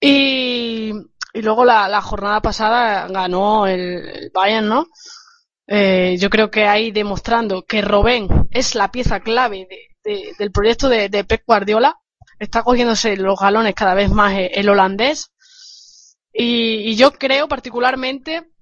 Y, 0.00 0.92
y 1.32 1.42
luego 1.42 1.64
la, 1.64 1.88
la, 1.88 2.02
jornada 2.02 2.40
pasada 2.42 3.08
ganó 3.08 3.66
el, 3.66 3.80
el 4.08 4.30
Bayern 4.34 4.68
no 4.68 4.86
eh, 5.66 6.16
yo 6.18 6.28
creo 6.30 6.50
que 6.50 6.66
ahí 6.66 6.90
demostrando 6.90 7.62
que 7.62 7.80
Robén 7.82 8.28
es 8.50 8.74
la 8.74 8.90
pieza 8.90 9.20
clave 9.20 9.66
de, 9.68 9.78
de, 10.04 10.32
del 10.38 10.52
proyecto 10.52 10.88
de, 10.88 11.08
de 11.08 11.24
Pep 11.24 11.42
Guardiola 11.46 11.96
está 12.38 12.62
cogiéndose 12.62 13.16
los 13.16 13.38
galones 13.38 13.74
cada 13.74 13.94
vez 13.94 14.10
más 14.10 14.34
el 14.36 14.68
holandés. 14.68 15.32
Y, 16.32 16.90
y 16.90 16.96
yo 16.96 17.12
creo 17.12 17.48
particularmente 17.48 18.53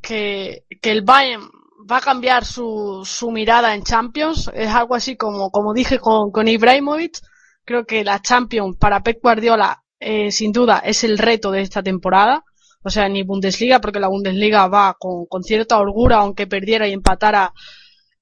que, 0.00 0.64
que 0.80 0.90
el 0.90 1.02
Bayern 1.02 1.48
va 1.90 1.98
a 1.98 2.00
cambiar 2.00 2.44
su, 2.44 3.02
su 3.04 3.30
mirada 3.30 3.74
en 3.74 3.82
Champions. 3.82 4.50
Es 4.54 4.70
algo 4.70 4.94
así 4.94 5.16
como, 5.16 5.50
como 5.50 5.74
dije 5.74 5.98
con, 5.98 6.30
con 6.30 6.48
Ibrahimovic. 6.48 7.18
Creo 7.64 7.84
que 7.84 8.04
la 8.04 8.20
Champions 8.20 8.76
para 8.78 9.02
Pep 9.02 9.20
Guardiola, 9.22 9.82
eh, 9.98 10.30
sin 10.30 10.52
duda, 10.52 10.78
es 10.84 11.04
el 11.04 11.18
reto 11.18 11.50
de 11.50 11.62
esta 11.62 11.82
temporada. 11.82 12.44
O 12.82 12.90
sea, 12.90 13.08
ni 13.08 13.22
Bundesliga, 13.22 13.80
porque 13.80 14.00
la 14.00 14.08
Bundesliga 14.08 14.66
va 14.68 14.96
con, 14.98 15.26
con 15.26 15.42
cierta 15.42 15.78
holgura, 15.78 16.18
aunque 16.18 16.46
perdiera 16.46 16.88
y 16.88 16.92
empatara 16.92 17.52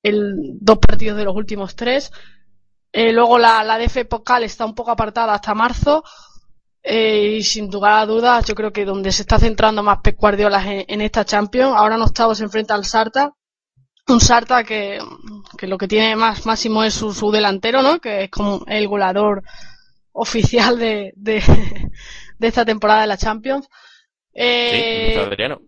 el, 0.02 0.34
dos 0.60 0.78
partidos 0.78 1.16
de 1.16 1.24
los 1.24 1.36
últimos 1.36 1.76
tres. 1.76 2.10
Eh, 2.92 3.12
luego 3.12 3.38
la, 3.38 3.62
la 3.64 3.78
DF 3.78 4.06
Pokal 4.08 4.44
está 4.44 4.64
un 4.64 4.74
poco 4.74 4.90
apartada 4.90 5.34
hasta 5.34 5.54
marzo. 5.54 6.02
Eh, 6.90 7.36
y 7.36 7.42
sin 7.42 7.70
lugar 7.70 7.98
a 7.98 8.06
dudas, 8.06 8.46
yo 8.46 8.54
creo 8.54 8.72
que 8.72 8.86
donde 8.86 9.12
se 9.12 9.20
está 9.20 9.38
centrando 9.38 9.82
más 9.82 9.98
Pep 10.02 10.16
Guardiola 10.16 10.64
en, 10.64 10.86
en 10.88 11.00
esta 11.02 11.22
Champions, 11.22 11.74
ahora 11.76 11.98
no 11.98 12.06
estamos 12.06 12.40
enfrente 12.40 12.72
al 12.72 12.86
Sarta, 12.86 13.34
un 14.06 14.20
Sarta 14.20 14.64
que, 14.64 14.98
que, 15.58 15.66
lo 15.66 15.76
que 15.76 15.86
tiene 15.86 16.16
más 16.16 16.46
máximo 16.46 16.82
es 16.82 16.94
su, 16.94 17.12
su, 17.12 17.30
delantero, 17.30 17.82
¿no? 17.82 18.00
Que 18.00 18.24
es 18.24 18.30
como 18.30 18.64
el 18.66 18.88
goleador 18.88 19.42
oficial 20.12 20.78
de, 20.78 21.12
de, 21.14 21.42
de 22.38 22.48
esta 22.48 22.64
temporada 22.64 23.02
de 23.02 23.08
la 23.08 23.18
Champions. 23.18 23.68
Eh, 24.32 25.10
sí, 25.10 25.14
Luis 25.14 25.26
Adriano. 25.26 25.60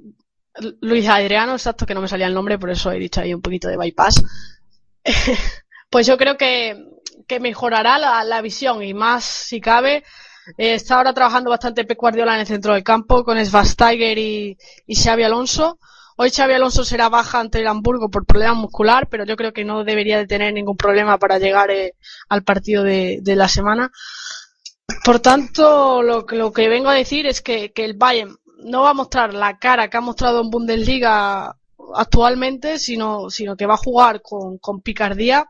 Luis 0.80 1.06
Adriano, 1.06 1.52
exacto, 1.52 1.84
que 1.84 1.92
no 1.92 2.00
me 2.00 2.08
salía 2.08 2.28
el 2.28 2.34
nombre, 2.34 2.58
por 2.58 2.70
eso 2.70 2.90
he 2.92 2.98
dicho 2.98 3.20
ahí 3.20 3.34
un 3.34 3.42
poquito 3.42 3.68
de 3.68 3.76
bypass. 3.76 4.22
pues 5.90 6.06
yo 6.06 6.16
creo 6.16 6.38
que, 6.38 6.82
que 7.28 7.40
mejorará 7.40 7.98
la, 7.98 8.24
la 8.24 8.40
visión 8.40 8.82
y 8.82 8.94
más 8.94 9.22
si 9.22 9.60
cabe 9.60 10.02
eh, 10.56 10.74
está 10.74 10.96
ahora 10.96 11.12
trabajando 11.12 11.50
bastante 11.50 11.84
Pep 11.84 11.98
Guardiola 11.98 12.34
en 12.34 12.40
el 12.40 12.46
centro 12.46 12.74
del 12.74 12.82
campo 12.82 13.24
con 13.24 13.44
Svasteiger 13.44 14.18
y, 14.18 14.56
y 14.86 14.94
Xavi 14.94 15.22
Alonso. 15.22 15.78
Hoy 16.16 16.30
Xavi 16.30 16.54
Alonso 16.54 16.84
será 16.84 17.08
baja 17.08 17.40
ante 17.40 17.60
el 17.60 17.66
Hamburgo 17.66 18.10
por 18.10 18.26
problema 18.26 18.54
muscular, 18.54 19.08
pero 19.08 19.24
yo 19.24 19.36
creo 19.36 19.52
que 19.52 19.64
no 19.64 19.84
debería 19.84 20.18
de 20.18 20.26
tener 20.26 20.52
ningún 20.52 20.76
problema 20.76 21.18
para 21.18 21.38
llegar 21.38 21.70
eh, 21.70 21.94
al 22.28 22.42
partido 22.42 22.84
de, 22.84 23.20
de, 23.22 23.36
la 23.36 23.48
semana. 23.48 23.90
Por 25.04 25.20
tanto, 25.20 26.02
lo, 26.02 26.26
lo, 26.28 26.52
que 26.52 26.68
vengo 26.68 26.90
a 26.90 26.94
decir 26.94 27.26
es 27.26 27.40
que, 27.40 27.72
que 27.72 27.84
el 27.84 27.94
Bayern 27.94 28.36
no 28.64 28.82
va 28.82 28.90
a 28.90 28.94
mostrar 28.94 29.32
la 29.32 29.58
cara 29.58 29.88
que 29.88 29.96
ha 29.96 30.02
mostrado 30.02 30.42
en 30.42 30.50
Bundesliga 30.50 31.56
actualmente, 31.94 32.78
sino, 32.78 33.30
sino 33.30 33.56
que 33.56 33.66
va 33.66 33.74
a 33.74 33.78
jugar 33.78 34.20
con, 34.20 34.58
con 34.58 34.82
picardía, 34.82 35.46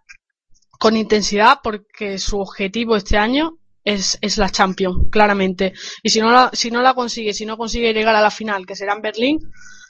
con 0.79 0.96
intensidad, 0.96 1.59
porque 1.62 2.18
su 2.18 2.38
objetivo 2.38 2.96
este 2.96 3.18
año 3.18 3.59
es, 3.85 4.19
es 4.21 4.38
la 4.38 4.51
Champions, 4.51 5.09
claramente. 5.11 5.73
Y 6.03 6.11
si 6.11 6.21
no 6.21 6.31
la, 6.31 6.51
si 6.53 6.71
no 6.71 6.83
la 6.83 6.95
consigue, 6.95 7.33
si 7.33 7.47
no 7.47 7.57
consigue 7.57 7.93
llegar 7.93 8.14
a 8.14 8.21
la 8.21 8.31
final, 8.31 8.66
que 8.66 8.77
será 8.77 8.95
en 8.95 9.03
Berlín, 9.03 9.38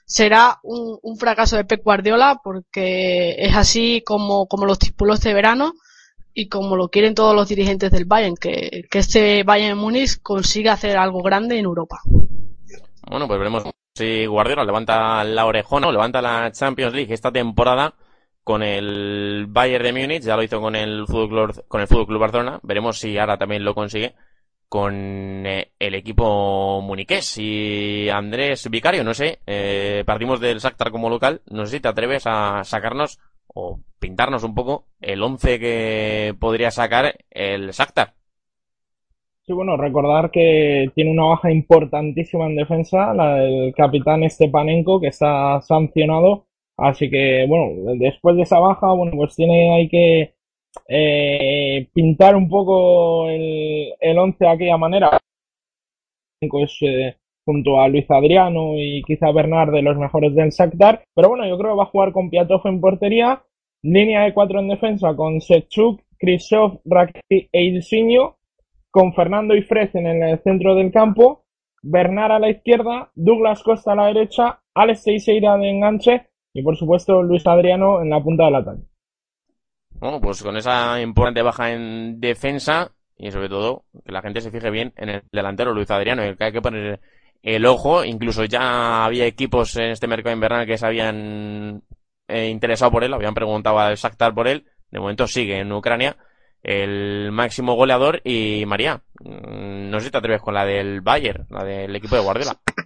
será 0.05 0.59
un, 0.63 0.99
un 1.03 1.17
fracaso 1.17 1.57
de 1.57 1.65
Pep 1.65 1.83
Guardiola 1.85 2.41
porque 2.43 3.37
es 3.39 3.55
así 3.55 4.03
como, 4.05 4.47
como 4.47 4.67
lo 4.67 4.73
estipuló 4.73 5.15
este 5.15 5.35
verano 5.35 5.75
y 6.35 6.49
como 6.49 6.77
lo 6.77 6.89
quieren 6.89 7.15
todos 7.15 7.35
los 7.35 7.49
dirigentes 7.49 7.91
del 7.91 8.05
Bayern, 8.05 8.37
que, 8.37 8.85
que 8.91 8.99
este 8.99 9.43
Bayern 9.43 9.79
Múnich 9.79 10.21
consiga 10.23 10.73
hacer 10.73 10.97
algo 10.97 11.23
grande 11.23 11.59
en 11.59 11.65
Europa. 11.65 12.01
Bueno, 13.09 13.27
pues 13.27 13.39
veremos 13.39 13.65
si 13.95 14.27
Guardiola 14.27 14.65
levanta 14.65 15.25
la 15.25 15.47
orejona 15.47 15.89
o 15.89 15.93
levanta 15.93 16.23
la 16.23 16.51
Champions 16.53 16.95
League 16.95 17.13
esta 17.13 17.33
temporada 17.33 17.95
con 18.51 18.65
el 18.65 19.47
Bayern 19.49 19.85
de 19.85 19.93
Múnich, 19.93 20.25
ya 20.25 20.35
lo 20.35 20.43
hizo 20.43 20.61
con 20.61 20.75
el 20.75 21.07
Fútbol 21.07 21.29
Club, 21.29 21.65
con 21.69 21.81
el 21.81 21.87
Fútbol 21.87 22.07
Club 22.09 22.21
Barcelona, 22.21 22.59
veremos 22.65 22.99
si 22.99 23.17
ahora 23.17 23.39
también 23.39 23.63
lo 23.63 23.77
consigue 23.77 24.15
con 24.69 25.47
eh, 25.47 25.71
el 25.79 25.95
equipo 25.95 26.81
muniqués. 26.81 27.39
Y 27.39 28.09
Andrés 28.09 28.69
Vicario, 28.69 29.05
no 29.05 29.15
sé, 29.15 29.39
eh, 29.47 30.03
partimos 30.05 30.41
del 30.41 30.59
Shakhtar 30.59 30.91
como 30.91 31.09
local, 31.09 31.43
no 31.49 31.65
sé 31.65 31.77
si 31.77 31.81
te 31.81 31.87
atreves 31.87 32.25
a 32.27 32.65
sacarnos 32.65 33.21
o 33.47 33.79
pintarnos 34.01 34.43
un 34.43 34.57
poco 34.57 34.87
el 35.01 35.23
11 35.23 35.61
que 35.61 36.35
podría 36.41 36.73
sacar 36.73 37.19
el 37.31 37.71
Shakhtar. 37.71 38.15
Sí, 39.43 39.53
bueno, 39.53 39.77
recordar 39.77 40.33
que 40.33 40.91
tiene 40.97 41.13
una 41.13 41.27
baja 41.27 41.53
importantísima 41.53 42.47
en 42.47 42.57
defensa, 42.57 43.15
la 43.15 43.37
del 43.37 43.73
capitán 43.77 44.29
Stepanenko, 44.29 45.01
que 45.01 45.07
está 45.07 45.61
sancionado 45.61 46.50
Así 46.81 47.11
que, 47.11 47.45
bueno, 47.47 47.95
después 47.99 48.37
de 48.37 48.43
esa 48.43 48.59
baja, 48.59 48.93
bueno, 48.93 49.13
pues 49.15 49.37
tiene, 49.37 49.75
hay 49.75 49.89
que 49.89 50.35
eh, 50.89 51.89
pintar 51.93 52.37
un 52.37 52.49
poco 52.49 53.29
el, 53.29 53.93
el 54.01 54.19
once 54.19 54.45
de 54.45 54.51
aquella 54.51 54.79
manera. 54.79 55.19
Eh, 56.41 57.17
junto 57.45 57.81
a 57.81 57.89
Luis 57.89 58.11
Adriano 58.11 58.73
y 58.77 59.03
quizá 59.03 59.31
Bernard 59.31 59.73
de 59.73 59.83
los 59.83 59.99
mejores 59.99 60.35
del 60.35 60.51
Shakhtar. 60.51 61.05
Pero 61.15 61.29
bueno, 61.29 61.47
yo 61.47 61.59
creo 61.59 61.73
que 61.73 61.77
va 61.77 61.83
a 61.83 61.87
jugar 61.87 62.13
con 62.13 62.31
Piatoff 62.31 62.65
en 62.65 62.81
portería. 62.81 63.43
Línea 63.83 64.23
de 64.23 64.33
cuatro 64.33 64.61
en 64.61 64.69
defensa 64.69 65.15
con 65.15 65.41
Sechuk, 65.41 66.01
Krzysztof, 66.19 66.81
Raki 66.85 67.21
e 67.31 67.63
Ilsinho. 67.63 68.37
Con 68.91 69.13
Fernando 69.13 69.55
y 69.55 69.63
Frez 69.63 69.95
en 69.95 70.07
el 70.07 70.39
centro 70.41 70.75
del 70.75 70.91
campo. 70.93 71.45
Bernard 71.83 72.33
a 72.33 72.39
la 72.39 72.51
izquierda. 72.51 73.11
Douglas 73.15 73.63
Costa 73.63 73.93
a 73.93 73.97
la 73.97 74.07
derecha. 74.07 74.61
Alex 74.75 75.05
Teixeira 75.05 75.59
de 75.59 75.69
enganche 75.69 76.30
y 76.53 76.63
por 76.63 76.77
supuesto, 76.77 77.23
Luis 77.23 77.47
Adriano 77.47 78.03
en 78.03 78.11
la 78.11 78.23
punta 78.23 78.45
del 78.45 78.57
ataque. 78.57 78.83
Bueno, 80.01 80.21
pues 80.21 80.43
con 80.43 80.57
esa 80.57 81.01
importante 81.01 81.43
baja 81.43 81.73
en 81.73 82.21
defensa 82.21 82.93
y 83.17 83.31
sobre 83.31 83.49
todo 83.49 83.85
que 84.05 84.13
la 84.13 84.23
gente 84.23 84.41
se 84.41 84.51
fije 84.51 84.71
bien 84.71 84.93
en 84.97 85.11
el 85.11 85.23
delantero 85.31 85.75
Luis 85.75 85.91
Adriano, 85.91 86.23
el 86.23 86.39
que 86.39 86.45
hay 86.45 86.53
que 86.53 86.63
poner 86.63 87.01
el 87.43 87.67
ojo. 87.67 88.05
Incluso 88.05 88.45
ya 88.45 89.05
había 89.05 89.27
equipos 89.27 89.77
en 89.77 89.91
este 89.91 90.07
mercado 90.07 90.35
invernal 90.35 90.67
que 90.67 90.79
se 90.79 90.87
habían 90.87 91.83
eh, 92.29 92.49
interesado 92.49 92.91
por 92.91 93.05
él, 93.05 93.13
habían 93.13 93.35
preguntado 93.35 93.79
al 93.79 93.97
Shakhtar 93.97 94.35
por 94.35 94.49
él. 94.49 94.65
De 94.91 94.99
momento 94.99 95.27
sigue 95.27 95.59
en 95.61 95.71
Ucrania 95.71 96.17
el 96.63 97.31
máximo 97.33 97.75
goleador 97.75 98.21
y 98.25 98.65
María, 98.67 99.03
mm, 99.21 99.91
no 99.91 99.99
sé 99.99 100.07
si 100.07 100.13
te 100.13 100.19
atreves 100.19 100.43
con 100.43 100.55
la 100.55 100.65
del 100.65 101.01
Bayern, 101.01 101.47
la 101.51 101.65
del 101.65 101.95
equipo 101.97 102.17
de 102.17 102.23
Guardiola. 102.23 102.59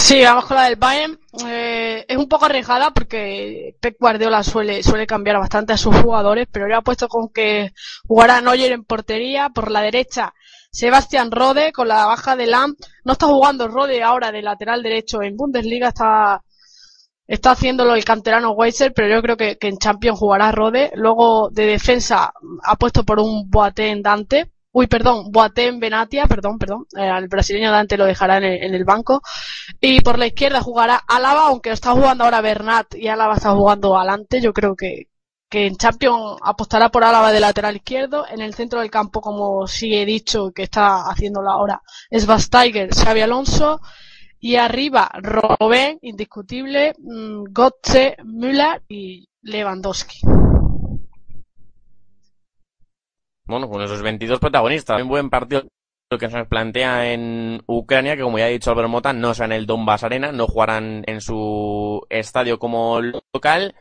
Sí, 0.00 0.24
vamos 0.24 0.46
con 0.46 0.56
la 0.56 0.64
del 0.64 0.76
Bayern. 0.76 1.18
Eh, 1.46 2.04
es 2.08 2.16
un 2.16 2.26
poco 2.28 2.46
arriesgada 2.46 2.90
porque 2.90 3.76
Pep 3.80 3.96
Guardiola 4.00 4.42
suele, 4.42 4.82
suele 4.82 5.06
cambiar 5.06 5.38
bastante 5.38 5.72
a 5.72 5.76
sus 5.76 5.94
jugadores, 5.94 6.48
pero 6.50 6.66
le 6.66 6.74
ha 6.74 6.80
puesto 6.80 7.06
con 7.06 7.28
que 7.28 7.72
jugará 8.08 8.40
Neuer 8.40 8.72
en 8.72 8.84
portería, 8.84 9.50
por 9.50 9.70
la 9.70 9.82
derecha 9.82 10.34
Sebastián 10.72 11.30
Rode, 11.30 11.70
con 11.72 11.86
la 11.88 12.06
baja 12.06 12.34
de 12.34 12.46
Lam. 12.46 12.74
No 13.04 13.12
está 13.12 13.26
jugando 13.26 13.68
Rode 13.68 14.02
ahora 14.02 14.32
de 14.32 14.42
lateral 14.42 14.82
derecho 14.82 15.22
en 15.22 15.36
Bundesliga, 15.36 15.88
está 15.88 16.42
está 17.26 17.52
haciéndolo 17.52 17.94
el 17.94 18.04
canterano 18.04 18.52
Weiser, 18.52 18.92
pero 18.92 19.08
yo 19.08 19.22
creo 19.22 19.36
que, 19.36 19.56
en 19.60 19.78
Champions 19.78 20.18
jugará 20.18 20.50
Rode. 20.50 20.90
Luego 20.96 21.50
de 21.50 21.66
defensa 21.66 22.32
ha 22.64 22.76
puesto 22.76 23.04
por 23.04 23.20
un 23.20 23.48
Boateng 23.48 24.02
Dante. 24.02 24.50
Uy, 24.72 24.86
perdón, 24.86 25.32
Boateng 25.32 25.80
Benatia, 25.80 26.26
perdón, 26.26 26.58
perdón. 26.58 26.86
Eh, 26.96 27.10
el 27.18 27.28
brasileño 27.28 27.72
Dante 27.72 27.96
lo 27.96 28.04
dejará 28.06 28.38
en 28.38 28.74
el, 28.74 28.84
banco. 28.84 29.20
Y 29.80 30.00
por 30.00 30.18
la 30.18 30.26
izquierda 30.26 30.60
jugará 30.60 30.96
Álava, 31.08 31.48
aunque 31.48 31.70
está 31.72 31.92
jugando 31.92 32.24
ahora 32.24 32.40
Bernat 32.40 32.94
y 32.94 33.08
Álava 33.08 33.34
está 33.34 33.50
jugando 33.52 33.96
adelante. 33.96 34.40
Yo 34.40 34.52
creo 34.52 34.76
que, 34.76 35.08
que 35.48 35.66
en 35.66 35.76
Champions 35.76 36.38
apostará 36.42 36.88
por 36.90 37.02
Álava 37.04 37.32
de 37.32 37.40
lateral 37.40 37.76
izquierdo. 37.76 38.26
En 38.28 38.40
el 38.40 38.54
centro 38.54 38.80
del 38.80 38.90
campo, 38.90 39.20
como 39.20 39.66
sí 39.66 39.94
he 39.94 40.06
dicho 40.06 40.52
que 40.52 40.62
está 40.64 41.08
haciéndolo 41.10 41.50
ahora, 41.50 41.82
es 42.08 42.26
Bastiger, 42.26 42.90
Xavi 42.94 43.22
Alonso. 43.22 43.80
Y 44.38 44.56
arriba, 44.56 45.10
Robben, 45.20 45.98
indiscutible, 46.02 46.94
mm, 46.98 47.44
Götze, 47.52 48.16
Müller 48.24 48.82
y 48.88 49.28
Lewandowski. 49.42 50.20
Bueno, 53.50 53.68
con 53.68 53.82
esos 53.82 54.00
22 54.00 54.38
protagonistas. 54.38 55.02
Un 55.02 55.08
buen 55.08 55.28
partido 55.28 55.64
que 56.18 56.30
se 56.30 56.38
nos 56.38 56.46
plantea 56.46 57.12
en 57.12 57.62
Ucrania, 57.66 58.16
que 58.16 58.22
como 58.22 58.38
ya 58.38 58.44
ha 58.44 58.48
dicho 58.48 58.70
Albert 58.70 58.88
Mota, 58.88 59.12
no 59.12 59.34
será 59.34 59.46
en 59.46 59.52
el 59.52 59.66
Donbass 59.66 60.04
Arena, 60.04 60.30
no 60.30 60.46
jugarán 60.46 61.02
en 61.06 61.20
su 61.20 62.06
estadio 62.10 62.58
como 62.58 63.00
local. 63.00 63.74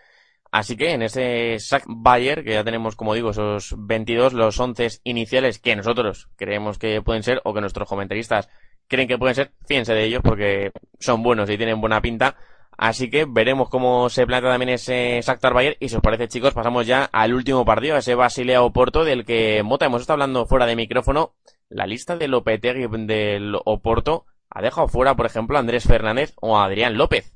Así 0.52 0.76
que 0.76 0.94
en 0.94 1.04
ese 1.04 1.60
Sack 1.60 1.84
Bayer, 1.88 2.44
que 2.44 2.54
ya 2.54 2.64
tenemos, 2.64 2.96
como 2.96 3.14
digo, 3.14 3.30
esos 3.30 3.76
22, 3.78 4.34
los 4.34 4.60
11 4.60 5.02
iniciales 5.04 5.60
que 5.60 5.76
nosotros 5.76 6.30
creemos 6.36 6.80
que 6.80 7.04
pueden 7.04 7.22
ser, 7.22 7.40
o 7.44 7.54
que 7.54 7.62
nuestros 7.62 7.88
comentaristas 7.88 8.50
creen 8.88 9.08
que 9.08 9.20
pueden 9.20 9.36
ser, 9.36 9.52
fíjense 9.68 9.94
de 9.94 10.04
ellos 10.06 10.22
porque 10.24 10.72
son 11.00 11.22
buenos 11.22 11.48
y 11.50 11.58
tienen 11.58 11.80
buena 11.80 12.02
pinta. 12.02 12.36
Así 12.82 13.10
que 13.10 13.26
veremos 13.26 13.68
cómo 13.70 14.10
se 14.10 14.26
plantea 14.26 14.52
también 14.52 14.70
ese 14.70 15.20
Shakhtar 15.22 15.54
Bayer. 15.54 15.76
Y 15.82 15.90
si 15.90 15.98
os 15.98 16.02
parece, 16.02 16.30
chicos, 16.30 16.54
pasamos 16.54 16.88
ya 16.88 17.04
al 17.12 17.34
último 17.34 17.66
partido, 17.66 17.98
ese 17.98 18.16
Basilea 18.16 18.62
Oporto, 18.62 19.04
del 19.04 19.26
que 19.26 19.64
Mota 19.64 19.86
hemos 19.86 20.00
estado 20.00 20.14
hablando 20.14 20.46
fuera 20.46 20.66
de 20.66 20.78
micrófono. 20.78 21.34
La 21.68 21.86
lista 21.86 22.16
de 22.16 22.30
Lopetegui 22.30 22.88
del 23.06 23.54
Oporto 23.66 24.26
ha 24.50 24.62
dejado 24.62 24.88
fuera, 24.88 25.14
por 25.14 25.26
ejemplo, 25.26 25.58
a 25.58 25.60
Andrés 25.60 25.84
Fernández 25.84 26.32
o 26.40 26.58
a 26.58 26.64
Adrián 26.64 26.98
López. 26.98 27.34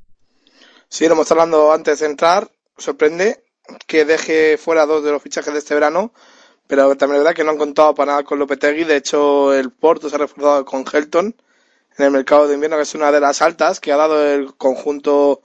Sí, 0.88 1.08
lo 1.08 1.14
hemos 1.16 1.24
estado 1.24 1.42
hablando 1.42 1.74
antes 1.74 2.00
de 2.00 2.06
entrar 2.06 2.50
sorprende 2.78 3.44
que 3.86 4.06
deje 4.06 4.58
fuera 4.58 4.86
dos 4.86 5.04
de 5.04 5.12
los 5.12 5.22
fichajes 5.22 5.52
de 5.52 5.60
este 5.60 5.74
verano, 5.74 6.14
pero 6.68 6.96
también 6.96 7.18
es 7.18 7.24
verdad 7.24 7.36
que 7.36 7.44
no 7.44 7.52
han 7.52 7.58
contado 7.58 7.94
para 7.94 8.14
nada 8.14 8.24
con 8.24 8.40
Lopetegui. 8.40 8.86
De 8.86 8.96
hecho, 8.96 9.54
el 9.54 9.72
Porto 9.72 10.10
se 10.10 10.16
ha 10.16 10.20
reforzado 10.20 10.64
con 10.64 10.86
Helton 10.90 11.36
en 11.98 12.06
el 12.06 12.12
mercado 12.12 12.48
de 12.48 12.56
invierno, 12.56 12.78
que 12.78 12.84
es 12.84 12.96
una 12.96 13.12
de 13.12 13.20
las 13.20 13.42
altas 13.42 13.80
que 13.80 13.92
ha 13.92 13.98
dado 13.98 14.26
el 14.26 14.56
conjunto 14.56 15.42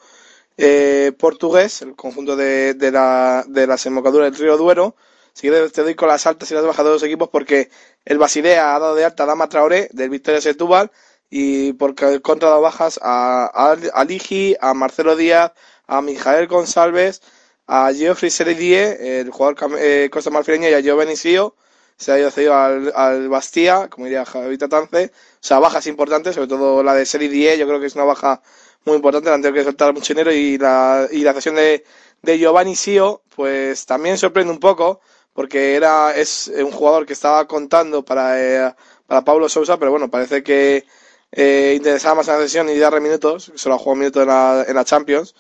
eh, 0.56 1.12
portugués, 1.18 1.82
el 1.82 1.94
conjunto 1.94 2.36
de, 2.36 2.74
de, 2.74 2.90
la, 2.90 3.44
de 3.46 3.66
las 3.66 3.84
del 3.84 4.34
Río 4.34 4.56
Duero. 4.56 4.96
Si 5.32 5.42
quieres, 5.42 5.72
te 5.72 5.82
doy 5.82 5.94
con 5.94 6.08
las 6.08 6.26
altas 6.26 6.50
y 6.50 6.54
las 6.54 6.64
bajas 6.64 6.84
de 6.84 6.90
los 6.92 7.02
equipos 7.02 7.28
porque 7.28 7.70
el 8.04 8.18
Basilea 8.18 8.74
ha 8.74 8.78
dado 8.78 8.94
de 8.96 9.04
alta 9.04 9.22
a 9.22 9.26
Dama 9.26 9.48
Traoré 9.48 9.88
del 9.92 10.10
Victoria 10.10 10.40
Setúbal 10.40 10.90
y 11.30 11.74
porque 11.74 12.20
contra 12.22 12.50
las 12.50 12.60
bajas 12.60 12.98
a, 13.02 13.50
a, 13.54 13.76
a 13.94 14.04
Ligi, 14.04 14.56
a 14.60 14.74
Marcelo 14.74 15.14
Díaz, 15.14 15.52
a 15.86 16.02
Mijael 16.02 16.48
González, 16.48 17.22
a 17.66 17.92
Geoffrey 17.92 18.30
Seridie, 18.30 19.20
el 19.20 19.30
jugador 19.30 19.78
eh, 19.78 20.08
costa 20.10 20.30
marfileño, 20.30 20.68
y 20.70 20.74
a 20.74 20.80
Giovanni 20.80 21.16
Sio, 21.16 21.54
se 21.98 22.12
ha 22.12 22.18
ido 22.18 22.30
cedido 22.30 22.54
al, 22.54 22.92
al 22.94 23.28
Bastía, 23.28 23.88
como 23.88 24.06
diría 24.06 24.24
Javi 24.24 24.56
Tance. 24.58 25.06
O 25.06 25.38
sea, 25.40 25.58
bajas 25.58 25.86
importantes, 25.86 26.34
sobre 26.36 26.48
todo 26.48 26.82
la 26.82 26.94
de 26.94 27.04
Seridie, 27.06 27.58
yo 27.58 27.66
creo 27.66 27.80
que 27.80 27.86
es 27.86 27.94
una 27.96 28.04
baja 28.04 28.40
muy 28.84 28.96
importante, 28.96 29.28
la 29.28 29.34
han 29.36 29.42
tenido 29.42 29.60
que 29.60 29.64
soltar 29.64 29.92
mucho 29.92 30.14
dinero 30.14 30.32
y 30.32 30.58
la, 30.58 31.08
y 31.10 31.20
la 31.22 31.34
cesión 31.34 31.56
de, 31.56 31.84
de 32.22 32.38
Giovanni 32.38 32.76
Sio, 32.76 33.22
pues 33.34 33.84
también 33.86 34.16
sorprende 34.18 34.52
un 34.52 34.60
poco, 34.60 35.00
porque 35.32 35.74
era, 35.76 36.14
es 36.16 36.48
un 36.48 36.72
jugador 36.72 37.06
que 37.06 37.12
estaba 37.12 37.46
contando 37.46 38.04
para, 38.04 38.40
eh, 38.70 38.74
para 39.06 39.24
Pablo 39.24 39.48
Sousa, 39.48 39.78
pero 39.78 39.90
bueno, 39.90 40.10
parece 40.10 40.42
que 40.42 40.86
eh, 41.32 41.74
interesaba 41.76 42.16
más 42.16 42.28
en 42.28 42.34
la 42.34 42.40
sesión 42.40 42.68
y 42.70 42.78
darle 42.78 43.00
minutos, 43.00 43.52
solo 43.56 43.74
ha 43.74 43.78
jugado 43.78 43.96
minutos 43.96 44.22
en 44.22 44.28
la, 44.28 44.64
en 44.68 44.74
la 44.74 44.84
Champions. 44.84 45.34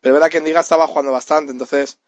Pero 0.00 0.14
es 0.14 0.20
verdad 0.20 0.30
que 0.30 0.38
en 0.38 0.44
Liga 0.44 0.60
estaba 0.60 0.86
jugando 0.86 1.12
bastante, 1.12 1.52
entonces 1.52 1.98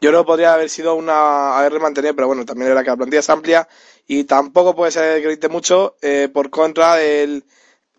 yo 0.00 0.10
creo 0.10 0.22
que 0.22 0.26
podría 0.26 0.54
haber 0.54 0.70
sido 0.70 0.94
una 0.94 1.58
haberle 1.58 1.80
mantenido, 1.80 2.14
pero 2.14 2.26
bueno, 2.28 2.44
también 2.44 2.70
era 2.70 2.82
que 2.82 2.90
la 2.90 2.96
plantilla 2.96 3.20
es 3.20 3.30
amplia 3.30 3.68
y 4.06 4.24
tampoco 4.24 4.74
puede 4.74 4.92
ser 4.92 5.38
que 5.38 5.48
mucho. 5.48 5.96
Eh, 6.02 6.28
por 6.32 6.50
contra, 6.50 7.02
el, 7.02 7.44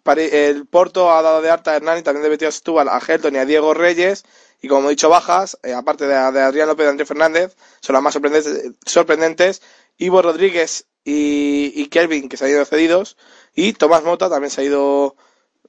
el 0.06 0.68
Porto 0.68 1.12
ha 1.12 1.22
dado 1.22 1.42
de 1.42 1.50
alta 1.50 1.72
a 1.72 1.76
Hernani, 1.78 2.02
también 2.02 2.24
de 2.24 2.30
Betis 2.30 2.56
Stubal, 2.56 2.90
a 2.90 3.00
Helton 3.00 3.36
y 3.36 3.40
a 3.40 3.46
Diego 3.46 3.74
Reyes. 3.74 4.24
Y 4.62 4.68
como 4.68 4.88
he 4.88 4.92
dicho, 4.92 5.10
bajas, 5.10 5.58
eh, 5.64 5.74
aparte 5.74 6.06
de, 6.06 6.14
de, 6.14 6.42
Adrián 6.42 6.68
López 6.68 6.86
y 6.86 6.90
Andrés 6.90 7.08
Fernández, 7.08 7.56
son 7.82 7.94
las 7.94 8.04
más 8.04 8.14
sorprendentes. 8.14 8.74
sorprendentes. 8.86 9.62
Ivo 9.98 10.22
Rodríguez 10.22 10.88
y, 11.04 11.72
y 11.76 11.88
Kelvin, 11.88 12.30
que 12.30 12.38
se 12.38 12.46
han 12.46 12.52
ido 12.52 12.66
cedidos. 12.66 13.18
Y 13.56 13.74
Tomás 13.74 14.04
Mota 14.04 14.30
también 14.30 14.52
se 14.52 14.62
ha 14.62 14.64
ido 14.64 15.16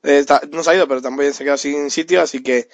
eh, 0.03 0.25
no 0.51 0.62
se 0.64 0.70
ha 0.70 0.75
ido, 0.75 0.89
pero 0.89 1.01
también 1.03 1.33
se 1.33 1.43
ha 1.43 1.45
quedado 1.45 1.59
sin 1.59 1.91
sitio, 1.91 2.20
así 2.23 2.43
que 2.43 2.68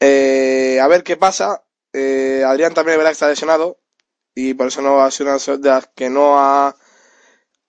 eh, 0.00 0.80
a 0.80 0.88
ver 0.88 1.04
qué 1.04 1.16
pasa. 1.16 1.64
Eh, 1.94 2.42
Adrián 2.44 2.74
también 2.74 2.98
verá 2.98 3.10
que 3.10 3.14
está 3.14 3.28
lesionado 3.28 3.78
y 4.34 4.54
por 4.54 4.66
eso 4.66 4.82
no 4.82 5.00
ha 5.00 5.10
sido 5.10 5.30
una 5.30 5.38
de 5.38 5.68
las 5.70 5.88
que 5.94 6.10
no 6.10 6.38
ha, 6.38 6.76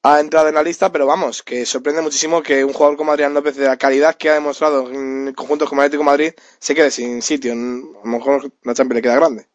ha 0.03 0.19
entrado 0.19 0.49
en 0.49 0.55
la 0.55 0.63
lista, 0.63 0.91
pero 0.91 1.05
vamos, 1.05 1.43
que 1.43 1.65
sorprende 1.65 2.01
muchísimo 2.01 2.43
que 2.43 2.65
un 2.65 2.73
jugador 2.73 2.97
como 2.97 3.11
Adrián 3.11 3.33
López, 3.33 3.55
de 3.55 3.67
la 3.67 3.77
calidad 3.77 4.15
que 4.15 4.29
ha 4.29 4.33
demostrado 4.33 4.91
en 4.91 5.33
conjuntos 5.33 5.69
como 5.69 5.81
Atlético 5.81 6.03
Madrid, 6.03 6.33
se 6.59 6.75
quede 6.75 6.91
sin 6.91 7.21
sitio. 7.21 7.53
A 7.53 7.55
lo 7.55 8.05
mejor 8.05 8.51
la 8.63 8.73
Champions 8.73 8.95
le 8.95 9.01
queda 9.01 9.15
grande 9.15 9.47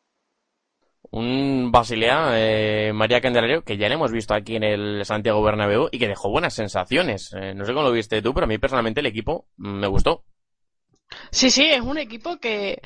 un 1.10 1.70
Basilea, 1.72 2.32
eh, 2.34 2.92
María 2.92 3.20
Candelario, 3.20 3.62
que 3.62 3.76
ya 3.76 3.88
le 3.88 3.94
hemos 3.94 4.12
visto 4.12 4.34
aquí 4.34 4.56
en 4.56 4.62
el 4.62 5.04
Santiago 5.04 5.42
Bernabéu 5.42 5.88
y 5.90 5.98
que 5.98 6.08
dejó 6.08 6.30
buenas 6.30 6.54
sensaciones. 6.54 7.32
Eh, 7.34 7.54
no 7.54 7.64
sé 7.64 7.72
cómo 7.72 7.84
lo 7.84 7.92
viste 7.92 8.22
tú, 8.22 8.32
pero 8.32 8.44
a 8.44 8.48
mí 8.48 8.58
personalmente 8.58 9.00
el 9.00 9.06
equipo 9.06 9.48
me 9.56 9.88
gustó. 9.88 10.24
Sí, 11.32 11.50
sí, 11.50 11.64
es 11.64 11.80
un 11.80 11.98
equipo 11.98 12.38
que, 12.38 12.80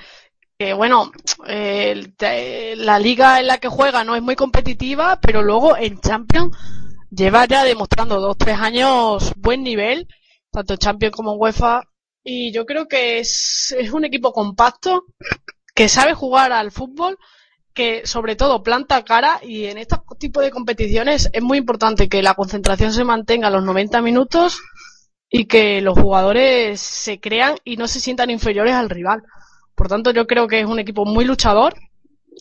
que 0.58 0.72
bueno, 0.72 1.10
eh, 1.46 2.74
la 2.76 2.98
liga 2.98 3.40
en 3.40 3.46
la 3.48 3.58
que 3.58 3.68
juega 3.68 4.04
no 4.04 4.14
es 4.14 4.22
muy 4.22 4.36
competitiva, 4.36 5.20
pero 5.20 5.42
luego 5.42 5.76
en 5.76 6.00
Champions 6.00 6.56
lleva 7.10 7.46
ya 7.46 7.64
demostrando 7.64 8.20
dos, 8.20 8.36
tres 8.38 8.58
años 8.58 9.32
buen 9.36 9.62
nivel, 9.62 10.08
tanto 10.50 10.74
en 10.74 10.78
Champions 10.78 11.16
como 11.16 11.32
en 11.32 11.40
UEFA, 11.40 11.82
y 12.22 12.52
yo 12.52 12.64
creo 12.64 12.88
que 12.88 13.18
es, 13.18 13.74
es 13.76 13.92
un 13.92 14.04
equipo 14.04 14.32
compacto, 14.32 15.04
que 15.74 15.88
sabe 15.88 16.14
jugar 16.14 16.52
al 16.52 16.70
fútbol, 16.70 17.18
que 17.74 18.06
sobre 18.06 18.36
todo 18.36 18.62
planta 18.62 19.04
cara 19.04 19.40
y 19.42 19.64
en 19.64 19.78
este 19.78 19.96
tipo 20.18 20.40
de 20.40 20.52
competiciones 20.52 21.28
es 21.32 21.42
muy 21.42 21.58
importante 21.58 22.08
que 22.08 22.22
la 22.22 22.34
concentración 22.34 22.92
se 22.92 23.04
mantenga 23.04 23.48
a 23.48 23.50
los 23.50 23.64
90 23.64 24.00
minutos 24.00 24.60
y 25.28 25.46
que 25.46 25.80
los 25.80 25.98
jugadores 25.98 26.80
se 26.80 27.18
crean 27.18 27.56
y 27.64 27.76
no 27.76 27.88
se 27.88 27.98
sientan 27.98 28.30
inferiores 28.30 28.74
al 28.74 28.88
rival. 28.88 29.24
Por 29.74 29.88
tanto, 29.88 30.12
yo 30.12 30.26
creo 30.26 30.46
que 30.46 30.60
es 30.60 30.66
un 30.66 30.78
equipo 30.78 31.04
muy 31.04 31.24
luchador 31.24 31.74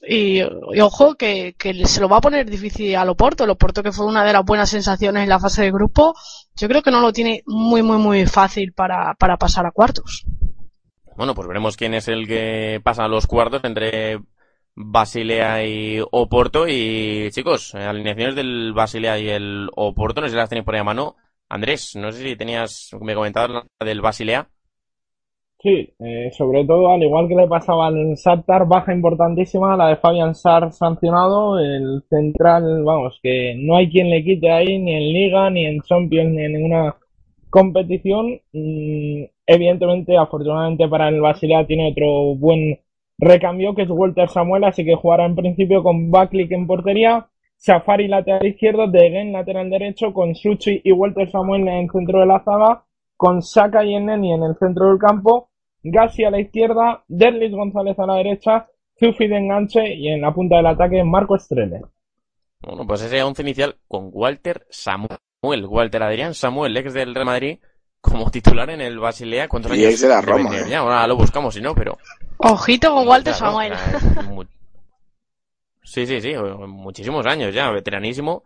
y, 0.08 0.42
ojo 0.82 1.16
que, 1.16 1.56
se 1.86 2.02
lo 2.02 2.10
va 2.10 2.18
a 2.18 2.22
poner 2.22 2.50
difícil 2.50 2.96
a 2.96 3.06
Loporto. 3.06 3.46
Loporto 3.46 3.84
que 3.84 3.92
fue 3.92 4.06
una 4.06 4.24
de 4.24 4.34
las 4.34 4.44
buenas 4.44 4.70
sensaciones 4.70 5.24
en 5.24 5.30
la 5.30 5.40
fase 5.40 5.64
de 5.64 5.72
grupo, 5.72 6.14
yo 6.56 6.68
creo 6.68 6.82
que 6.82 6.92
no 6.92 7.02
lo 7.02 7.14
tiene 7.14 7.44
muy, 7.46 7.82
muy, 7.82 7.98
muy 7.98 8.26
fácil 8.26 8.74
para, 8.74 9.14
para 9.16 9.38
pasar 9.38 9.66
a 9.66 9.72
cuartos. 9.72 10.26
Bueno, 11.16 11.36
pues 11.36 11.48
veremos 11.48 11.78
quién 11.78 11.94
es 11.94 12.08
el 12.08 12.28
que 12.28 12.82
pasa 12.84 13.06
a 13.06 13.08
los 13.08 13.28
cuartos 13.28 13.64
entre 13.64 14.20
Basilea 14.76 15.66
y 15.66 16.02
Oporto. 16.12 16.68
Y 16.68 17.30
chicos, 17.32 17.74
eh, 17.76 17.84
alineaciones 17.84 18.36
del 18.36 18.74
Basilea 18.74 19.20
y 19.20 19.30
el 19.30 19.70
Oporto, 19.76 20.22
no 20.22 20.28
sé 20.28 20.32
si 20.32 20.38
las 20.38 20.50
tenéis 20.50 20.66
por 20.66 20.76
ahí 20.76 20.82
a 20.82 20.86
mano. 20.86 21.16
Andrés, 21.50 21.96
no 21.96 22.12
sé 22.12 22.24
si 22.24 22.36
tenías, 22.36 22.90
me 23.00 23.14
comentabas 23.14 23.66
la 23.80 23.86
del 23.86 24.02
Basilea. 24.02 24.50
Sí, 25.64 25.93
eh, 25.99 26.30
sobre 26.34 26.66
todo, 26.66 26.89
al 26.91 27.03
igual 27.03 27.30
que 27.30 27.36
le 27.36 27.47
pasaba 27.47 27.88
al 27.88 28.16
Shakhtar, 28.16 28.68
baja 28.68 28.93
importantísima, 28.93 29.78
la 29.78 29.88
de 29.88 29.95
Fabian 29.95 30.36
Sar 30.36 30.74
sancionado, 30.74 31.57
el 31.57 32.03
central, 32.09 32.84
vamos, 32.84 33.18
que 33.24 33.55
no 33.57 33.78
hay 33.78 33.89
quien 33.89 34.09
le 34.09 34.26
quite 34.26 34.51
ahí, 34.51 34.78
ni 34.78 34.93
en 34.93 35.14
Liga, 35.14 35.49
ni 35.49 35.66
en 35.66 35.82
Champions, 35.82 36.32
ni 36.34 36.43
en 36.43 36.53
ninguna 36.53 36.97
competición. 37.49 38.41
Evidentemente, 39.47 40.18
afortunadamente 40.18 40.89
para 40.89 41.07
el 41.07 41.22
Basilea, 41.22 41.66
tiene 41.66 41.91
otro 41.91 42.36
buen 42.36 42.80
Recambio 43.18 43.74
que 43.74 43.84
es 43.84 43.89
Walter 43.89 44.28
Samuel, 44.28 44.66
así 44.66 44.84
que 44.84 44.95
jugará 44.95 45.26
en 45.26 45.36
principio 45.36 45.82
con 45.82 46.11
Backlick 46.11 46.51
en 46.51 46.68
portería, 46.68 47.28
Safari 47.55 48.09
lateral 48.09 48.45
izquierdo, 48.45 48.88
Degen 48.88 49.32
lateral 49.32 49.70
derecho, 49.70 50.14
con 50.14 50.36
Suchi 50.36 50.82
y 50.84 50.91
Walter 50.91 51.30
Samuel 51.30 51.61
en 51.70 51.86
el 51.86 51.89
centro 51.89 52.20
de 52.20 52.26
la 52.26 52.43
zaga, 52.43 52.84
con 53.16 53.41
Saka 53.41 53.86
y 53.86 53.95
Eneni 53.95 54.34
en 54.34 54.43
el 54.43 54.55
centro 54.57 54.89
del 54.89 54.99
campo, 54.99 55.51
Gassi 55.84 56.24
a 56.24 56.32
la 56.32 56.40
izquierda, 56.40 57.04
Derlis 57.08 57.52
González 57.52 58.00
a 58.00 58.06
la 58.06 58.16
derecha, 58.16 58.68
Zufi 59.00 59.28
de 59.28 59.38
enganche 59.38 59.94
y 59.94 60.08
en 60.08 60.22
la 60.22 60.34
punta 60.34 60.58
del 60.58 60.68
ataque 60.68 61.04
Marco 61.04 61.36
Estrella. 61.36 61.82
Bueno, 62.62 62.88
pues 62.88 63.02
ese 63.02 63.22
once 63.22 63.42
inicial 63.42 63.76
con 63.88 64.10
Walter 64.14 64.66
Samuel, 64.70 65.18
Walter 65.68 66.04
Adrián 66.04 66.34
Samuel, 66.34 66.78
ex 66.78 66.94
del 66.94 67.14
Real 67.14 67.26
Madrid, 67.26 67.60
como 68.00 68.32
titular 68.32 68.70
en 68.70 68.80
el 68.82 69.00
Basilea. 69.00 69.50
¿Cuántos 69.50 69.76
Y 69.76 69.82
años? 69.82 69.96
es 69.96 70.02
de 70.02 70.08
la 70.10 70.22
Roma, 70.22 70.50
tener 70.50 70.68
eh. 70.68 70.70
ya? 70.70 70.80
Ahora 70.80 71.06
lo 71.08 71.18
buscamos, 71.18 71.54
si 71.54 71.62
no, 71.62 71.76
pero... 71.76 71.98
Ojito 72.38 72.94
con 72.94 73.08
Walter 73.08 73.34
Claro, 73.34 73.52
Samuel. 73.52 73.74
Sí, 75.84 76.08
sí, 76.08 76.22
sí, 76.22 76.34
muchísimos 76.68 77.26
años 77.26 77.54
ya, 77.54 77.70
veteranísimo. 77.72 78.44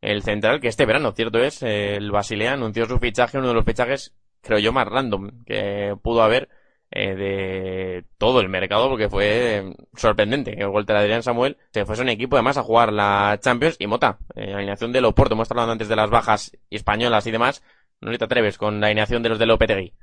El 0.00 0.22
central, 0.22 0.60
que 0.60 0.68
este 0.68 0.86
verano, 0.86 1.12
cierto 1.12 1.38
es, 1.38 1.62
el 1.62 2.10
Basilea 2.10 2.54
anunció 2.54 2.86
su 2.86 2.98
fichaje, 2.98 3.38
uno 3.38 3.48
de 3.48 3.54
los 3.54 3.64
fichajes, 3.64 4.14
creo 4.40 4.58
yo, 4.58 4.72
más 4.72 4.88
random 4.88 5.44
que 5.44 5.94
pudo 6.02 6.22
haber 6.22 6.48
eh, 6.90 7.14
de 7.14 8.04
todo 8.18 8.40
el 8.40 8.48
mercado, 8.48 8.88
porque 8.88 9.08
fue 9.08 9.74
sorprendente 9.96 10.56
que 10.56 10.66
Walter 10.66 10.96
Adrián 10.96 11.22
Samuel 11.22 11.56
se 11.72 11.84
fuese 11.86 12.02
un 12.02 12.08
equipo 12.08 12.36
además 12.36 12.56
a 12.56 12.62
jugar 12.62 12.92
la 12.92 13.38
Champions 13.40 13.76
y 13.78 13.86
Mota, 13.86 14.18
eh, 14.34 14.52
alineación 14.54 14.92
de 14.92 15.00
Loporto, 15.00 15.34
hemos 15.34 15.50
hablado 15.50 15.72
antes 15.72 15.88
de 15.88 15.96
las 15.96 16.10
bajas 16.10 16.52
españolas 16.70 17.26
y 17.26 17.30
demás, 17.30 17.62
no 18.00 18.16
te 18.16 18.24
atreves 18.24 18.58
con 18.58 18.80
la 18.80 18.88
alineación 18.88 19.22
de 19.22 19.28
los 19.28 19.38
de 19.38 19.46
Lopetegui. 19.46 19.94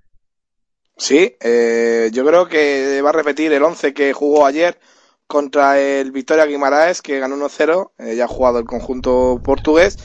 Sí, 0.97 1.35
eh, 1.41 2.09
yo 2.11 2.25
creo 2.25 2.47
que 2.47 3.01
va 3.03 3.09
a 3.09 3.13
repetir 3.13 3.53
el 3.53 3.63
11 3.63 3.93
que 3.93 4.13
jugó 4.13 4.45
ayer 4.45 4.79
contra 5.27 5.79
el 5.79 6.11
Victoria 6.11 6.45
Guimaraes, 6.45 7.01
que 7.01 7.19
ganó 7.19 7.35
1-0, 7.35 7.91
eh, 7.99 8.15
ya 8.15 8.25
ha 8.25 8.27
jugado 8.27 8.59
el 8.59 8.65
conjunto 8.65 9.39
portugués. 9.43 9.97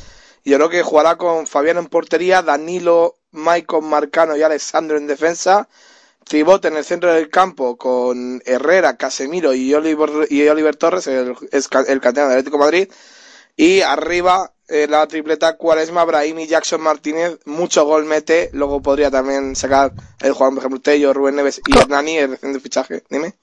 Y 0.44 0.50
yo 0.50 0.56
creo 0.58 0.68
que 0.68 0.82
jugará 0.82 1.16
con 1.16 1.46
Fabián 1.46 1.78
en 1.78 1.86
portería, 1.86 2.42
Danilo, 2.42 3.14
Maicon 3.30 3.88
Marcano 3.88 4.36
y 4.36 4.42
Alessandro 4.42 4.98
en 4.98 5.06
defensa. 5.06 5.68
Tribot 6.24 6.64
en 6.64 6.76
el 6.76 6.84
centro 6.84 7.12
del 7.12 7.28
campo 7.30 7.76
con 7.76 8.42
Herrera, 8.44 8.96
Casemiro 8.96 9.52
y 9.54 9.72
Oliver, 9.74 10.10
y 10.30 10.46
Oliver 10.48 10.76
Torres, 10.76 11.06
el, 11.06 11.34
el 11.50 12.00
canterano 12.00 12.30
del 12.30 12.38
Atlético 12.38 12.56
de 12.58 12.64
Madrid. 12.64 12.88
Y 13.56 13.82
arriba 13.82 14.52
eh, 14.68 14.86
la 14.88 15.06
tripleta 15.06 15.56
Cuaresma, 15.56 16.04
Brahim 16.04 16.38
y 16.40 16.46
Jackson 16.46 16.80
Martínez. 16.80 17.38
Mucho 17.44 17.84
gol 17.84 18.04
mete. 18.06 18.48
Luego 18.54 18.80
podría 18.80 19.10
también 19.10 19.54
sacar 19.56 19.92
el 20.20 20.32
jugador, 20.32 20.54
por 20.54 20.58
ejemplo, 20.62 20.80
Tello, 20.80 21.12
Rubén 21.12 21.36
Neves 21.36 21.60
y 21.66 21.78
Hernani, 21.78 22.16
el 22.18 22.30
reciente 22.30 22.60
fichaje. 22.60 23.02
Dime. 23.10 23.34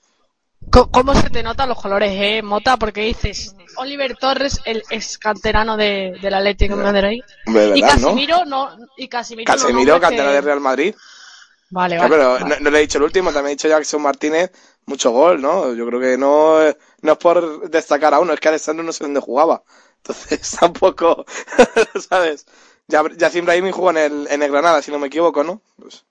¿Cómo 0.72 1.16
se 1.16 1.30
te 1.30 1.42
notan 1.42 1.70
los 1.70 1.82
colores, 1.82 2.12
eh, 2.14 2.42
Mota? 2.44 2.78
Porque 2.78 3.02
dices, 3.02 3.56
Oliver 3.78 4.16
Torres, 4.18 4.60
el 4.66 4.84
ex 4.90 5.18
canterano 5.18 5.78
de, 5.78 6.18
del 6.22 6.34
Atlético 6.34 6.76
de 6.76 6.84
Madrid. 6.84 7.24
De 7.46 7.52
Y 7.78 7.82
verdad, 7.82 7.98
¿no? 7.98 8.08
Casimiro, 8.08 8.46
no, 8.46 8.70
y 8.98 9.08
Casimiro, 9.08 9.52
no 9.52 9.58
Casemiro, 9.58 9.92
nombres 9.94 10.02
canterano 10.02 10.30
que- 10.30 10.36
de 10.36 10.42
Real 10.42 10.60
Madrid. 10.60 10.96
Vale, 11.72 11.98
vale. 11.98 12.18
pero 12.18 12.40
vale. 12.40 12.46
no, 12.46 12.56
no 12.60 12.70
le 12.70 12.78
he 12.80 12.82
dicho 12.82 12.98
el 12.98 13.04
último, 13.06 13.32
también 13.34 13.48
he 13.52 13.56
dicho 13.56 13.68
Jackson 13.68 14.02
Martínez, 14.02 14.52
mucho 14.86 15.12
gol, 15.12 15.42
¿no? 15.42 15.74
Yo 15.74 15.86
creo 15.88 16.00
que 16.00 16.18
no, 16.18 16.60
no 17.02 17.12
es 17.12 17.18
por 17.18 17.70
destacar 17.70 18.14
a 18.14 18.20
uno, 18.20 18.34
es 18.34 18.40
que 18.40 18.48
Alessandro 18.50 18.84
no 18.84 18.94
sé 18.94 19.04
dónde 19.04 19.20
jugaba. 19.20 19.64
Entonces 19.98 20.52
tampoco, 20.60 21.26
¿sabes? 22.10 22.46
Ya, 22.88 23.04
Yacine 23.18 23.46
Brahimi 23.46 23.72
jugó 23.72 23.92
en 23.92 23.98
el, 23.98 24.28
en 24.32 24.42
el 24.44 24.52
Granada, 24.52 24.82
si 24.82 24.92
no 24.92 25.00
me 25.00 25.08
equivoco, 25.08 25.44
¿no? 25.44 25.62
Pues, 25.78 26.06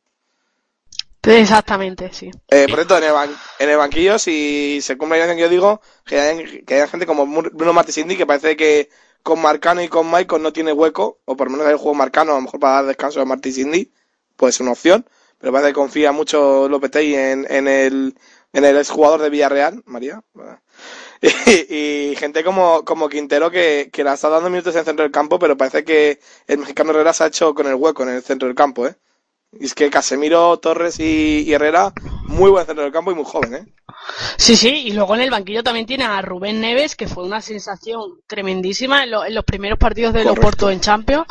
Exactamente, 1.22 2.10
sí. 2.12 2.28
eh, 2.50 2.68
por 2.68 2.78
cierto, 2.78 2.96
en 2.98 3.04
el, 3.04 3.12
ban- 3.12 3.40
en 3.58 3.68
el 3.70 3.76
banquillo, 3.76 4.18
si 4.18 4.80
se 4.82 4.96
cumple 4.96 5.18
la 5.26 5.34
que 5.34 5.40
yo 5.40 5.48
digo, 5.48 5.80
que 6.06 6.18
hay, 6.20 6.62
que 6.64 6.80
hay 6.80 6.88
gente 6.88 7.06
como 7.06 7.26
Bruno 7.26 7.72
Martesindi 7.72 8.16
que 8.16 8.26
parece 8.26 8.56
que 8.56 8.88
con 9.22 9.40
Marcano 9.42 9.82
y 9.82 9.88
con 9.88 10.10
Michael 10.10 10.42
no 10.42 10.52
tiene 10.52 10.72
hueco, 10.72 11.20
o 11.26 11.36
por 11.36 11.48
lo 11.48 11.52
menos 11.52 11.66
hay 11.66 11.72
el 11.72 11.78
juego 11.78 11.94
Marcano, 11.94 12.32
a 12.32 12.36
lo 12.36 12.42
mejor 12.42 12.60
para 12.60 12.74
dar 12.74 12.86
descanso 12.86 13.20
a 13.20 13.24
Martesindi, 13.26 13.92
puede 14.36 14.52
ser 14.52 14.62
una 14.64 14.72
opción, 14.72 15.06
pero 15.38 15.52
parece 15.52 15.70
que 15.70 15.74
confía 15.74 16.12
mucho 16.12 16.68
Lopetegui 16.68 17.14
en, 17.14 17.46
en 17.50 17.68
el, 17.68 18.14
en 18.52 18.64
el 18.64 18.76
exjugador 18.78 19.20
de 19.22 19.30
Villarreal, 19.30 19.82
María. 19.86 20.20
Y, 21.20 21.74
y 22.12 22.16
gente 22.16 22.44
como, 22.44 22.84
como 22.84 23.08
Quintero 23.08 23.50
que, 23.50 23.90
que 23.92 24.04
la 24.04 24.14
está 24.14 24.28
dando 24.28 24.50
minutos 24.50 24.74
en 24.74 24.80
el 24.80 24.84
centro 24.86 25.02
del 25.02 25.10
campo, 25.12 25.38
pero 25.38 25.56
parece 25.56 25.84
que 25.84 26.20
el 26.46 26.58
mexicano 26.58 26.90
Herrera 26.92 27.12
se 27.12 27.24
ha 27.24 27.26
hecho 27.26 27.54
con 27.54 27.66
el 27.66 27.74
hueco 27.74 28.04
en 28.04 28.10
el 28.10 28.22
centro 28.22 28.46
del 28.46 28.54
campo, 28.54 28.86
¿eh? 28.86 28.96
Y 29.52 29.66
es 29.66 29.74
que 29.74 29.90
Casemiro, 29.90 30.58
Torres 30.60 31.00
y, 31.00 31.42
y 31.46 31.52
Herrera, 31.52 31.92
muy 32.28 32.50
buen 32.50 32.66
centro 32.66 32.84
del 32.84 32.92
campo 32.92 33.10
y 33.10 33.14
muy 33.16 33.24
joven, 33.24 33.54
¿eh? 33.54 33.66
Sí, 34.36 34.56
sí, 34.56 34.68
y 34.86 34.92
luego 34.92 35.14
en 35.14 35.22
el 35.22 35.30
banquillo 35.30 35.62
también 35.62 35.86
tiene 35.86 36.04
a 36.04 36.20
Rubén 36.22 36.60
Neves, 36.60 36.94
que 36.96 37.08
fue 37.08 37.24
una 37.24 37.40
sensación 37.40 38.20
tremendísima 38.26 39.04
en, 39.04 39.10
lo- 39.10 39.24
en 39.24 39.34
los 39.34 39.44
primeros 39.44 39.78
partidos 39.78 40.12
de 40.14 40.20
Correcto. 40.22 40.40
Loporto 40.40 40.70
en 40.70 40.80
Champions. 40.80 41.26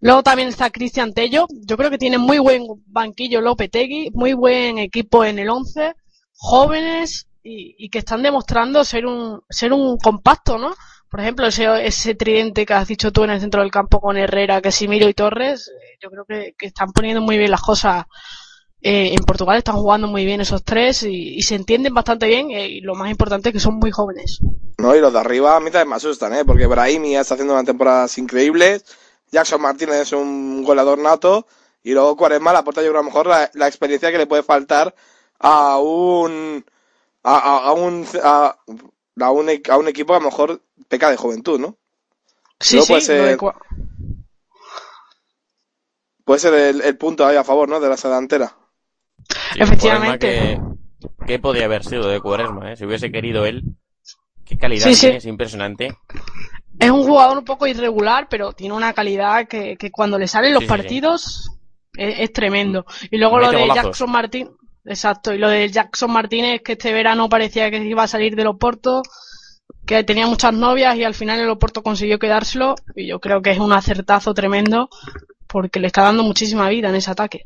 Luego 0.00 0.22
también 0.22 0.48
está 0.48 0.70
Cristian 0.70 1.12
Tello. 1.12 1.46
Yo 1.50 1.76
creo 1.76 1.90
que 1.90 1.98
tiene 1.98 2.18
muy 2.18 2.38
buen 2.38 2.66
banquillo 2.86 3.40
Lopetegui, 3.40 4.10
muy 4.12 4.32
buen 4.32 4.78
equipo 4.78 5.24
en 5.24 5.38
el 5.38 5.48
11, 5.48 5.94
jóvenes 6.34 7.26
y, 7.42 7.88
que 7.90 7.98
están 7.98 8.22
demostrando 8.22 8.84
ser 8.84 9.06
un, 9.06 9.42
ser 9.48 9.72
un 9.72 9.98
compacto, 9.98 10.58
¿no? 10.58 10.74
Por 11.08 11.20
ejemplo, 11.20 11.46
ese, 11.46 12.14
tridente 12.16 12.66
que 12.66 12.74
has 12.74 12.88
dicho 12.88 13.12
tú 13.12 13.24
en 13.24 13.30
el 13.30 13.40
centro 13.40 13.62
del 13.62 13.70
campo 13.70 14.00
con 14.00 14.16
Herrera, 14.16 14.60
Casimiro 14.60 15.08
y 15.08 15.14
Torres, 15.14 15.68
eh, 15.68 15.98
yo 16.02 16.10
creo 16.10 16.24
que, 16.24 16.54
que 16.58 16.66
están 16.66 16.90
poniendo 16.92 17.22
muy 17.22 17.38
bien 17.38 17.52
las 17.52 17.62
cosas 17.62 18.06
eh, 18.88 19.14
en 19.14 19.24
Portugal 19.24 19.58
están 19.58 19.74
jugando 19.74 20.06
muy 20.06 20.24
bien 20.24 20.40
esos 20.40 20.62
tres 20.62 21.02
y, 21.02 21.42
se 21.42 21.56
entienden 21.56 21.92
bastante 21.92 22.26
bien 22.26 22.52
eh, 22.52 22.68
y 22.68 22.80
lo 22.82 22.94
más 22.94 23.10
importante 23.10 23.48
es 23.48 23.52
que 23.54 23.58
son 23.58 23.80
muy 23.80 23.90
jóvenes. 23.90 24.38
No, 24.78 24.94
y 24.94 25.00
los 25.00 25.12
de 25.12 25.18
arriba 25.18 25.56
a 25.56 25.60
mí 25.60 25.72
también 25.72 25.88
me 25.88 25.96
asustan, 25.96 26.34
¿eh? 26.34 26.44
Porque 26.44 26.66
Brahimi 26.66 27.16
está 27.16 27.34
haciendo 27.34 27.54
unas 27.54 27.64
temporadas 27.64 28.16
increíbles, 28.18 28.84
Jackson 29.30 29.60
Martínez 29.60 29.96
es 29.96 30.12
un 30.12 30.62
goleador 30.62 30.98
nato, 30.98 31.46
y 31.82 31.92
luego 31.92 32.16
Cuaresma 32.16 32.52
le 32.52 32.58
aporta 32.58 32.82
yo 32.82 32.88
creo 32.88 33.00
a 33.00 33.02
lo 33.04 33.08
mejor 33.10 33.26
la, 33.26 33.50
la 33.54 33.68
experiencia 33.68 34.10
que 34.10 34.18
le 34.18 34.26
puede 34.26 34.42
faltar 34.42 34.94
a 35.38 35.78
un 35.78 36.64
a, 37.22 37.36
a- 37.38 37.66
a 37.68 37.72
un 37.72 38.06
a, 38.22 38.56
a 39.20 39.30
un 39.30 39.48
e- 39.50 39.62
a 39.68 39.76
un 39.76 39.88
equipo 39.88 40.12
que 40.12 40.16
a 40.16 40.20
lo 40.20 40.26
mejor 40.30 40.60
peca 40.88 41.10
de 41.10 41.16
juventud, 41.16 41.58
¿no? 41.60 41.76
Sí, 42.60 42.76
Luego 42.76 42.86
sí, 42.86 42.92
puede 42.92 43.02
ser- 43.02 43.38
Puede 46.24 46.40
ser 46.40 46.54
el, 46.54 46.80
el 46.82 46.96
punto 46.96 47.24
ahí 47.24 47.36
a 47.36 47.44
favor, 47.44 47.68
¿no? 47.68 47.78
De 47.78 47.88
la 47.88 47.94
delantera. 47.96 48.56
Sí, 49.52 49.60
Efectivamente. 49.60 50.18
Que, 50.28 50.60
que 51.26 51.38
podría 51.38 51.66
haber 51.66 51.84
sido 51.84 52.08
de 52.08 52.20
Cuaresma, 52.20 52.72
¿eh? 52.72 52.76
Si 52.76 52.84
hubiese 52.84 53.12
querido 53.12 53.46
él. 53.46 53.62
Qué 54.44 54.58
calidad 54.58 54.86
Sí, 54.86 54.94
sí. 54.94 55.00
tiene, 55.02 55.16
es 55.18 55.26
impresionante. 55.26 55.96
Es 56.78 56.90
un 56.90 57.04
jugador 57.04 57.38
un 57.38 57.44
poco 57.44 57.66
irregular, 57.66 58.28
pero 58.28 58.52
tiene 58.52 58.74
una 58.74 58.92
calidad 58.92 59.48
que, 59.48 59.76
que 59.76 59.90
cuando 59.90 60.18
le 60.18 60.28
salen 60.28 60.54
los 60.54 60.64
Sí, 60.64 60.68
sí, 60.68 60.80
sí. 60.80 60.92
partidos 61.00 61.50
es, 61.96 62.20
es 62.20 62.32
tremendo. 62.32 62.84
Y 63.10 63.18
luego 63.18 63.38
Mete 63.38 63.50
lo 63.52 63.52
de 63.52 63.56
golazos. 63.56 63.72
Jackson 63.72 64.10
Martín, 64.10 64.50
exacto, 64.84 65.32
y 65.34 65.38
lo 65.38 65.48
de 65.48 65.68
Jackson 65.70 66.10
Martínez 66.12 66.62
que 66.62 66.72
este 66.72 66.92
verano 66.92 67.28
parecía 67.28 67.70
que 67.70 67.78
iba 67.84 68.02
a 68.04 68.08
salir 68.08 68.36
del 68.36 68.48
Oporto, 68.48 69.02
que 69.86 70.04
tenía 70.04 70.26
muchas 70.26 70.52
novias 70.52 70.96
y 70.96 71.04
al 71.04 71.14
final 71.14 71.40
el 71.40 71.48
Oporto 71.50 71.82
consiguió 71.82 72.18
quedárselo 72.18 72.74
y 72.94 73.06
yo 73.06 73.20
creo 73.20 73.42
que 73.42 73.50
es 73.52 73.58
un 73.58 73.72
acertazo 73.72 74.34
tremendo 74.34 74.88
porque 75.48 75.80
le 75.80 75.86
está 75.88 76.02
dando 76.02 76.22
muchísima 76.24 76.68
vida 76.68 76.88
en 76.90 76.96
ese 76.96 77.10
ataque. 77.10 77.42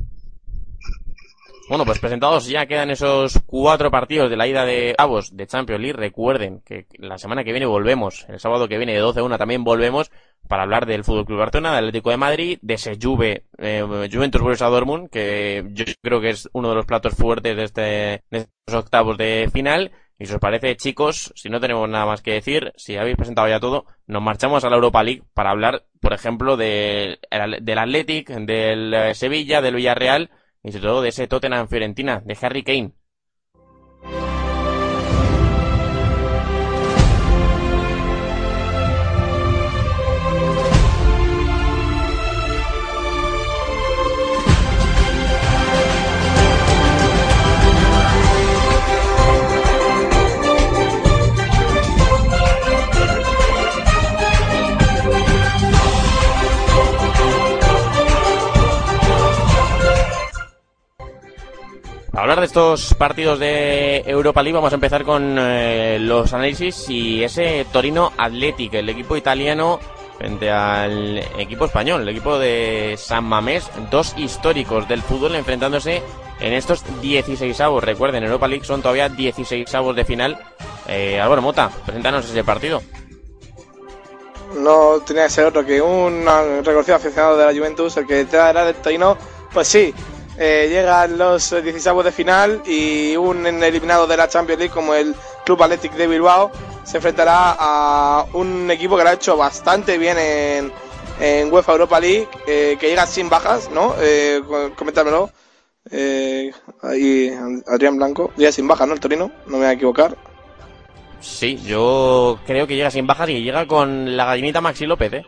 Bueno, 1.71 1.85
pues 1.85 1.99
presentados 1.99 2.47
ya 2.49 2.65
quedan 2.65 2.89
esos 2.89 3.39
cuatro 3.45 3.89
partidos 3.89 4.29
de 4.29 4.35
la 4.35 4.45
ida 4.45 4.65
de 4.65 4.93
Avos 4.97 5.37
de 5.37 5.47
Champions 5.47 5.79
League. 5.81 5.97
Recuerden 5.97 6.59
que 6.65 6.85
la 6.97 7.17
semana 7.17 7.45
que 7.45 7.51
viene 7.53 7.65
volvemos, 7.65 8.25
el 8.27 8.41
sábado 8.41 8.67
que 8.67 8.77
viene 8.77 8.91
de 8.91 8.99
12 8.99 9.21
a 9.21 9.23
1 9.23 9.37
también 9.37 9.63
volvemos 9.63 10.11
para 10.49 10.63
hablar 10.63 10.85
del 10.85 11.05
Fútbol 11.05 11.23
Club 11.25 11.39
Barcelona, 11.39 11.69
del 11.73 11.85
Atlético 11.85 12.09
de 12.09 12.17
Madrid, 12.17 12.59
de 12.61 12.73
ese 12.73 12.97
Juve, 13.01 13.45
eh, 13.57 13.85
Juventus 14.11 14.41
Borussia 14.41 14.67
Dortmund, 14.67 15.09
que 15.09 15.63
yo 15.71 15.85
creo 16.01 16.19
que 16.19 16.31
es 16.31 16.49
uno 16.51 16.67
de 16.67 16.75
los 16.75 16.85
platos 16.85 17.15
fuertes 17.15 17.55
de 17.55 17.63
este 17.63 17.81
de 18.29 18.37
estos 18.39 18.75
octavos 18.75 19.17
de 19.17 19.49
final. 19.53 19.91
Y 20.19 20.25
si 20.25 20.33
os 20.33 20.41
parece, 20.41 20.75
chicos, 20.75 21.31
si 21.37 21.47
no 21.47 21.61
tenemos 21.61 21.87
nada 21.87 22.05
más 22.05 22.21
que 22.21 22.33
decir, 22.33 22.73
si 22.75 22.97
habéis 22.97 23.15
presentado 23.15 23.47
ya 23.47 23.61
todo, 23.61 23.85
nos 24.07 24.21
marchamos 24.21 24.65
a 24.65 24.69
la 24.69 24.75
Europa 24.75 25.01
League 25.03 25.23
para 25.33 25.51
hablar, 25.51 25.85
por 26.01 26.11
ejemplo, 26.11 26.57
de, 26.57 27.17
el- 27.29 27.63
del 27.63 27.77
Athletic, 27.77 28.27
del 28.29 28.93
eh, 28.93 29.15
Sevilla, 29.15 29.61
del 29.61 29.75
Villarreal 29.75 30.31
y 30.63 30.71
sobre 30.71 30.83
todo 30.87 31.01
de 31.01 31.09
ese 31.09 31.27
Tottenham 31.27 31.67
Fiorentina, 31.67 32.21
de 32.25 32.37
Harry 32.41 32.63
Kane. 32.63 32.93
Para 62.11 62.23
hablar 62.23 62.41
de 62.41 62.45
estos 62.47 62.93
partidos 62.95 63.39
de 63.39 64.03
Europa 64.05 64.43
League 64.43 64.55
vamos 64.55 64.73
a 64.73 64.75
empezar 64.75 65.05
con 65.05 65.37
eh, 65.39 65.97
los 65.97 66.33
análisis 66.33 66.89
y 66.89 67.23
ese 67.23 67.65
Torino 67.71 68.11
Athletic, 68.17 68.73
el 68.73 68.89
equipo 68.89 69.15
italiano 69.15 69.79
frente 70.17 70.51
al 70.51 71.19
equipo 71.39 71.65
español, 71.65 72.01
el 72.01 72.09
equipo 72.09 72.37
de 72.37 72.95
San 72.97 73.23
Mamés, 73.23 73.71
dos 73.89 74.13
históricos 74.17 74.89
del 74.89 75.01
fútbol 75.01 75.35
enfrentándose 75.35 76.03
en 76.41 76.51
estos 76.51 76.83
16 77.01 77.61
avos. 77.61 77.81
Recuerden, 77.81 78.23
en 78.23 78.29
Europa 78.29 78.49
League 78.49 78.65
son 78.65 78.81
todavía 78.81 79.07
16 79.07 79.73
avos 79.73 79.95
de 79.95 80.03
final. 80.03 80.37
Eh, 80.87 81.19
Álvaro 81.19 81.41
Mota, 81.41 81.71
preséntanos 81.85 82.29
ese 82.29 82.43
partido. 82.43 82.81
No 84.57 84.99
tenía 85.05 85.23
que 85.23 85.29
ser 85.29 85.45
otro 85.45 85.65
que 85.65 85.81
un 85.81 86.25
reconocido 86.65 86.97
aficionado 86.97 87.37
de 87.37 87.45
la 87.45 87.53
Juventus, 87.57 87.95
el 87.95 88.05
que 88.05 88.27
era 88.29 88.67
el 88.67 88.75
Torino 88.75 89.17
Pues 89.53 89.69
sí, 89.69 89.93
eh, 90.43 90.69
llegan 90.69 91.19
los 91.19 91.51
16 91.51 92.03
de 92.03 92.11
final 92.11 92.63
y 92.65 93.15
un 93.15 93.45
eliminado 93.45 94.07
de 94.07 94.17
la 94.17 94.27
Champions 94.27 94.57
League 94.57 94.73
como 94.73 94.95
el 94.95 95.13
Club 95.45 95.61
Athletic 95.61 95.93
de 95.93 96.07
Bilbao 96.07 96.51
se 96.83 96.97
enfrentará 96.97 97.55
a 97.59 98.25
un 98.33 98.71
equipo 98.71 98.97
que 98.97 99.03
lo 99.03 99.09
ha 99.09 99.13
hecho 99.13 99.37
bastante 99.37 99.99
bien 99.99 100.17
en, 100.17 100.71
en 101.19 101.53
UEFA 101.53 101.73
Europa 101.73 101.99
League, 101.99 102.27
eh, 102.47 102.75
que 102.79 102.87
llega 102.87 103.05
sin 103.05 103.29
bajas, 103.29 103.69
¿no? 103.69 103.93
Eh, 104.01 104.41
coméntamelo. 104.75 105.29
Eh, 105.91 106.51
Adrián 106.81 107.97
Blanco, 107.97 108.31
llega 108.35 108.51
sin 108.51 108.67
bajas, 108.67 108.87
¿no? 108.87 108.95
El 108.95 108.99
Torino, 108.99 109.31
no 109.45 109.51
me 109.51 109.57
voy 109.57 109.67
a 109.67 109.73
equivocar. 109.73 110.17
Sí, 111.19 111.57
yo 111.63 112.39
creo 112.47 112.65
que 112.65 112.75
llega 112.75 112.89
sin 112.89 113.05
bajas 113.05 113.29
y 113.29 113.43
llega 113.43 113.67
con 113.67 114.17
la 114.17 114.25
gallinita 114.25 114.59
Maxi 114.59 114.87
López, 114.87 115.13
¿eh? 115.13 115.25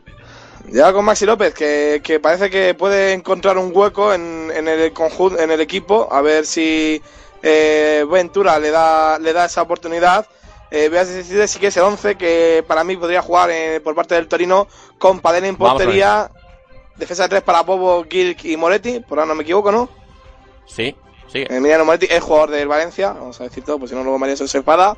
Llega 0.72 0.94
con 0.94 1.06
Maxi 1.06 1.26
López, 1.26 1.54
que, 1.54 2.02
que 2.04 2.20
parece 2.20 2.50
que 2.50 2.74
puede 2.74 3.14
encontrar 3.14 3.58
un 3.58 3.72
hueco 3.74 4.14
en, 4.14 4.52
en 4.56 4.68
el 4.68 4.94
conjunto, 4.94 5.40
en 5.40 5.52
el 5.52 5.60
equipo, 5.60 6.08
a 6.12 6.22
ver 6.22 6.46
si 6.46 7.02
eh, 7.42 8.06
Ventura 8.10 8.58
le 8.60 8.72
da, 8.72 9.20
le 9.20 9.34
da 9.34 9.46
esa 9.46 9.62
oportunidad. 9.62 10.26
Eh, 10.72 10.88
voy 10.90 10.98
a 10.98 11.06
decir 11.06 11.48
sí 11.48 11.60
que 11.60 11.68
es 11.68 11.78
el 11.78 11.84
11 11.84 12.16
que 12.16 12.64
para 12.68 12.84
mí 12.84 12.98
podría 12.98 13.22
jugar 13.22 13.52
eh, 13.52 13.80
por 13.82 13.94
parte 13.94 14.16
del 14.16 14.28
Torino 14.28 14.68
con 14.98 15.20
Padena 15.20 15.48
en 15.48 15.58
portería, 15.58 16.32
defensa 16.96 17.24
de 17.24 17.30
tres 17.30 17.42
para 17.44 17.62
Bobo, 17.62 18.06
Gilk 18.10 18.46
y 18.46 18.58
Moretti, 18.58 19.02
por 19.02 19.20
ahora 19.20 19.30
no 19.30 19.36
me 19.36 19.44
equivoco, 19.44 19.72
¿no? 19.72 19.90
Sí, 20.66 20.96
sí. 21.32 21.46
Emiliano 21.50 21.86
Moretti 21.86 22.08
es 22.10 22.22
jugador 22.22 22.52
del 22.52 22.68
Valencia, 22.68 23.14
vamos 23.14 23.40
a 23.40 23.46
decir 23.46 23.64
todo, 23.64 23.80
pues 23.80 23.90
si 23.90 23.96
no 23.96 24.04
luego 24.04 24.20
María 24.20 24.36
se 24.36 24.58
enfada. 24.58 24.98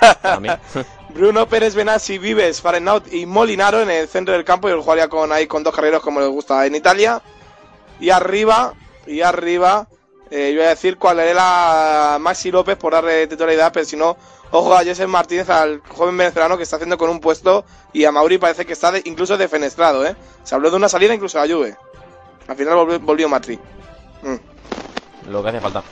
Bruno 1.14 1.46
Pérez 1.48 1.74
Benassi, 1.74 2.18
Vives, 2.18 2.60
Farenaut 2.60 3.12
y 3.12 3.26
Molinaro 3.26 3.82
en 3.82 3.90
el 3.90 4.08
centro 4.08 4.34
del 4.34 4.44
campo 4.44 4.68
y 4.68 4.72
él 4.72 4.80
jugaría 4.80 5.08
con 5.08 5.30
ahí 5.30 5.46
con 5.46 5.62
dos 5.62 5.74
carreros 5.74 6.02
como 6.02 6.20
les 6.20 6.28
gusta 6.28 6.64
en 6.66 6.74
Italia. 6.74 7.22
Y 8.00 8.10
arriba, 8.10 8.74
y 9.06 9.20
arriba, 9.20 9.86
eh, 10.30 10.52
yo 10.52 10.60
voy 10.60 10.66
a 10.66 10.70
decir 10.70 10.96
cuál 10.96 11.20
era 11.20 11.34
la 11.34 12.18
Maxi 12.18 12.50
López 12.50 12.76
por 12.76 12.94
darle 12.94 13.26
titularidad, 13.26 13.72
pero 13.72 13.84
si 13.84 13.96
no, 13.96 14.16
ojo 14.50 14.74
a 14.74 14.84
José 14.84 15.06
Martínez, 15.06 15.50
al 15.50 15.82
joven 15.86 16.16
venezolano 16.16 16.56
que 16.56 16.62
está 16.62 16.76
haciendo 16.76 16.96
con 16.96 17.10
un 17.10 17.20
puesto 17.20 17.64
y 17.92 18.04
a 18.04 18.12
Mauri 18.12 18.38
parece 18.38 18.64
que 18.64 18.72
está 18.72 18.92
incluso 19.04 19.36
defenestrado, 19.36 20.06
¿eh? 20.06 20.16
Se 20.44 20.54
habló 20.54 20.70
de 20.70 20.76
una 20.76 20.88
salida 20.88 21.14
incluso 21.14 21.38
a 21.38 21.46
Juve. 21.46 21.76
Al 22.48 22.56
final 22.56 22.74
volvió, 22.74 23.00
volvió 23.00 23.28
Matri. 23.28 23.58
Lo 25.28 25.42
que 25.42 25.48
hace 25.50 25.60
falta. 25.60 25.82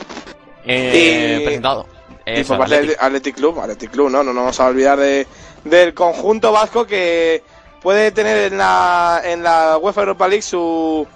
Eh, 0.65 1.39
Y- 1.41 1.45
Presentado. 1.45 1.87
Y 2.27 2.41
Es 2.41 2.47
por 2.47 2.59
parte 2.59 2.75
Athletic. 2.75 2.97
del 2.99 3.07
Athletic 3.07 3.35
Club, 3.37 3.61
Athletic 3.61 3.91
Club, 3.91 4.11
no, 4.11 4.19
no 4.23 4.33
nos 4.33 4.43
vamos 4.43 4.61
a 4.61 4.67
olvidar 4.67 4.99
de, 4.99 5.27
del 5.65 5.95
conjunto 5.95 6.53
vasco 6.53 6.87
que 6.87 7.43
puede 7.83 8.13
tener 8.13 8.53
en 8.53 8.59
la, 8.59 9.21
en 9.25 9.43
la 9.43 9.79
UEFA 9.79 10.03
Europa 10.03 10.29
League 10.29 10.43
su, 10.43 11.07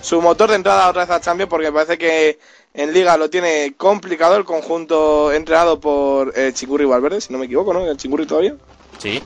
su 0.00 0.22
motor 0.22 0.50
de 0.50 0.56
entrada 0.56 0.88
otra 0.88 1.02
vez 1.04 1.10
a 1.10 1.20
Champions 1.20 1.50
porque 1.50 1.72
parece 1.72 1.98
que 1.98 2.38
en 2.74 2.92
Liga 2.92 3.16
lo 3.16 3.28
tiene 3.28 3.74
complicado 3.76 4.36
el 4.36 4.44
conjunto 4.44 5.32
entrenado 5.32 5.78
por 5.80 6.32
eh, 6.38 6.52
Chingurri 6.54 6.84
Valverde, 6.86 7.20
si 7.20 7.32
no 7.32 7.38
me 7.38 7.46
equivoco, 7.46 7.74
¿no? 7.74 7.84
El 7.86 7.96
Chingurri 7.96 8.24
todavía. 8.26 8.54
Sí, 8.98 9.22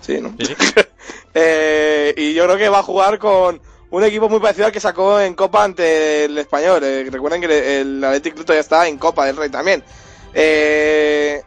Sí, 0.00 0.20
¿no? 0.20 0.34
sí, 0.38 0.46
sí. 0.46 0.54
Eh, 1.38 2.14
y 2.16 2.32
yo 2.32 2.44
creo 2.44 2.56
que 2.56 2.68
va 2.70 2.78
a 2.78 2.82
jugar 2.82 3.18
con 3.18 3.60
un 3.96 4.04
equipo 4.04 4.28
muy 4.28 4.40
parecido 4.40 4.66
al 4.66 4.72
que 4.72 4.80
sacó 4.80 5.20
en 5.20 5.34
Copa 5.34 5.64
ante 5.64 6.24
el 6.26 6.36
Español. 6.36 6.82
Eh, 6.84 7.08
recuerden 7.10 7.40
que 7.40 7.80
el 7.80 8.04
Athletic 8.04 8.34
Club 8.34 8.44
todavía 8.44 8.60
está 8.60 8.86
en 8.88 8.98
Copa 8.98 9.24
del 9.24 9.36
Rey 9.36 9.48
también. 9.48 9.82
Eh, 10.34 11.42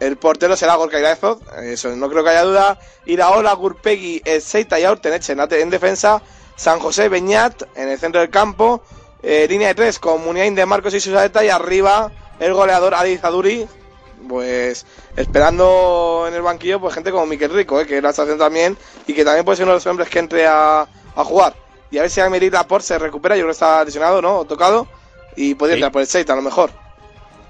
el 0.00 0.16
portero 0.16 0.56
será 0.56 0.74
Gorka 0.74 0.98
Iraezoz, 0.98 1.38
eso 1.62 1.94
no 1.96 2.10
creo 2.10 2.24
que 2.24 2.30
haya 2.30 2.42
duda. 2.42 2.78
Iraola, 3.06 3.52
Gurpegui, 3.54 4.20
Seita 4.40 4.78
y 4.78 4.84
Aurteneche 4.84 5.32
en, 5.32 5.40
en 5.40 5.70
defensa. 5.70 6.20
San 6.56 6.78
José 6.80 7.08
Beñat 7.08 7.62
en 7.74 7.88
el 7.88 7.98
centro 7.98 8.20
del 8.20 8.28
campo. 8.28 8.82
Eh, 9.22 9.46
línea 9.48 9.68
de 9.68 9.74
tres 9.74 9.98
con 9.98 10.22
Muniain 10.22 10.54
de 10.54 10.66
Marcos 10.66 10.92
y 10.94 11.00
Susaeta. 11.00 11.44
Y 11.44 11.48
arriba 11.48 12.10
el 12.38 12.52
goleador 12.52 12.94
Adi 12.94 13.16
Zaduri. 13.16 13.66
Pues 14.28 14.84
esperando 15.16 16.26
en 16.28 16.34
el 16.34 16.42
banquillo 16.42 16.80
pues 16.80 16.94
gente 16.94 17.10
como 17.10 17.26
Miquel 17.26 17.52
Rico, 17.52 17.80
eh, 17.80 17.86
que 17.86 18.02
la 18.02 18.10
está 18.10 18.22
haciendo 18.22 18.44
también. 18.44 18.76
Y 19.06 19.14
que 19.14 19.24
también 19.24 19.44
puede 19.44 19.56
ser 19.56 19.64
uno 19.64 19.72
de 19.72 19.76
los 19.76 19.86
hombres 19.86 20.08
que 20.08 20.18
entre 20.18 20.46
a, 20.46 20.82
a 20.82 21.24
jugar. 21.24 21.54
Y 21.92 21.98
a 21.98 22.02
ver 22.02 22.10
si 22.10 22.20
Aymeric 22.20 22.52
Laporte 22.52 22.86
se 22.88 22.98
recupera. 22.98 23.36
Yo 23.36 23.42
creo 23.42 23.48
que 23.50 23.52
está 23.52 23.84
lesionado, 23.84 24.20
¿no? 24.20 24.38
O 24.38 24.44
tocado. 24.44 24.88
Y 25.36 25.54
podría 25.54 25.74
Sí. 25.76 25.78
entrar 25.80 25.92
por 25.92 26.00
el 26.00 26.08
Seita 26.08 26.32
a 26.32 26.36
lo 26.36 26.42
mejor. 26.42 26.70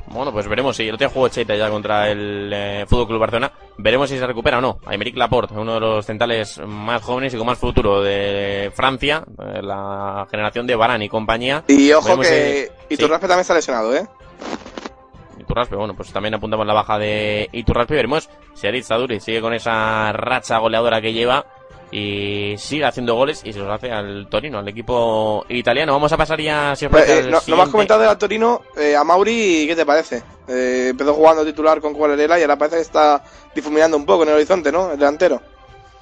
Bueno, 0.09 0.30
pues 0.30 0.47
veremos 0.47 0.76
si 0.76 0.86
el 0.86 0.95
otro 0.95 1.09
jugó 1.09 1.28
Cheita 1.28 1.55
ya 1.57 1.70
contra 1.70 2.11
el 2.11 2.51
eh, 2.53 2.84
Fútbol 2.86 3.07
Club 3.07 3.20
Barcelona. 3.20 3.51
Veremos 3.78 4.11
si 4.11 4.18
se 4.18 4.26
recupera 4.26 4.59
o 4.59 4.61
no. 4.61 4.78
Aymeric 4.84 5.16
Laporte, 5.16 5.55
uno 5.55 5.74
de 5.74 5.80
los 5.80 6.05
centrales 6.05 6.61
más 6.66 7.01
jóvenes 7.03 7.32
y 7.32 7.38
con 7.38 7.47
más 7.47 7.57
futuro 7.59 8.03
de 8.03 8.70
Francia, 8.74 9.24
eh, 9.55 9.62
la 9.62 10.26
generación 10.30 10.66
de 10.66 10.74
Varane 10.76 11.07
y 11.07 11.09
compañía. 11.09 11.64
Y 11.68 11.93
ojo 11.93 12.05
Veremos 12.05 12.26
que 12.26 12.70
si- 12.88 12.95
Iturraspe 12.95 13.26
también 13.26 13.40
está 13.40 13.55
lesionado, 13.55 13.95
¿eh? 13.97 14.07
Iturraspe, 15.40 15.76
bueno, 15.76 15.95
pues 15.95 16.12
también 16.12 16.34
apuntamos 16.34 16.66
la 16.66 16.74
baja 16.74 16.99
de 16.99 17.49
Iturraspe. 17.53 17.95
Veremos 17.95 18.28
si 18.55 18.66
Aritz 18.66 18.88
Zaduri 18.88 19.18
sigue 19.18 19.40
con 19.40 19.55
esa 19.55 20.12
racha 20.12 20.59
goleadora 20.59 21.01
que 21.01 21.12
lleva 21.12 21.47
y 21.93 22.55
sigue 22.57 22.84
haciendo 22.86 23.14
goles 23.14 23.43
y 23.45 23.53
se 23.53 23.59
los 23.59 23.68
hace 23.68 23.93
al 23.93 24.26
Torino, 24.28 24.59
al 24.59 24.66
equipo 24.68 25.45
italiano. 25.51 25.93
Vamos 25.93 26.11
a 26.12 26.16
pasar 26.16 26.40
ya, 26.40 26.74
si 26.74 26.86
os 26.86 26.90
parece, 26.90 27.18
Eh, 27.20 27.22
no, 27.30 27.36
has 27.36 27.45
siguiente. 27.45 27.70
comentado 27.70 28.01
de 28.01 28.07
la 28.07 28.18
Torino, 28.18 28.62
eh, 28.76 28.97
a 28.97 29.05
Mauri, 29.05 29.66
¿qué 29.68 29.76
te 29.76 29.84
parece? 29.84 30.22
Eh, 30.49 30.88
empezó 30.90 31.12
jugando 31.14 31.45
titular 31.45 31.80
con 31.80 31.93
Cualerela 31.93 32.38
y 32.38 32.43
ahora 32.43 32.57
parece 32.57 32.76
que 32.76 32.82
está 32.82 33.22
difuminando 33.55 33.97
un 33.97 34.07
poco 34.07 34.22
en 34.22 34.30
el 34.30 34.34
horizonte, 34.36 34.72
¿no? 34.72 34.93
El 34.93 34.99
delantero. 34.99 35.40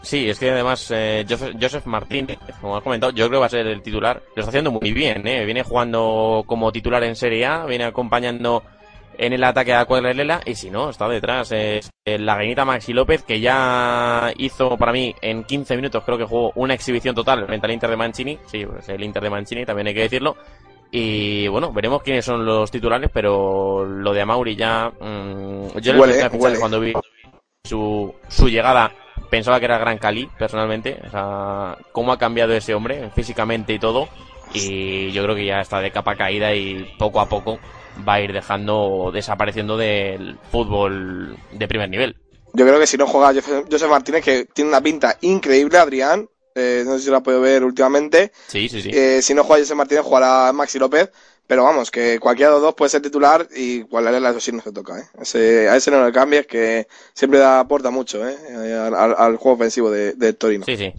Sí, 0.02 0.30
es 0.30 0.38
que 0.38 0.50
además 0.50 0.86
eh, 0.94 1.26
Joseph, 1.28 1.54
Joseph 1.60 1.84
Martínez, 1.86 2.38
como 2.60 2.76
has 2.76 2.82
comentado, 2.82 3.12
yo 3.12 3.26
creo 3.26 3.38
que 3.38 3.40
va 3.40 3.46
a 3.46 3.50
ser 3.50 3.66
el 3.66 3.82
titular. 3.82 4.22
Lo 4.34 4.40
está 4.40 4.48
haciendo 4.50 4.70
muy 4.70 4.92
bien, 4.92 5.26
¿eh? 5.26 5.44
Viene 5.44 5.62
jugando 5.62 6.42
como 6.46 6.72
titular 6.72 7.02
en 7.04 7.16
Serie 7.16 7.44
A, 7.44 7.66
viene 7.66 7.84
acompañando 7.84 8.62
en 9.18 9.32
el 9.32 9.44
ataque 9.44 9.74
a 9.74 9.84
Cuadrelela 9.84 10.40
y 10.44 10.54
si 10.54 10.70
no, 10.70 10.90
está 10.90 11.08
detrás 11.08 11.52
es 11.52 11.90
la 12.04 12.34
gallinita 12.36 12.64
Maxi 12.64 12.92
López 12.92 13.22
que 13.22 13.40
ya 13.40 14.32
hizo 14.36 14.76
para 14.76 14.92
mí 14.92 15.14
en 15.20 15.44
15 15.44 15.76
minutos, 15.76 16.02
creo 16.04 16.18
que 16.18 16.24
jugó 16.24 16.52
una 16.54 16.74
exhibición 16.74 17.14
total 17.14 17.46
frente 17.46 17.66
al 17.66 17.72
Inter 17.72 17.90
de 17.90 17.96
Mancini. 17.96 18.38
Sí, 18.46 18.64
pues 18.66 18.88
el 18.88 19.02
Inter 19.02 19.22
de 19.22 19.30
Mancini, 19.30 19.64
también 19.64 19.88
hay 19.88 19.94
que 19.94 20.02
decirlo. 20.02 20.36
Y 20.90 21.46
bueno, 21.48 21.72
veremos 21.72 22.02
quiénes 22.02 22.24
son 22.24 22.44
los 22.44 22.70
titulares, 22.70 23.10
pero 23.12 23.84
lo 23.84 24.12
de 24.12 24.20
Amauri 24.22 24.56
ya... 24.56 24.90
mm, 24.90 25.78
yo 25.78 25.92
le 25.92 26.00
Huele, 26.00 26.14
fichar 26.14 26.34
huele. 26.34 26.58
cuando 26.58 26.80
vi 26.80 26.92
su, 27.64 28.12
su 28.28 28.48
llegada 28.48 28.92
pensaba 29.30 29.60
que 29.60 29.66
era 29.66 29.78
Gran 29.78 29.98
Cali, 29.98 30.28
personalmente. 30.38 31.00
O 31.06 31.10
sea, 31.10 31.76
cómo 31.92 32.12
ha 32.12 32.18
cambiado 32.18 32.52
ese 32.52 32.74
hombre 32.74 33.10
físicamente 33.14 33.72
y 33.72 33.78
todo. 33.78 34.08
Y 34.52 35.12
yo 35.12 35.22
creo 35.22 35.36
que 35.36 35.46
ya 35.46 35.60
está 35.60 35.80
de 35.80 35.92
capa 35.92 36.16
caída 36.16 36.52
y 36.54 36.92
poco 36.98 37.20
a 37.20 37.28
poco 37.28 37.60
va 38.06 38.14
a 38.14 38.20
ir 38.20 38.32
dejando, 38.32 39.10
desapareciendo 39.12 39.76
del 39.76 40.38
fútbol 40.50 41.36
de 41.52 41.68
primer 41.68 41.88
nivel. 41.88 42.16
Yo 42.52 42.66
creo 42.66 42.80
que 42.80 42.86
si 42.86 42.96
no 42.96 43.06
juega 43.06 43.32
José, 43.70 43.86
Martínez, 43.86 44.24
que 44.24 44.44
tiene 44.46 44.70
una 44.70 44.80
pinta 44.82 45.16
increíble, 45.20 45.78
Adrián, 45.78 46.28
eh, 46.54 46.82
no 46.84 46.96
sé 46.98 47.04
si 47.04 47.10
lo 47.10 47.16
has 47.18 47.22
podido 47.22 47.40
ver 47.40 47.62
últimamente, 47.64 48.32
Sí, 48.48 48.68
sí, 48.68 48.82
sí. 48.82 48.90
eh, 48.92 49.22
si 49.22 49.34
no 49.34 49.44
juega 49.44 49.62
José 49.62 49.74
Martínez, 49.76 50.02
jugará 50.04 50.52
Maxi 50.52 50.78
López, 50.78 51.10
pero 51.46 51.64
vamos, 51.64 51.90
que 51.90 52.18
cualquiera 52.20 52.50
de 52.50 52.54
los 52.56 52.62
dos 52.62 52.74
puede 52.74 52.88
ser 52.90 53.02
titular 53.02 53.46
y 53.54 53.82
Cualerela 53.82 54.30
eso 54.30 54.40
sí 54.40 54.52
no 54.52 54.60
se 54.62 54.72
toca, 54.72 54.98
¿eh? 55.00 55.04
Ese, 55.20 55.68
a 55.68 55.76
ese 55.76 55.90
no 55.90 56.04
le 56.04 56.12
cambies, 56.12 56.46
que 56.46 56.86
siempre 57.12 57.38
da, 57.40 57.60
aporta 57.60 57.90
mucho, 57.90 58.28
¿eh? 58.28 58.36
Al, 58.76 58.94
al- 58.94 59.14
al 59.16 59.36
juego 59.36 59.56
ofensivo 59.56 59.90
de, 59.90 60.12
de 60.14 60.32
Torino. 60.32 60.64
Sí, 60.64 60.76
sí. 60.76 60.92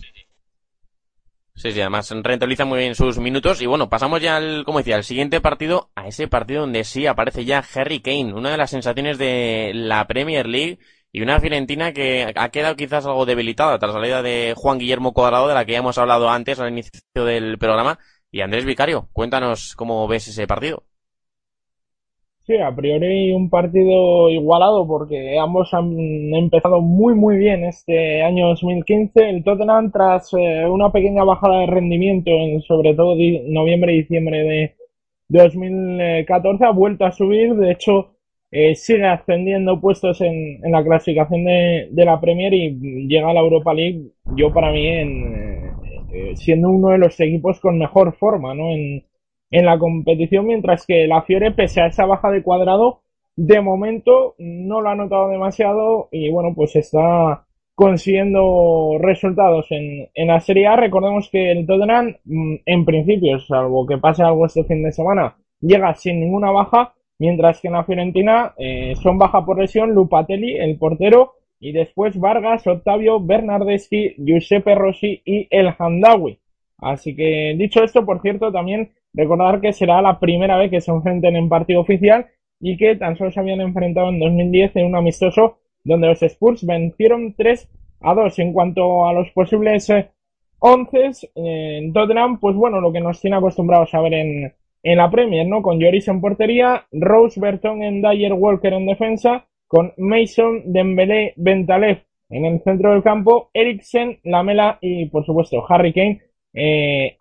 Sí, 1.62 1.72
sí, 1.74 1.80
además 1.80 2.10
rentabiliza 2.10 2.66
muy 2.66 2.80
bien 2.80 2.96
sus 2.96 3.20
minutos. 3.20 3.62
Y 3.62 3.68
bueno, 3.68 3.88
pasamos 3.88 4.20
ya 4.20 4.38
al, 4.38 4.64
como 4.66 4.80
decía, 4.80 4.96
al 4.96 5.04
siguiente 5.04 5.42
partido, 5.42 5.92
a 5.94 6.08
ese 6.08 6.28
partido 6.28 6.62
donde 6.62 6.84
sí 6.84 7.06
aparece 7.06 7.46
ya 7.46 7.64
Harry 7.76 8.00
Kane, 8.02 8.34
una 8.34 8.50
de 8.50 8.58
las 8.58 8.72
sensaciones 8.72 9.20
de 9.20 9.72
la 9.76 10.08
Premier 10.08 10.48
League 10.48 10.80
y 11.12 11.22
una 11.22 11.40
Fiorentina 11.40 11.94
que 11.94 12.34
ha 12.36 12.50
quedado 12.50 12.76
quizás 12.76 13.06
algo 13.06 13.28
debilitada 13.28 13.78
tras 13.78 13.94
la 13.94 14.00
salida 14.00 14.24
de 14.24 14.56
Juan 14.58 14.80
Guillermo 14.80 15.14
Cuadrado, 15.14 15.48
de 15.48 15.54
la 15.54 15.64
que 15.64 15.74
ya 15.74 15.78
hemos 15.78 16.00
hablado 16.00 16.32
antes 16.32 16.60
al 16.60 16.70
inicio 16.70 16.92
del 17.14 17.60
programa. 17.60 18.00
Y 18.32 18.42
Andrés 18.42 18.66
Vicario, 18.66 19.10
cuéntanos 19.14 19.76
cómo 19.76 20.08
ves 20.08 20.30
ese 20.30 20.48
partido. 20.48 20.88
A 22.60 22.76
priori 22.76 23.32
un 23.32 23.50
partido 23.50 24.30
igualado 24.30 24.88
porque 24.88 25.38
ambos 25.40 25.74
han 25.74 25.94
empezado 26.34 26.82
muy 26.82 27.16
muy 27.16 27.38
bien 27.38 27.64
este 27.64 28.22
año 28.24 28.48
2015. 28.50 29.30
El 29.30 29.44
Tottenham 29.44 29.92
tras 29.92 30.34
eh, 30.34 30.66
una 30.68 30.92
pequeña 30.92 31.24
bajada 31.24 31.60
de 31.60 31.68
rendimiento 31.68 32.32
en 32.32 32.62
sobre 32.62 32.94
todo 32.96 33.16
noviembre 33.48 33.94
y 33.94 34.02
diciembre 34.02 34.44
de 34.44 34.76
2014 35.30 36.66
ha 36.66 36.72
vuelto 36.72 37.06
a 37.06 37.12
subir. 37.12 37.56
De 37.56 37.72
hecho, 37.72 38.12
eh, 38.52 38.76
sigue 38.76 39.06
ascendiendo 39.06 39.80
puestos 39.80 40.20
en, 40.22 40.60
la 40.70 40.84
clasificación 40.84 41.46
de, 41.46 41.88
de 41.92 42.06
la 42.06 42.20
Premier 42.20 42.54
y 42.54 43.08
llega 43.08 43.30
a 43.30 43.34
la 43.34 43.40
Europa 43.40 43.74
League. 43.74 44.12
Yo 44.36 44.54
para 44.54 44.72
mí 44.72 44.88
en, 44.88 45.34
eh, 45.36 45.72
eh, 46.14 46.36
siendo 46.36 46.70
uno 46.70 46.90
de 46.90 46.98
los 46.98 47.18
equipos 47.20 47.60
con 47.62 47.80
mejor 47.80 48.16
forma, 48.18 48.54
¿no? 48.54 48.70
En, 48.72 49.06
en 49.52 49.66
la 49.66 49.78
competición, 49.78 50.48
mientras 50.48 50.86
que 50.86 51.08
la 51.08 51.22
Fiore, 51.22 51.52
pese 51.52 51.82
a 51.82 51.88
esa 51.88 52.06
baja 52.06 52.32
de 52.32 52.42
cuadrado, 52.42 53.02
de 53.36 53.62
momento 53.62 54.36
no 54.40 54.82
lo 54.82 54.90
ha 54.90 54.96
notado 54.96 55.30
demasiado 55.30 56.10
y 56.12 56.30
bueno, 56.30 56.54
pues 56.56 56.76
está 56.76 57.46
consiguiendo 57.76 58.98
resultados 59.00 59.68
en, 59.72 60.10
en 60.14 60.28
la 60.28 60.40
Serie 60.40 60.68
A. 60.68 60.76
Recordemos 60.76 61.30
que 61.32 61.52
el 61.52 61.66
Tottenham, 61.66 62.16
mm, 62.26 62.56
en 62.66 62.86
principio, 62.86 63.40
salvo 63.40 63.86
que 63.86 63.98
pase 63.98 64.24
algo 64.24 64.46
este 64.46 64.64
fin 64.64 64.84
de 64.84 64.92
semana, 64.92 65.36
llega 65.60 65.94
sin 65.96 66.20
ninguna 66.20 66.52
baja, 66.52 66.94
mientras 67.20 67.60
que 67.62 67.68
en 67.68 67.74
la 67.74 67.84
Fiorentina 67.84 68.54
eh, 68.58 68.94
son 69.02 69.18
baja 69.18 69.46
por 69.46 69.60
lesión 69.60 69.94
Lupatelli, 69.94 70.58
el 70.58 70.78
portero, 70.78 71.34
y 71.60 71.72
después 71.72 72.20
Vargas, 72.20 72.66
Octavio, 72.66 73.20
Bernardeschi, 73.20 74.16
Giuseppe 74.18 74.76
Rossi 74.76 75.22
y 75.24 75.48
El 75.52 75.74
Handawi. 75.78 76.40
Así 76.80 77.16
que 77.16 77.56
dicho 77.58 77.84
esto, 77.84 78.04
por 78.04 78.22
cierto, 78.22 78.52
también 78.52 78.92
recordar 79.14 79.62
que 79.62 79.74
será 79.74 80.02
la 80.02 80.20
primera 80.20 80.58
vez 80.58 80.72
que 80.72 80.82
se 80.82 80.92
enfrenten 80.92 81.36
en 81.36 81.50
partido 81.50 81.82
oficial 81.82 82.28
y 82.60 82.78
que 82.78 82.96
tan 82.96 83.18
solo 83.18 83.32
se 83.32 83.40
habían 83.40 83.62
enfrentado 83.62 84.10
en 84.10 84.20
2010 84.20 84.76
en 84.76 84.86
un 84.86 84.96
amistoso 84.96 85.58
donde 85.84 86.08
los 86.08 86.22
Spurs 86.22 86.66
vencieron 86.66 87.34
3 87.34 87.70
a 88.02 88.14
2. 88.14 88.40
En 88.40 88.54
cuanto 88.54 89.08
a 89.08 89.14
los 89.14 89.30
posibles 89.32 89.92
11 90.60 90.98
eh, 91.36 91.80
en 91.82 91.94
Tottenham, 91.94 92.40
pues 92.40 92.56
bueno, 92.56 92.80
lo 92.80 92.92
que 92.92 93.02
nos 93.02 93.20
tiene 93.20 93.38
acostumbrados 93.38 93.94
a 93.94 94.02
ver 94.02 94.14
en, 94.14 94.54
en 94.84 94.98
la 94.98 95.10
Premier, 95.10 95.48
¿no? 95.48 95.62
Con 95.62 95.80
Lloris 95.80 96.08
en 96.08 96.22
portería, 96.22 96.86
Rose 96.92 97.40
Berton 97.40 97.82
en 97.84 98.02
Dyer 98.02 98.34
Walker 98.34 98.74
en 98.74 98.86
defensa, 98.86 99.48
con 99.68 99.94
Mason, 99.98 100.72
Dembélé, 100.72 101.34
Bentaleb 101.36 102.04
en 102.30 102.46
el 102.46 102.62
centro 102.62 102.92
del 102.94 103.04
campo, 103.04 103.50
Eriksen, 103.54 104.20
Lamela 104.24 104.78
y 104.82 105.06
por 105.08 105.26
supuesto 105.26 105.64
Harry 105.68 105.94
Kane 105.94 106.22
eh, 106.54 107.18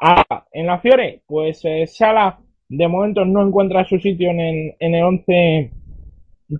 en 0.52 0.66
la 0.66 0.80
Fiore, 0.80 1.22
pues 1.26 1.64
eh, 1.64 1.86
Sala 1.86 2.38
de 2.68 2.88
momento 2.88 3.24
no 3.24 3.46
encuentra 3.46 3.84
su 3.84 3.98
sitio 3.98 4.30
en 4.30 4.40
el, 4.40 4.74
en 4.78 4.94
el 4.94 5.02
11 5.02 5.70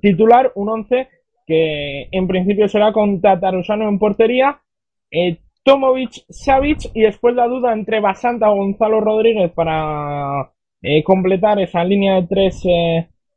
titular, 0.01 0.53
un 0.55 0.69
11 0.69 1.09
que 1.47 2.09
en 2.13 2.29
principio 2.29 2.69
será 2.69 2.93
con 2.93 3.21
Tatarusano 3.21 3.89
en 3.89 3.99
portería, 3.99 4.61
eh, 5.11 5.39
Tomovic, 5.65 6.25
Savic 6.29 6.91
y 6.95 7.03
después 7.03 7.35
la 7.35 7.47
duda 7.47 7.73
entre 7.73 8.01
Basanta 8.01 8.51
o 8.51 8.57
Gonzalo 8.57 9.01
Rodríguez 9.01 9.51
para 9.53 10.53
eh, 10.83 11.03
completar 11.03 11.61
esa 11.61 11.85
línea 11.85 12.15
de 12.15 12.27
tres 12.29 12.63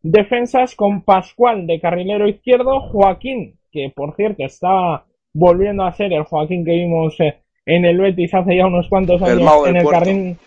defensas 0.02 0.76
con 0.76 1.02
Pascual 1.02 1.66
de 1.66 1.80
carrilero 1.80 2.28
izquierdo, 2.28 2.82
Joaquín, 2.82 3.60
que 3.72 3.92
por 3.94 4.16
cierto 4.16 4.44
está 4.44 5.06
volviendo 5.34 5.84
a 5.84 5.94
ser 5.94 6.14
el 6.14 6.24
Joaquín 6.24 6.64
que 6.64 6.72
vimos 6.72 7.18
en 7.66 7.86
el 7.86 8.00
Betis 8.00 8.34
hace 8.34 8.58
ya 8.58 8.68
unos 8.68 8.88
cuantos 8.90 9.22
años 9.22 9.68
en 9.68 9.76
el 9.78 9.88
carril 9.88 10.38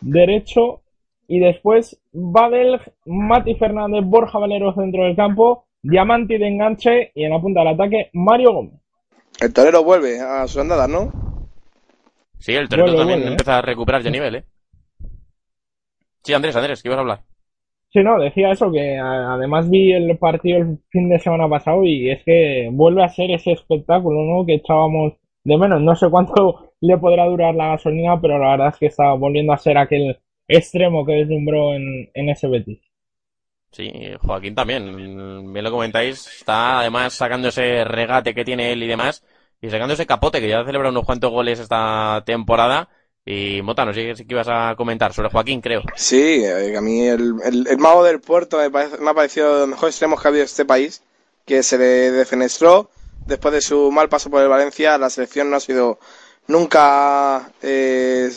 derecho, 0.00 0.82
y 1.28 1.38
después 1.38 2.00
Badel, 2.12 2.80
Mati 3.06 3.54
Fernández, 3.54 4.04
Borja 4.04 4.38
Valero 4.38 4.74
centro 4.74 5.04
del 5.04 5.16
campo, 5.16 5.66
Diamante 5.82 6.38
de 6.38 6.46
enganche 6.46 7.10
y 7.14 7.24
en 7.24 7.30
la 7.30 7.40
punta 7.40 7.60
del 7.60 7.68
ataque 7.70 8.10
Mario 8.12 8.52
Gómez. 8.52 8.74
El 9.40 9.52
torero 9.52 9.82
vuelve 9.82 10.20
a 10.20 10.46
sus 10.46 10.60
andadas, 10.60 10.88
¿no? 10.88 11.10
Sí, 12.38 12.52
el 12.52 12.68
torero 12.68 12.86
Vuelve, 12.86 12.98
también 12.98 13.18
vuelve, 13.20 13.30
¿eh? 13.30 13.32
empieza 13.32 13.58
a 13.58 13.62
recuperar 13.62 14.02
ya 14.02 14.10
nivel, 14.10 14.34
¿eh? 14.36 14.44
Sí, 16.22 16.34
Andrés, 16.34 16.54
Andrés, 16.54 16.82
¿qué 16.82 16.88
ibas 16.88 16.98
a 16.98 17.00
hablar? 17.00 17.20
Sí, 17.92 18.00
no, 18.00 18.18
decía 18.18 18.50
eso, 18.50 18.70
que 18.70 18.96
además 18.96 19.68
vi 19.68 19.92
el 19.92 20.16
partido 20.18 20.58
el 20.58 20.78
fin 20.90 21.08
de 21.08 21.18
semana 21.18 21.48
pasado 21.48 21.84
y 21.84 22.10
es 22.10 22.22
que 22.24 22.68
vuelve 22.72 23.02
a 23.04 23.08
ser 23.08 23.30
ese 23.30 23.52
espectáculo, 23.52 24.22
¿no? 24.22 24.46
Que 24.46 24.54
echábamos 24.54 25.14
de 25.44 25.56
menos. 25.58 25.80
No 25.80 25.94
sé 25.96 26.08
cuánto 26.10 26.72
le 26.80 26.98
podrá 26.98 27.26
durar 27.26 27.54
la 27.54 27.68
gasolina, 27.68 28.20
pero 28.20 28.38
la 28.38 28.50
verdad 28.52 28.68
es 28.68 28.76
que 28.78 28.86
está 28.86 29.12
volviendo 29.14 29.52
a 29.52 29.58
ser 29.58 29.78
aquel 29.78 30.18
extremo 30.48 31.04
que 31.06 31.12
deslumbró 31.12 31.74
en, 31.74 32.10
en 32.14 32.28
ese 32.28 32.48
Betis. 32.48 32.80
Sí, 33.70 33.90
Joaquín 34.20 34.54
también. 34.54 34.94
Bien 35.52 35.64
lo 35.64 35.70
comentáis. 35.70 36.26
Está 36.26 36.80
además 36.80 37.14
sacando 37.14 37.48
ese 37.48 37.84
regate 37.84 38.34
que 38.34 38.44
tiene 38.44 38.72
él 38.72 38.82
y 38.82 38.86
demás. 38.86 39.24
Y 39.60 39.70
sacando 39.70 39.94
ese 39.94 40.06
capote 40.06 40.40
que 40.40 40.48
ya 40.48 40.60
ha 40.60 40.64
celebrado 40.66 40.90
unos 40.92 41.06
cuantos 41.06 41.30
goles 41.30 41.58
esta 41.58 42.22
temporada. 42.26 42.90
Y 43.24 43.62
Mota, 43.62 43.84
no 43.86 43.94
sé 43.94 44.14
si 44.14 44.24
ibas 44.28 44.48
a 44.50 44.74
comentar 44.76 45.12
sobre 45.14 45.30
Joaquín, 45.30 45.60
creo. 45.62 45.88
Sí, 45.94 46.42
eh, 46.44 46.76
a 46.76 46.80
mí 46.80 47.06
el, 47.06 47.34
el, 47.44 47.66
el 47.68 47.78
mago 47.78 48.04
del 48.04 48.20
puerto 48.20 48.58
me, 48.58 48.70
parece- 48.70 48.98
me 48.98 49.10
ha 49.10 49.14
parecido 49.14 49.54
de 49.54 49.60
los 49.60 49.68
mejores 49.68 49.94
extremos 49.94 50.20
que 50.20 50.28
ha 50.28 50.30
habido 50.30 50.42
en 50.42 50.46
este 50.46 50.64
país, 50.64 51.02
que 51.46 51.62
se 51.62 51.78
le 51.78 51.84
defenestró 52.12 52.90
después 53.26 53.54
de 53.54 53.60
su 53.60 53.90
mal 53.90 54.08
paso 54.08 54.30
por 54.30 54.42
el 54.42 54.48
Valencia. 54.48 54.98
La 54.98 55.10
selección 55.10 55.50
no 55.50 55.56
ha 55.56 55.60
sido 55.60 55.98
nunca 56.48 57.50
eh, 57.62 58.30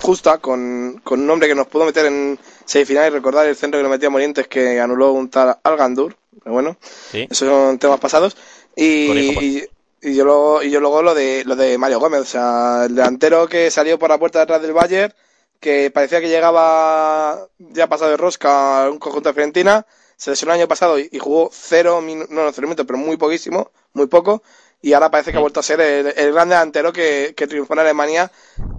justa 0.00 0.38
con, 0.38 1.00
con 1.04 1.20
un 1.20 1.30
hombre 1.30 1.48
que 1.48 1.54
nos 1.54 1.66
pudo 1.66 1.84
meter 1.84 2.06
en 2.06 2.38
semifinal 2.64 3.06
y 3.06 3.10
recordar 3.10 3.46
el 3.46 3.56
centro 3.56 3.78
que 3.78 3.84
le 3.84 3.88
metía 3.90 4.08
a 4.08 4.10
Morientes 4.10 4.48
que 4.48 4.80
anuló 4.80 5.12
un 5.12 5.28
tal 5.30 5.58
Algandur. 5.62 6.16
Pero 6.42 6.52
bueno, 6.54 6.76
Sí. 7.10 7.26
esos 7.30 7.48
son 7.48 7.78
temas 7.78 8.00
pasados. 8.00 8.36
Y, 8.76 9.08
y, 9.40 9.64
y 10.02 10.14
yo 10.14 10.24
luego, 10.24 10.62
y 10.62 10.70
yo 10.70 10.80
luego 10.80 11.02
lo 11.02 11.14
de 11.14 11.42
lo 11.44 11.56
de 11.56 11.76
Mario 11.76 11.98
Gómez, 12.00 12.20
o 12.20 12.24
sea, 12.24 12.84
el 12.86 12.94
delantero 12.94 13.46
que 13.48 13.70
salió 13.70 13.98
por 13.98 14.08
la 14.10 14.18
puerta 14.18 14.38
de 14.38 14.42
atrás 14.44 14.62
del 14.62 14.72
Bayern, 14.72 15.12
que 15.58 15.90
parecía 15.90 16.20
que 16.20 16.28
llegaba 16.28 17.46
ya 17.58 17.88
pasado 17.88 18.10
de 18.12 18.16
rosca 18.16 18.84
a 18.84 18.90
un 18.90 18.98
conjunto 18.98 19.28
de 19.28 19.34
Fiorentina, 19.34 19.84
se 20.16 20.30
lesionó 20.30 20.54
el 20.54 20.60
año 20.60 20.68
pasado 20.68 20.98
y, 20.98 21.08
y 21.12 21.18
jugó 21.18 21.50
cero 21.52 22.00
minutos, 22.00 22.30
no, 22.30 22.44
no 22.44 22.52
cero 22.52 22.66
minutos, 22.68 22.86
pero 22.86 22.98
muy 22.98 23.18
poquísimo, 23.18 23.70
muy 23.94 24.06
poco, 24.06 24.42
y 24.82 24.92
ahora 24.92 25.10
parece 25.10 25.30
que 25.32 25.38
ha 25.38 25.40
vuelto 25.40 25.60
a 25.60 25.62
ser 25.62 25.80
el, 25.80 26.06
el 26.16 26.32
gran 26.32 26.48
delantero 26.48 26.92
que, 26.92 27.34
que 27.36 27.46
triunfó 27.46 27.74
en 27.74 27.80
Alemania 27.80 28.30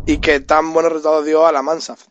y 0.06 0.20
que 0.20 0.40
tan 0.42 0.74
buenos 0.74 0.92
resultados 0.94 1.26
dio 1.26 1.46
a 1.46 1.52
la 1.52 1.62
Mansaf. 1.62 2.08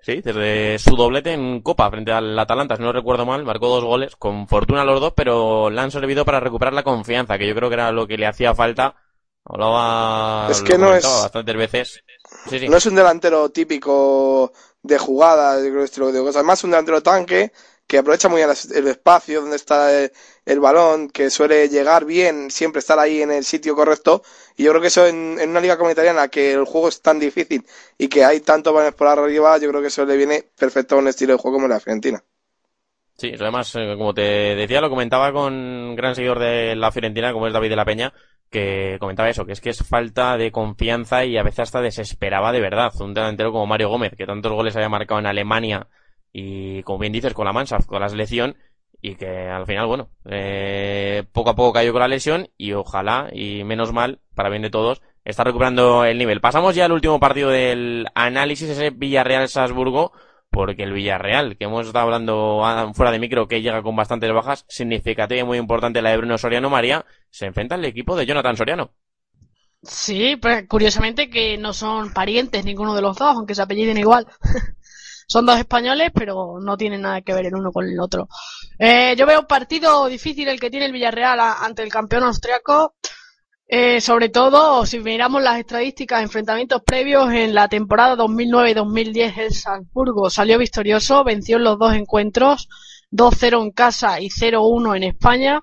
Sí, 0.00 0.20
desde 0.20 0.78
su 0.78 0.96
doblete 0.96 1.32
en 1.32 1.62
Copa 1.62 1.90
frente 1.90 2.12
al 2.12 2.38
Atalanta, 2.38 2.76
si 2.76 2.82
no 2.82 2.92
recuerdo 2.92 3.24
mal, 3.24 3.42
marcó 3.44 3.68
dos 3.68 3.84
goles, 3.84 4.16
con 4.16 4.46
fortuna 4.48 4.84
los 4.84 5.00
dos, 5.00 5.14
pero 5.16 5.70
le 5.70 5.80
han 5.80 5.90
servido 5.90 6.26
para 6.26 6.40
recuperar 6.40 6.74
la 6.74 6.82
confianza, 6.82 7.38
que 7.38 7.48
yo 7.48 7.54
creo 7.54 7.70
que 7.70 7.74
era 7.74 7.90
lo 7.90 8.06
que 8.06 8.18
le 8.18 8.26
hacía 8.26 8.54
falta. 8.54 8.96
Hablaba, 9.46 10.50
Es 10.50 10.60
lo 10.60 10.66
que 10.66 10.78
no 10.78 10.94
es- 10.94 11.04
bastantes 11.04 11.56
veces. 11.56 12.04
Sí, 12.50 12.58
sí. 12.58 12.68
No 12.68 12.76
es 12.76 12.86
un 12.86 12.94
delantero 12.94 13.50
típico 13.50 14.52
de 14.82 14.98
jugada, 14.98 15.56
yo 15.58 15.64
creo 15.70 15.78
que 15.78 15.84
estilo 15.84 16.12
de 16.12 16.20
cosas. 16.20 16.36
Además, 16.36 16.64
un 16.64 16.70
delantero 16.70 17.02
tanque 17.02 17.52
que 17.86 17.98
aprovecha 17.98 18.28
muy 18.28 18.38
bien 18.38 18.50
el 18.74 18.88
espacio 18.88 19.40
donde 19.42 19.56
está 19.56 19.92
el, 19.98 20.12
el 20.46 20.60
balón, 20.60 21.08
que 21.08 21.30
suele 21.30 21.68
llegar 21.68 22.04
bien, 22.04 22.50
siempre 22.50 22.80
estar 22.80 22.98
ahí 22.98 23.22
en 23.22 23.30
el 23.30 23.44
sitio 23.44 23.74
correcto. 23.74 24.22
Y 24.56 24.64
yo 24.64 24.70
creo 24.70 24.82
que 24.82 24.88
eso 24.88 25.06
en, 25.06 25.38
en 25.40 25.50
una 25.50 25.60
liga 25.60 25.76
comunitaria 25.76 26.10
en 26.10 26.16
la 26.16 26.28
que 26.28 26.52
el 26.52 26.64
juego 26.64 26.88
es 26.88 27.00
tan 27.00 27.18
difícil 27.18 27.64
y 27.98 28.08
que 28.08 28.24
hay 28.24 28.40
tantos 28.40 28.72
balones 28.72 28.94
por 28.94 29.08
arriba, 29.08 29.58
yo 29.58 29.68
creo 29.70 29.80
que 29.80 29.88
eso 29.88 30.04
le 30.04 30.16
viene 30.16 30.44
perfecto 30.58 30.96
a 30.96 30.98
un 30.98 31.08
estilo 31.08 31.32
de 31.34 31.38
juego 31.38 31.56
como 31.56 31.68
de 31.68 31.74
Argentina. 31.74 32.22
Sí, 33.16 33.32
además, 33.38 33.72
eh, 33.76 33.94
como 33.96 34.12
te 34.12 34.22
decía, 34.56 34.80
lo 34.80 34.90
comentaba 34.90 35.32
con 35.32 35.54
un 35.54 35.96
gran 35.96 36.14
seguidor 36.16 36.40
de 36.40 36.74
la 36.74 36.90
Fiorentina, 36.90 37.32
como 37.32 37.46
es 37.46 37.52
David 37.52 37.70
de 37.70 37.76
la 37.76 37.84
Peña, 37.84 38.12
que 38.50 38.96
comentaba 38.98 39.28
eso, 39.28 39.46
que 39.46 39.52
es 39.52 39.60
que 39.60 39.70
es 39.70 39.86
falta 39.86 40.36
de 40.36 40.50
confianza 40.50 41.24
y 41.24 41.36
a 41.36 41.44
veces 41.44 41.60
hasta 41.60 41.80
desesperaba 41.80 42.50
de 42.52 42.60
verdad. 42.60 42.92
Un 43.00 43.14
delantero 43.14 43.52
como 43.52 43.66
Mario 43.66 43.88
Gómez, 43.88 44.14
que 44.16 44.26
tantos 44.26 44.52
goles 44.52 44.74
había 44.74 44.88
marcado 44.88 45.20
en 45.20 45.26
Alemania 45.26 45.88
y, 46.32 46.82
como 46.82 46.98
bien 46.98 47.12
dices, 47.12 47.34
con 47.34 47.46
la 47.46 47.52
Mansaf, 47.52 47.86
con 47.86 48.00
la 48.00 48.08
selección, 48.08 48.56
y 49.04 49.16
que 49.16 49.50
al 49.50 49.66
final, 49.66 49.86
bueno, 49.86 50.08
eh, 50.24 51.24
poco 51.30 51.50
a 51.50 51.54
poco 51.54 51.74
cayó 51.74 51.92
con 51.92 52.00
la 52.00 52.08
lesión 52.08 52.48
y 52.56 52.72
ojalá, 52.72 53.28
y 53.34 53.62
menos 53.62 53.92
mal, 53.92 54.20
para 54.34 54.48
bien 54.48 54.62
de 54.62 54.70
todos, 54.70 55.02
está 55.26 55.44
recuperando 55.44 56.06
el 56.06 56.16
nivel. 56.16 56.40
Pasamos 56.40 56.74
ya 56.74 56.86
al 56.86 56.92
último 56.92 57.20
partido 57.20 57.50
del 57.50 58.06
análisis, 58.14 58.70
ese 58.70 58.88
Villarreal-Salzburgo, 58.88 60.12
porque 60.50 60.84
el 60.84 60.94
Villarreal, 60.94 61.58
que 61.58 61.66
hemos 61.66 61.86
estado 61.86 62.06
hablando 62.06 62.64
ah, 62.64 62.92
fuera 62.94 63.12
de 63.12 63.18
micro, 63.18 63.46
que 63.46 63.60
llega 63.60 63.82
con 63.82 63.94
bastantes 63.94 64.32
bajas, 64.32 64.64
significativa 64.68 65.38
y 65.38 65.44
muy 65.44 65.58
importante 65.58 66.00
la 66.00 66.08
de 66.08 66.16
Bruno 66.16 66.38
Soriano 66.38 66.70
María, 66.70 67.04
se 67.28 67.44
enfrenta 67.44 67.74
al 67.74 67.84
equipo 67.84 68.16
de 68.16 68.24
Jonathan 68.24 68.56
Soriano. 68.56 68.94
Sí, 69.82 70.36
pues 70.36 70.66
curiosamente 70.66 71.28
que 71.28 71.58
no 71.58 71.74
son 71.74 72.14
parientes 72.14 72.64
ninguno 72.64 72.94
de 72.94 73.02
los 73.02 73.18
dos, 73.18 73.36
aunque 73.36 73.54
se 73.54 73.60
apelliden 73.60 73.98
igual. 73.98 74.26
son 75.26 75.46
dos 75.46 75.58
españoles, 75.58 76.10
pero 76.14 76.58
no 76.60 76.76
tienen 76.76 77.02
nada 77.02 77.20
que 77.22 77.32
ver 77.34 77.46
el 77.46 77.54
uno 77.54 77.72
con 77.72 77.86
el 77.86 77.98
otro. 78.00 78.28
Eh, 78.78 79.14
yo 79.16 79.26
veo 79.26 79.40
un 79.40 79.46
partido 79.46 80.06
difícil 80.06 80.48
el 80.48 80.60
que 80.60 80.70
tiene 80.70 80.86
el 80.86 80.92
Villarreal 80.92 81.38
ante 81.40 81.82
el 81.82 81.88
campeón 81.90 82.24
austriaco. 82.24 82.94
Eh, 83.66 84.00
sobre 84.00 84.28
todo, 84.28 84.84
si 84.84 85.00
miramos 85.00 85.42
las 85.42 85.58
estadísticas, 85.58 86.22
enfrentamientos 86.22 86.82
previos 86.84 87.32
en 87.32 87.54
la 87.54 87.66
temporada 87.68 88.14
2009-2010, 88.16 89.38
el 89.38 89.52
Salzburgo 89.54 90.28
salió 90.30 90.58
victorioso, 90.58 91.24
venció 91.24 91.56
en 91.56 91.64
los 91.64 91.78
dos 91.78 91.94
encuentros, 91.94 92.68
2-0 93.10 93.62
en 93.62 93.70
casa 93.70 94.20
y 94.20 94.28
0-1 94.28 94.96
en 94.96 95.02
España. 95.04 95.62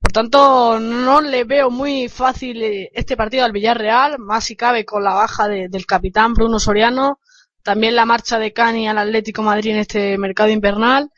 Por 0.00 0.12
tanto, 0.12 0.78
no 0.80 1.20
le 1.20 1.44
veo 1.44 1.70
muy 1.70 2.08
fácil 2.08 2.62
eh, 2.62 2.90
este 2.94 3.16
partido 3.16 3.44
al 3.44 3.52
Villarreal, 3.52 4.18
más 4.18 4.44
si 4.44 4.56
cabe 4.56 4.84
con 4.84 5.02
la 5.04 5.14
baja 5.14 5.46
de- 5.48 5.68
del 5.68 5.86
capitán 5.86 6.34
Bruno 6.34 6.58
Soriano, 6.58 7.20
también 7.64 7.96
la 7.96 8.04
marcha 8.04 8.38
de 8.38 8.52
Cani 8.52 8.88
al 8.88 8.98
Atlético 8.98 9.42
Madrid 9.42 9.72
en 9.72 9.78
este 9.78 10.16
mercado 10.18 10.50
invernal. 10.50 11.10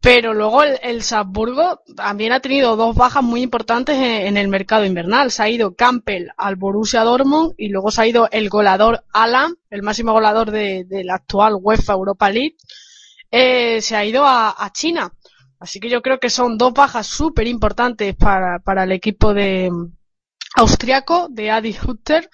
Pero 0.00 0.32
luego 0.32 0.62
el, 0.62 0.78
el 0.82 1.02
Salzburgo 1.02 1.80
también 1.96 2.32
ha 2.32 2.38
tenido 2.38 2.76
dos 2.76 2.94
bajas 2.94 3.24
muy 3.24 3.42
importantes 3.42 3.96
en, 3.96 4.28
en 4.28 4.36
el 4.36 4.46
mercado 4.46 4.84
invernal. 4.84 5.32
Se 5.32 5.42
ha 5.42 5.48
ido 5.48 5.74
Campbell 5.74 6.28
al 6.36 6.54
Borussia 6.54 7.02
Dortmund 7.02 7.54
y 7.56 7.68
luego 7.68 7.90
se 7.90 8.02
ha 8.02 8.06
ido 8.06 8.28
el 8.30 8.48
goleador 8.48 9.04
Alan, 9.12 9.54
el 9.70 9.82
máximo 9.82 10.12
goleador 10.12 10.52
de, 10.52 10.84
de 10.84 11.02
la 11.02 11.16
actual 11.16 11.54
UEFA 11.60 11.94
Europa 11.94 12.30
League, 12.30 12.56
eh, 13.32 13.80
se 13.82 13.96
ha 13.96 14.04
ido 14.04 14.24
a, 14.24 14.54
a 14.56 14.70
China. 14.72 15.12
Así 15.58 15.80
que 15.80 15.90
yo 15.90 16.00
creo 16.02 16.20
que 16.20 16.30
son 16.30 16.56
dos 16.56 16.72
bajas 16.72 17.06
súper 17.08 17.48
importantes 17.48 18.14
para, 18.14 18.60
para 18.60 18.84
el 18.84 18.92
equipo 18.92 19.34
de, 19.34 19.68
austriaco 20.56 21.28
de 21.30 21.50
Adi 21.50 21.76
Hutter 21.84 22.28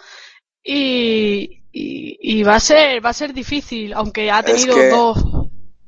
y, 0.62 1.63
y, 1.77 2.16
y 2.20 2.43
va 2.45 2.55
a 2.57 2.61
ser 2.61 3.05
va 3.05 3.11
a 3.11 3.14
ser 3.14 3.33
difícil, 3.35 3.93
aunque 3.95 4.31
ha 4.31 4.41
Es 4.41 4.47
tenido 4.47 4.77
que- 4.77 4.89
dos 4.89 5.25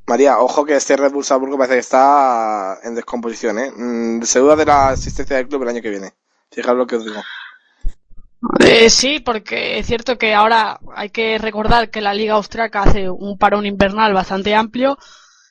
María, 0.08 0.38
ojo 0.38 0.64
que 0.64 0.76
este 0.76 0.96
Red 0.96 1.12
Bull 1.12 1.24
Salzburgo 1.24 1.56
parece 1.58 1.74
que 1.74 1.80
está 1.80 2.78
en 2.84 2.94
descomposición, 2.94 3.58
¿eh? 3.58 3.72
Mm, 3.76 4.22
Se 4.22 4.38
duda 4.38 4.54
de 4.54 4.64
la 4.64 4.90
asistencia 4.90 5.36
del 5.36 5.48
club 5.48 5.62
el 5.64 5.68
año 5.70 5.82
que 5.82 5.90
viene. 5.90 6.12
Fijaros 6.50 6.78
lo 6.78 6.86
que 6.86 6.94
os 6.96 7.04
digo. 7.04 7.20
Eh, 8.60 8.88
sí, 8.88 9.18
porque 9.20 9.78
es 9.78 9.86
cierto 9.86 10.16
que 10.16 10.32
ahora 10.32 10.78
hay 10.94 11.10
que 11.10 11.38
recordar 11.38 11.90
que 11.90 12.00
la 12.00 12.14
Liga 12.14 12.34
Austriaca 12.34 12.82
hace 12.84 13.10
un 13.10 13.36
parón 13.36 13.66
invernal 13.66 14.12
bastante 14.12 14.54
amplio 14.54 14.96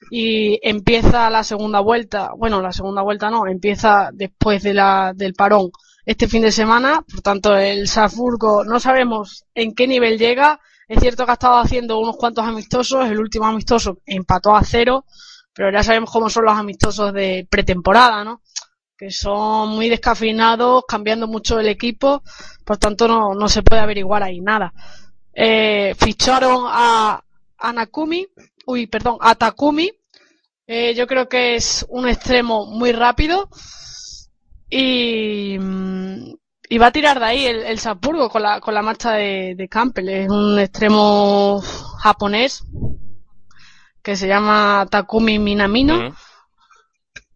y 0.10 0.58
empieza 0.64 1.30
la 1.30 1.44
segunda 1.44 1.82
vuelta, 1.82 2.32
bueno, 2.38 2.62
la 2.62 2.72
segunda 2.72 3.02
vuelta 3.02 3.30
no, 3.30 3.48
empieza 3.48 4.10
después 4.14 4.64
de 4.64 4.74
la, 4.74 5.12
del 5.14 5.34
parón 5.34 5.72
este 6.06 6.28
fin 6.28 6.44
de 6.44 6.52
semana, 6.52 7.02
por 7.02 7.22
tanto 7.22 7.56
el 7.58 7.88
Salzburgo 7.88 8.64
no 8.64 8.80
sabemos 8.80 9.46
en 9.56 9.74
qué 9.74 9.88
nivel 9.88 10.18
llega, 10.18 10.60
es 10.88 11.00
cierto 11.00 11.26
que 11.26 11.32
ha 11.32 11.34
estado 11.34 11.58
haciendo 11.58 12.00
unos 12.00 12.18
cuantos 12.18 12.46
amistosos, 12.46 13.10
el 13.10 13.20
último 13.20 13.46
amistoso 13.46 14.00
empató 14.06 14.56
a 14.56 14.64
cero, 14.64 15.06
pero 15.54 15.72
ya 15.72 15.84
sabemos 15.84 16.12
cómo 16.12 16.30
son 16.30 16.46
los 16.46 16.58
amistosos 16.58 17.12
de 17.14 17.48
pretemporada, 17.50 18.24
¿no? 18.24 18.42
que 18.98 19.12
son 19.12 19.70
muy 19.70 19.90
descafeinados, 19.90 20.84
cambiando 20.88 21.28
mucho 21.28 21.60
el 21.60 21.68
equipo, 21.68 22.24
por 22.64 22.78
tanto 22.78 23.08
no, 23.08 23.34
no 23.34 23.50
se 23.50 23.62
puede 23.62 23.82
averiguar 23.82 24.24
ahí 24.24 24.40
nada. 24.40 24.74
Eh, 25.34 25.94
ficharon 26.00 26.66
a, 26.68 27.22
a 27.58 27.74
Nakumi, 27.74 28.26
uy, 28.68 28.88
perdón, 28.88 29.18
a 29.20 29.36
Takumi, 29.36 29.92
eh, 30.68 30.94
yo 30.96 31.08
creo 31.08 31.28
que 31.28 31.56
es 31.56 31.86
un 31.90 32.08
extremo 32.08 32.66
muy 32.68 32.92
rápido 32.92 33.50
y, 34.78 35.58
mm, 35.60 36.34
y 36.70 36.78
va 36.78 36.88
a 36.88 36.92
tirar 36.92 37.20
de 37.20 37.26
ahí 37.26 37.46
el, 37.46 37.64
el 37.64 37.80
Salzburgo 37.80 38.30
con 38.30 38.42
la, 38.44 38.60
con 38.60 38.74
la 38.74 38.82
marcha 38.82 39.12
de, 39.14 39.56
de 39.56 39.68
Campbell. 39.70 40.10
Es 40.10 40.30
un 40.30 40.60
extremo 40.60 41.62
japonés 42.00 42.64
que 44.04 44.16
se 44.16 44.28
llama 44.28 44.86
Takumi 44.90 45.40
Minamino 45.40 45.96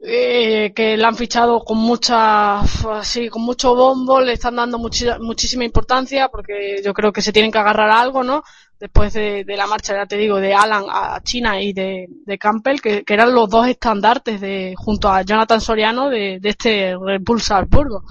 eh, 0.01 0.71
que 0.75 0.95
la 0.97 1.09
han 1.09 1.15
fichado 1.15 1.59
con 1.63 1.77
mucha, 1.77 2.59
así, 2.61 3.27
con 3.29 3.41
mucho 3.41 3.75
bombo, 3.75 4.21
le 4.21 4.33
están 4.33 4.55
dando 4.55 4.77
muchi- 4.77 5.19
muchísima 5.19 5.65
importancia 5.65 6.29
porque 6.29 6.81
yo 6.83 6.93
creo 6.93 7.11
que 7.11 7.21
se 7.21 7.33
tienen 7.33 7.51
que 7.51 7.57
agarrar 7.57 7.89
a 7.89 7.99
algo, 8.01 8.23
¿no? 8.23 8.43
Después 8.79 9.13
de, 9.13 9.43
de 9.43 9.57
la 9.57 9.67
marcha, 9.67 9.93
ya 9.93 10.05
te 10.05 10.15
digo, 10.15 10.37
de 10.37 10.53
Alan 10.53 10.85
a 10.89 11.21
China 11.21 11.61
y 11.61 11.73
de, 11.73 12.07
de 12.25 12.37
Campbell, 12.37 12.79
que, 12.79 13.03
eran 13.05 13.33
los 13.33 13.49
dos 13.49 13.67
estandartes 13.67 14.39
de, 14.39 14.73
junto 14.77 15.09
a 15.09 15.21
Jonathan 15.23 15.59
Soriano 15.59 16.09
de, 16.09 16.39
este 16.41 16.95
Red 16.97 17.21
Bull 17.21 17.41
Salzburgo. 17.41 18.03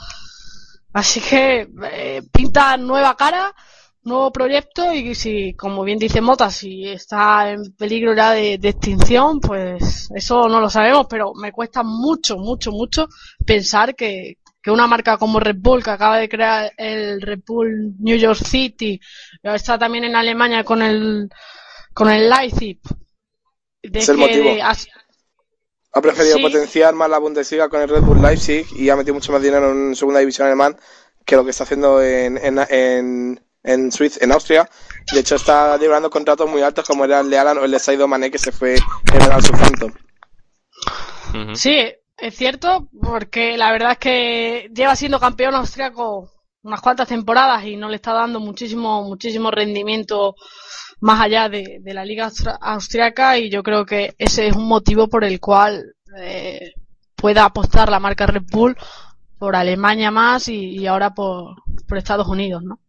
Así 0.92 1.20
que 1.20 1.68
eh, 1.92 2.22
pinta 2.30 2.76
nueva 2.76 3.16
cara, 3.16 3.54
nuevo 4.02 4.30
proyecto 4.30 4.92
y 4.92 5.14
si, 5.14 5.54
como 5.54 5.84
bien 5.84 5.98
dice 5.98 6.20
Mota, 6.20 6.50
si 6.50 6.86
está 6.86 7.50
en 7.50 7.72
peligro 7.72 8.14
ya 8.14 8.32
de 8.32 8.54
extinción, 8.62 9.40
pues 9.40 10.10
eso 10.14 10.48
no 10.48 10.60
lo 10.60 10.68
sabemos, 10.68 11.06
pero 11.08 11.32
me 11.34 11.52
cuesta 11.52 11.82
mucho, 11.82 12.36
mucho, 12.36 12.72
mucho 12.72 13.08
pensar 13.46 13.94
que, 13.94 14.36
que 14.68 14.72
una 14.72 14.86
marca 14.86 15.16
como 15.16 15.40
Red 15.40 15.56
Bull, 15.58 15.82
que 15.82 15.90
acaba 15.90 16.18
de 16.18 16.28
crear 16.28 16.70
el 16.76 17.22
Red 17.22 17.40
Bull 17.46 17.94
New 17.98 18.18
York 18.18 18.38
City, 18.44 19.00
y 19.42 19.48
está 19.48 19.78
también 19.78 20.04
en 20.04 20.14
Alemania 20.14 20.62
con 20.62 20.82
el, 20.82 21.28
con 21.94 22.10
el 22.10 22.28
Leipzig, 22.28 22.78
Es 23.82 24.08
el 24.10 24.18
motivo. 24.18 24.50
de 24.50 24.60
Ha 24.60 26.02
preferido 26.02 26.36
Sí. 26.36 26.42
potenciar 26.42 26.94
más 26.94 27.08
la 27.08 27.18
Bundesliga 27.18 27.70
con 27.70 27.80
el 27.80 27.88
Red 27.88 28.02
Bull 28.02 28.20
Leipzig 28.20 28.66
y 28.76 28.90
ha 28.90 28.96
metido 28.96 29.14
mucho 29.14 29.32
más 29.32 29.40
dinero 29.40 29.72
en 29.72 29.96
segunda 29.96 30.20
división 30.20 30.46
alemán 30.46 30.76
que 31.24 31.34
lo 31.36 31.44
que 31.44 31.50
está 31.50 31.64
haciendo 31.64 32.02
en, 32.02 32.36
en, 32.36 32.58
en, 32.68 33.40
en 33.62 33.90
Suiza, 33.92 34.22
en 34.22 34.32
Austria. 34.32 34.68
De 35.14 35.20
hecho, 35.20 35.36
está 35.36 35.78
librando 35.78 36.10
contratos 36.10 36.48
muy 36.48 36.60
altos 36.60 36.86
como 36.86 37.06
era 37.06 37.20
el 37.20 37.30
de 37.30 37.38
Alan 37.38 37.56
o 37.58 37.64
el 37.64 37.70
de 37.70 37.78
Saido 37.78 38.06
Mané 38.06 38.30
que 38.30 38.38
se 38.38 38.52
fue 38.52 38.74
en 38.76 39.22
el 39.22 39.42
Southampton. 39.42 39.94
Sí, 41.54 41.92
es 42.18 42.34
cierto, 42.36 42.88
porque 43.00 43.56
la 43.56 43.70
verdad 43.72 43.92
es 43.92 43.98
que 43.98 44.70
lleva 44.74 44.96
siendo 44.96 45.20
campeón 45.20 45.54
austriaco 45.54 46.30
unas 46.62 46.80
cuantas 46.80 47.08
temporadas 47.08 47.64
y 47.64 47.76
no 47.76 47.88
le 47.88 47.96
está 47.96 48.12
dando 48.12 48.40
muchísimo, 48.40 49.04
muchísimo 49.04 49.50
rendimiento 49.50 50.34
más 51.00 51.20
allá 51.20 51.48
de, 51.48 51.78
de 51.80 51.94
la 51.94 52.04
liga 52.04 52.30
austriaca 52.60 53.38
y 53.38 53.48
yo 53.50 53.62
creo 53.62 53.86
que 53.86 54.14
ese 54.18 54.48
es 54.48 54.56
un 54.56 54.66
motivo 54.66 55.08
por 55.08 55.24
el 55.24 55.38
cual 55.40 55.94
eh, 56.20 56.72
pueda 57.14 57.44
apostar 57.44 57.88
la 57.88 58.00
marca 58.00 58.26
Red 58.26 58.42
Bull 58.50 58.76
por 59.38 59.54
Alemania 59.54 60.10
más 60.10 60.48
y, 60.48 60.70
y 60.76 60.86
ahora 60.88 61.14
por, 61.14 61.54
por 61.88 61.96
Estados 61.98 62.26
Unidos, 62.26 62.62
¿no? 62.64 62.80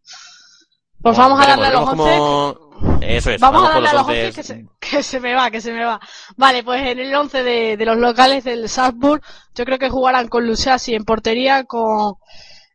Pues 1.01 1.15
Bueno, 1.15 1.36
vamos 1.36 1.45
a 1.45 1.49
darle 1.49 1.67
a 1.67 1.71
los 1.71 1.95
veremos 1.95 2.07
11 2.07 2.17
cómo- 2.17 2.99
Eso 3.01 3.32
es, 3.32 3.39
Vamos, 3.39 3.63
a 3.69 3.69
darle 3.73 3.89
a 3.89 3.93
los 3.93 4.01
once. 4.07 4.25
11 4.27 4.36
que 4.36 4.43
se, 4.43 4.65
que 4.91 5.03
se 5.03 5.19
me 5.19 5.33
va, 5.33 5.51
que 5.51 5.61
se 5.61 5.71
me 5.71 5.85
va. 5.85 5.99
Vale, 6.37 6.63
pues 6.63 6.81
en 6.81 6.99
el 6.99 7.13
11 7.13 7.43
de, 7.43 7.77
de 7.77 7.85
los 7.85 7.97
locales 7.97 8.43
del 8.43 8.67
Salzburg, 8.69 9.21
yo 9.55 9.65
creo 9.65 9.79
que 9.79 9.89
jugarán 9.89 10.27
con 10.27 10.47
Luciasi 10.47 10.95
en 10.95 11.05
portería, 11.05 11.63
con 11.65 12.15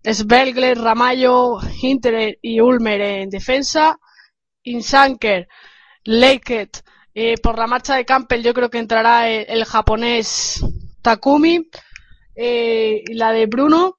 Svelgler, 0.04 0.78
Ramallo, 0.78 1.58
Hinter 1.80 2.38
y 2.42 2.60
Ulmer 2.60 3.00
en 3.00 3.30
defensa, 3.30 3.98
Insanker, 4.62 5.48
Leikert, 6.04 6.78
eh, 7.14 7.36
por 7.38 7.58
la 7.58 7.66
marcha 7.66 7.94
de 7.94 8.04
Campbell 8.04 8.42
yo 8.42 8.52
creo 8.52 8.68
que 8.68 8.78
entrará 8.78 9.30
el, 9.30 9.64
japonés 9.64 10.60
Takumi, 11.00 11.68
eh, 12.34 13.02
la 13.12 13.32
de 13.32 13.46
Bruno, 13.46 13.98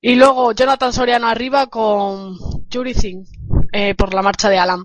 y 0.00 0.14
luego 0.14 0.52
Jonathan 0.52 0.92
Soriano 0.92 1.26
arriba 1.26 1.66
con 1.66 2.36
Yuri 2.68 2.94
Singh, 2.94 3.26
eh, 3.72 3.94
por 3.94 4.14
la 4.14 4.22
marcha 4.22 4.48
de 4.48 4.58
Alan. 4.58 4.84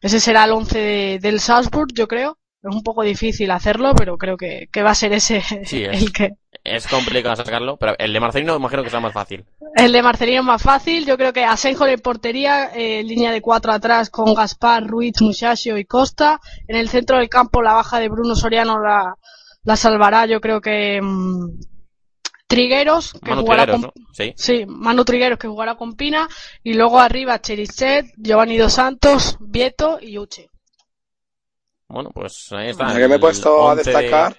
Ese 0.00 0.20
será 0.20 0.44
el 0.44 0.52
11 0.52 0.78
de- 0.78 1.18
del 1.20 1.40
Salzburg, 1.40 1.92
yo 1.94 2.08
creo. 2.08 2.38
Es 2.62 2.74
un 2.74 2.82
poco 2.82 3.02
difícil 3.02 3.50
hacerlo, 3.50 3.94
pero 3.94 4.18
creo 4.18 4.36
que, 4.36 4.68
que 4.70 4.82
va 4.82 4.90
a 4.90 4.94
ser 4.94 5.12
ese 5.14 5.40
Sí, 5.64 5.82
es. 5.90 6.02
el 6.02 6.12
que. 6.12 6.30
Es 6.62 6.86
complicado 6.86 7.36
sacarlo, 7.36 7.78
pero 7.78 7.94
el 7.98 8.12
de 8.12 8.20
Marcelino 8.20 8.54
imagino 8.54 8.82
que 8.82 8.90
será 8.90 9.00
más 9.00 9.14
fácil. 9.14 9.46
El 9.76 9.92
de 9.92 10.02
Marcelino 10.02 10.40
es 10.40 10.46
más 10.46 10.62
fácil. 10.62 11.06
Yo 11.06 11.16
creo 11.16 11.32
que 11.32 11.42
Asenjo 11.44 11.86
en 11.86 11.98
portería, 12.00 12.66
eh, 12.74 13.02
línea 13.02 13.32
de 13.32 13.40
cuatro 13.40 13.72
atrás 13.72 14.10
con 14.10 14.34
Gaspar, 14.34 14.86
Ruiz, 14.86 15.14
Musacio 15.22 15.78
y 15.78 15.86
Costa. 15.86 16.38
En 16.68 16.76
el 16.76 16.90
centro 16.90 17.16
del 17.16 17.30
campo 17.30 17.62
la 17.62 17.72
baja 17.72 17.98
de 17.98 18.10
Bruno 18.10 18.36
Soriano 18.36 18.78
la, 18.78 19.14
la 19.64 19.76
salvará, 19.76 20.26
yo 20.26 20.42
creo 20.42 20.60
que 20.60 21.00
mm, 21.00 21.48
Trigueros, 22.50 23.12
que 23.12 23.30
Manu 23.30 23.42
jugará 23.42 23.64
Trigueros, 23.64 23.92
con, 23.92 24.04
¿no? 24.04 24.12
Sí. 24.12 24.34
Sí, 24.36 24.66
Manu 24.66 25.04
Trigueros 25.04 25.38
que 25.38 25.46
jugará 25.46 25.76
con 25.76 25.94
Pina 25.94 26.28
y 26.64 26.74
luego 26.74 26.98
arriba 26.98 27.40
Cheriset, 27.40 28.06
Giovanni 28.16 28.58
Dos 28.58 28.72
Santos, 28.72 29.36
Vieto 29.38 29.98
y 30.02 30.18
Uche. 30.18 30.50
Bueno, 31.88 32.10
pues 32.10 32.48
ahí 32.52 32.70
está. 32.70 32.88
Que 32.88 32.92
me 32.94 33.04
he 33.06 33.14
el 33.14 33.20
puesto 33.20 33.68
a 33.68 33.72
11 33.72 33.90
de- 33.90 33.96
destacar, 33.96 34.36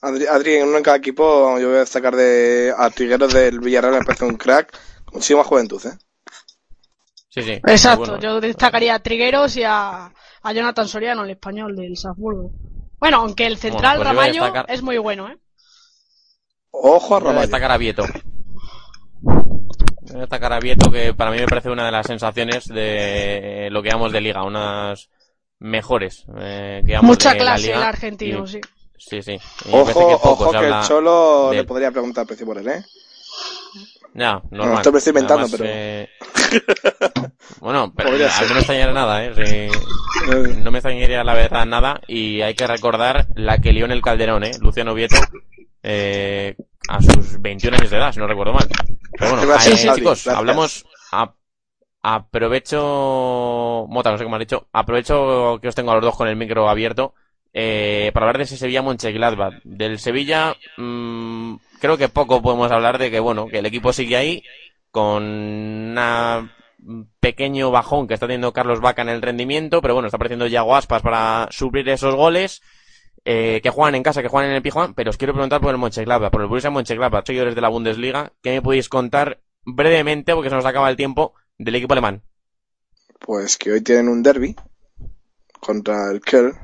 Adri, 0.00 0.26
Adri, 0.26 0.54
en 0.54 0.68
uno 0.68 0.76
en 0.78 0.82
cada 0.84 0.96
equipo, 0.98 1.58
yo 1.58 1.66
voy 1.68 1.76
a 1.76 1.80
destacar 1.80 2.14
de 2.14 2.72
a 2.76 2.90
Trigueros 2.90 3.34
del 3.34 3.58
Villarreal, 3.58 3.94
me 3.98 4.04
parece 4.04 4.24
un 4.24 4.36
crack, 4.36 4.72
con 5.04 5.14
muchísima 5.14 5.42
juventud, 5.42 5.84
¿eh? 5.84 5.98
Sí, 7.28 7.42
sí. 7.42 7.50
Exacto, 7.66 7.98
Bueno, 8.12 8.20
yo 8.20 8.40
destacaría 8.40 8.94
a 8.94 9.00
Trigueros 9.02 9.56
y 9.56 9.64
a, 9.64 10.12
a 10.42 10.52
Jonathan 10.52 10.86
Soriano, 10.86 11.24
el 11.24 11.30
español 11.30 11.74
del 11.74 11.96
Salzburgo. 11.96 12.52
Bueno, 13.00 13.18
aunque 13.18 13.46
el 13.46 13.56
central 13.58 13.98
Bueno, 13.98 14.12
pues 14.14 14.16
Ramallo 14.16 14.44
destacar- 14.44 14.66
es 14.68 14.82
muy 14.82 14.98
bueno, 14.98 15.28
¿eh? 15.28 15.36
Ojo 16.70 17.16
a 17.16 17.18
Voy 17.20 17.28
a 17.28 17.30
Ramallo. 17.32 17.40
destacar 17.46 17.70
a 17.72 17.76
Vieto. 17.78 18.04
Voy 19.22 20.16
a 20.16 20.18
destacar 20.20 20.52
a 20.52 20.60
Vieto, 20.60 20.90
que 20.90 21.14
para 21.14 21.30
mí 21.30 21.38
me 21.38 21.46
parece 21.46 21.70
una 21.70 21.84
de 21.86 21.92
las 21.92 22.06
sensaciones 22.06 22.66
de 22.68 23.68
lo 23.70 23.82
que 23.82 23.88
llamamos 23.90 24.12
de 24.12 24.20
liga, 24.20 24.42
unas 24.44 25.08
mejores. 25.58 26.24
eh, 26.38 26.82
que 26.86 26.98
Mucha 27.00 27.30
de 27.32 27.38
la 27.38 27.44
clase 27.44 27.62
liga. 27.66 27.76
el 27.78 27.82
argentino, 27.82 28.44
Y- 28.44 28.48
sí. 28.48 28.60
Sí, 29.00 29.22
sí. 29.22 29.32
Y 29.66 29.74
Ojo, 29.74 29.86
que 29.86 29.92
poco 29.92 30.14
ojo 30.32 30.44
se 30.46 30.50
que 30.50 30.56
habla 30.56 30.80
el 30.80 30.86
Cholo 30.86 31.52
le 31.52 31.62
podría 31.64 31.90
preguntar 31.92 32.26
precio 32.26 32.44
por 32.44 32.58
él, 32.58 32.66
¿eh? 32.68 32.84
Ya, 34.14 34.42
normal. 34.50 34.78
esto 34.78 34.90
me 34.90 34.98
estoy 34.98 35.10
inventando, 35.12 35.42
Además, 35.44 35.60
pero- 35.60 35.70
eh, 35.72 36.08
Bueno, 37.60 37.92
pero 37.94 38.08
a 38.08 38.12
mí 38.12 38.18
ser. 38.18 38.48
no 38.48 38.54
me 38.54 38.60
extrañaría 38.60 38.92
nada, 38.92 39.24
¿eh? 39.24 39.70
Sí, 39.70 40.58
no 40.64 40.70
me 40.72 40.78
extrañaría 40.78 41.22
la 41.22 41.34
verdad 41.34 41.64
nada 41.66 42.00
y 42.08 42.40
hay 42.40 42.54
que 42.54 42.66
recordar 42.66 43.28
la 43.36 43.58
que 43.58 43.72
lió 43.72 43.84
en 43.84 43.92
el 43.92 44.02
Calderón, 44.02 44.42
¿eh? 44.42 44.50
Luciano 44.60 44.94
Vieto, 44.94 45.16
eh, 45.90 46.54
a 46.88 47.00
sus 47.02 47.40
21 47.40 47.76
años 47.78 47.90
de 47.90 47.96
edad, 47.96 48.12
si 48.12 48.20
no 48.20 48.26
recuerdo 48.26 48.52
mal. 48.52 48.68
Pero 49.18 49.30
bueno, 49.36 49.54
eh, 49.54 49.58
chicos, 49.74 49.94
gracias. 50.02 50.28
hablamos, 50.28 50.84
a- 51.12 51.32
aprovecho, 52.02 53.86
Mota, 53.88 54.10
no 54.10 54.18
sé 54.18 54.24
cómo 54.24 54.36
has 54.36 54.40
dicho, 54.40 54.68
aprovecho 54.72 55.58
que 55.60 55.68
os 55.68 55.74
tengo 55.74 55.90
a 55.90 55.94
los 55.94 56.04
dos 56.04 56.16
con 56.16 56.28
el 56.28 56.36
micro 56.36 56.68
abierto, 56.68 57.14
eh, 57.52 58.10
para 58.14 58.24
hablar 58.26 58.38
de 58.38 58.44
ese 58.44 58.56
Sevilla 58.56 58.82
Monchengladbach. 58.82 59.54
Del 59.64 59.98
Sevilla, 59.98 60.54
mm, 60.76 61.54
creo 61.80 61.96
que 61.96 62.08
poco 62.08 62.42
podemos 62.42 62.70
hablar 62.70 62.98
de 62.98 63.10
que, 63.10 63.20
bueno, 63.20 63.46
que 63.46 63.58
el 63.58 63.66
equipo 63.66 63.92
sigue 63.92 64.16
ahí, 64.16 64.42
con 64.90 65.22
una 65.24 66.54
un 66.86 67.10
pequeño 67.18 67.72
bajón 67.72 68.06
que 68.06 68.14
está 68.14 68.26
teniendo 68.26 68.52
Carlos 68.52 68.80
Vaca 68.80 69.02
en 69.02 69.08
el 69.08 69.20
rendimiento, 69.20 69.82
pero 69.82 69.94
bueno, 69.94 70.06
está 70.06 70.16
apareciendo 70.16 70.46
Yago 70.46 70.76
Aspas 70.76 71.02
para 71.02 71.48
suplir 71.50 71.88
esos 71.88 72.14
goles, 72.14 72.62
eh, 73.30 73.60
que 73.62 73.68
juegan 73.68 73.94
en 73.94 74.02
casa, 74.02 74.22
que 74.22 74.28
juegan 74.28 74.48
en 74.48 74.56
el 74.56 74.62
Pijuan, 74.62 74.94
pero 74.94 75.10
os 75.10 75.18
quiero 75.18 75.34
preguntar 75.34 75.60
por 75.60 75.70
el 75.70 75.76
Monchengladbach, 75.76 76.30
por 76.30 76.40
el 76.40 76.46
Borussia 76.46 76.70
Mönchengladbach, 76.70 77.26
seguidores 77.26 77.54
de 77.54 77.60
la 77.60 77.68
Bundesliga, 77.68 78.32
¿qué 78.42 78.52
me 78.52 78.62
podéis 78.62 78.88
contar 78.88 79.42
brevemente, 79.66 80.32
porque 80.32 80.48
se 80.48 80.56
nos 80.56 80.64
acaba 80.64 80.88
el 80.88 80.96
tiempo, 80.96 81.34
del 81.58 81.74
equipo 81.74 81.92
alemán. 81.92 82.22
Pues 83.20 83.58
que 83.58 83.72
hoy 83.72 83.82
tienen 83.82 84.08
un 84.08 84.22
derby 84.22 84.56
contra 85.60 86.10
el 86.10 86.22
Kerl, 86.22 86.54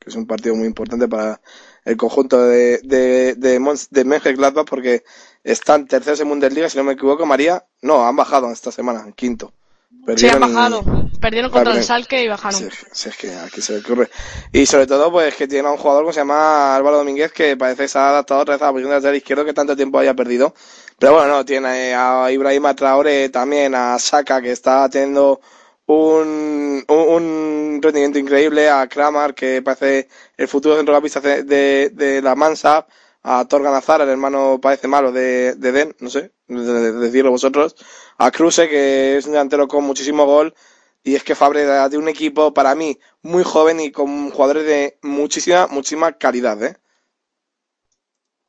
que 0.00 0.10
es 0.10 0.16
un 0.16 0.26
partido 0.26 0.56
muy 0.56 0.66
importante 0.66 1.06
para 1.06 1.40
el 1.84 1.96
conjunto 1.96 2.42
de, 2.42 2.80
de, 2.82 3.36
de, 3.36 4.04
Mönchengladbach 4.04 4.66
porque 4.66 5.04
están 5.44 5.86
terceros 5.86 6.18
en 6.18 6.28
Bundesliga, 6.28 6.68
si 6.68 6.76
no 6.76 6.82
me 6.82 6.94
equivoco, 6.94 7.24
María. 7.24 7.64
No, 7.82 8.04
han 8.04 8.16
bajado 8.16 8.50
esta 8.50 8.72
semana, 8.72 9.12
quinto. 9.14 9.52
Sí, 9.90 9.96
han 9.98 10.04
Perdieron 10.04 10.50
y- 10.50 10.54
bajado. 10.54 10.84
Perdieron 11.20 11.50
contra 11.50 11.74
el. 11.74 11.84
Salke 11.84 12.22
y 12.24 12.28
bajaron. 12.28 12.58
Sí, 12.60 12.68
sí, 12.92 13.08
es 13.10 13.16
que 13.16 13.34
aquí 13.34 13.60
se 13.60 13.74
le 13.74 13.78
ocurre. 13.80 14.08
Y 14.52 14.64
sobre 14.64 14.86
todo, 14.86 15.10
pues 15.10 15.34
que 15.34 15.46
tiene 15.48 15.68
a 15.68 15.72
un 15.72 15.76
jugador 15.78 16.06
que 16.06 16.12
se 16.12 16.20
llama 16.20 16.74
Álvaro 16.76 16.98
Domínguez 16.98 17.32
que 17.32 17.56
parece 17.56 17.82
que 17.82 17.88
se 17.88 17.98
ha 17.98 18.08
adaptado 18.10 18.40
otra 18.40 18.54
vez 18.54 18.62
a 18.62 18.66
la 18.66 18.72
posición 18.72 18.90
de 18.90 18.96
lateral 18.96 19.16
izquierdo 19.16 19.44
que 19.44 19.52
tanto 19.52 19.76
tiempo 19.76 19.98
había 19.98 20.14
perdido. 20.14 20.54
Pero 20.98 21.14
bueno, 21.14 21.28
no, 21.28 21.44
tiene 21.44 21.94
a 21.94 22.30
Ibrahima 22.30 22.74
Traore, 22.74 23.28
también 23.30 23.74
a 23.74 23.98
Saka 23.98 24.40
que 24.40 24.52
está 24.52 24.88
teniendo 24.88 25.40
un, 25.86 26.84
un, 26.88 26.98
un 26.98 27.80
rendimiento 27.82 28.18
increíble, 28.18 28.68
a 28.70 28.86
Kramar 28.86 29.34
que 29.34 29.60
parece 29.62 30.08
el 30.36 30.48
futuro 30.48 30.76
centrocampista 30.76 31.20
de, 31.20 31.42
de, 31.42 31.90
de 31.92 32.22
la 32.22 32.34
Mansa, 32.34 32.86
a 33.22 33.44
Torgan 33.46 33.74
Azar, 33.74 34.00
el 34.00 34.08
hermano 34.08 34.58
parece 34.62 34.88
malo 34.88 35.12
de, 35.12 35.54
de 35.56 35.72
Den, 35.72 35.94
no 36.00 36.08
sé, 36.08 36.32
de, 36.48 36.62
de- 36.62 36.92
de 36.92 37.00
decirlo 37.00 37.30
vosotros, 37.30 37.76
a 38.20 38.30
Kruse 38.30 38.68
que 38.68 39.16
es 39.16 39.24
un 39.24 39.32
delantero 39.32 39.66
con 39.66 39.82
muchísimo 39.84 40.26
gol 40.26 40.54
y 41.02 41.14
es 41.14 41.24
que 41.24 41.34
Fabre 41.34 41.64
de 41.64 41.96
un 41.96 42.08
equipo, 42.08 42.52
para 42.52 42.74
mí, 42.74 42.98
muy 43.22 43.42
joven 43.42 43.80
y 43.80 43.90
con 43.90 44.30
jugadores 44.30 44.66
de 44.66 44.98
muchísima, 45.00 45.66
muchísima 45.68 46.12
calidad, 46.12 46.62
¿eh? 46.62 46.76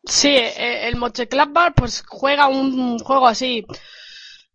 Sí, 0.04 0.28
eh, 0.36 0.90
el 0.90 0.98
Mönchengladbach 0.98 1.74
pues 1.76 2.04
juega 2.06 2.50
un 2.50 3.00
juego 3.00 3.28
así 3.28 3.66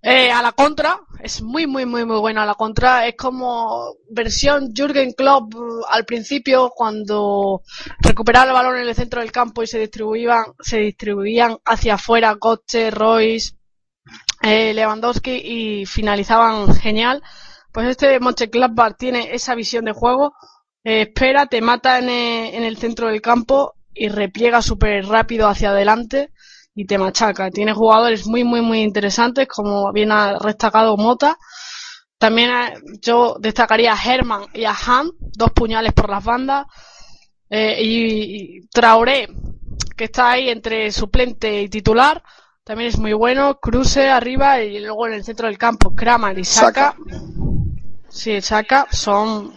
eh, 0.03 0.31
a 0.31 0.43
la 0.43 0.53
contra, 0.53 1.01
es 1.23 1.41
muy 1.41 1.67
muy 1.67 1.87
muy 1.87 2.05
muy 2.05 2.19
bueno 2.19 2.43
a 2.43 2.47
la 2.47 2.55
contra, 2.55 3.07
es 3.07 3.17
como 3.17 3.97
versión 4.11 4.75
Jürgen 4.75 5.13
Klopp 5.13 5.55
eh, 5.55 5.59
al 5.89 6.05
principio 6.05 6.71
cuando 6.75 7.63
recuperaba 8.01 8.49
el 8.49 8.53
balón 8.53 8.77
en 8.77 8.89
el 8.89 8.95
centro 8.95 9.21
del 9.21 9.33
campo 9.33 9.63
y 9.63 9.67
se 9.67 9.79
distribuían 9.79 10.45
se 10.61 10.79
distribuían 10.79 11.57
hacia 11.65 11.95
afuera 11.95 12.37
Götze, 12.39 12.91
Royce, 12.91 13.56
eh, 14.47 14.73
Lewandowski 14.75 15.33
y 15.33 15.87
finalizaban 15.87 16.75
genial. 16.77 17.23
Pues 17.73 17.89
este 17.89 18.21
Mönchengladbach 18.21 18.97
tiene 18.97 19.35
esa 19.35 19.55
visión 19.55 19.85
de 19.85 19.93
juego, 19.93 20.35
eh, 20.85 21.03
espera, 21.03 21.47
te 21.47 21.61
mata 21.61 21.99
en 21.99 22.09
el, 22.09 22.55
en 22.55 22.63
el 22.63 22.77
centro 22.79 23.09
del 23.09 23.21
campo 23.21 23.75
y 23.93 24.09
repliega 24.09 24.63
súper 24.63 25.05
rápido 25.07 25.49
hacia 25.49 25.71
adelante 25.71 26.31
y 26.75 26.87
te 26.87 26.97
machaca. 26.97 27.51
Tiene 27.51 27.73
jugadores 27.73 28.27
muy, 28.27 28.45
muy, 28.45 28.61
muy 28.61 28.83
interesantes, 28.83 29.49
como 29.49 29.93
bien 29.93 30.13
ha 30.13 30.39
destacado 30.39 30.97
Mota. 30.97 31.37
También 32.19 32.51
eh, 32.51 32.75
yo 33.03 33.37
destacaría 33.41 33.93
a 33.95 34.01
Herman 34.01 34.47
y 34.55 34.65
a 34.65 34.75
Han, 34.87 35.11
dos 35.19 35.51
puñales 35.53 35.93
por 35.93 36.09
las 36.09 36.23
bandas. 36.23 36.67
Eh, 37.51 37.83
y, 37.83 38.59
y 38.59 38.67
Traoré, 38.69 39.29
que 39.97 40.05
está 40.05 40.31
ahí 40.33 40.51
entre 40.51 40.93
suplente 40.93 41.63
y 41.63 41.69
titular, 41.69 42.23
también 42.67 42.89
es 42.89 42.99
muy 42.99 43.13
bueno. 43.13 43.61
Cruce 43.61 44.09
arriba 44.11 44.61
y 44.61 44.81
luego 44.81 45.07
en 45.07 45.13
el 45.13 45.25
centro 45.25 45.47
del 45.47 45.57
campo, 45.57 45.95
Kramer 45.95 46.37
y 46.37 46.45
Saka. 46.45 46.97
Saka. 46.97 46.97
Sí, 48.09 48.41
Saka 48.41 48.89
son 48.91 49.57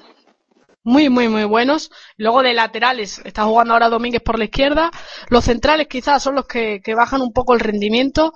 muy, 0.83 1.09
muy, 1.09 1.27
muy 1.27 1.43
buenos. 1.43 1.89
Luego 2.17 2.43
de 2.43 2.53
laterales, 2.53 3.19
está 3.25 3.45
jugando 3.45 3.73
ahora 3.73 3.89
Domínguez 3.89 4.21
por 4.21 4.37
la 4.37 4.45
izquierda. 4.45 4.91
Los 5.29 5.45
centrales 5.45 5.87
quizás 5.87 6.21
son 6.21 6.35
los 6.35 6.45
que, 6.45 6.81
que 6.83 6.93
bajan 6.93 7.21
un 7.21 7.33
poco 7.33 7.55
el 7.55 7.61
rendimiento. 7.61 8.31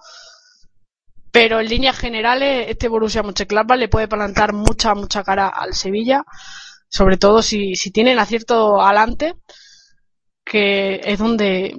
Pero 1.31 1.59
en 1.59 1.69
líneas 1.69 1.95
generales, 1.95 2.65
este 2.67 2.87
Borussia 2.87 3.21
Mönchengladbach 3.21 3.77
le 3.77 3.89
puede 3.89 4.07
plantar 4.07 4.53
mucha, 4.53 4.95
mucha 4.95 5.23
cara 5.23 5.49
al 5.49 5.75
Sevilla. 5.75 6.23
Sobre 6.89 7.17
todo 7.17 7.43
si, 7.43 7.75
si 7.75 7.91
tienen 7.91 8.17
acierto 8.17 8.81
adelante, 8.81 9.35
que 10.43 10.99
es 11.03 11.19
donde, 11.19 11.75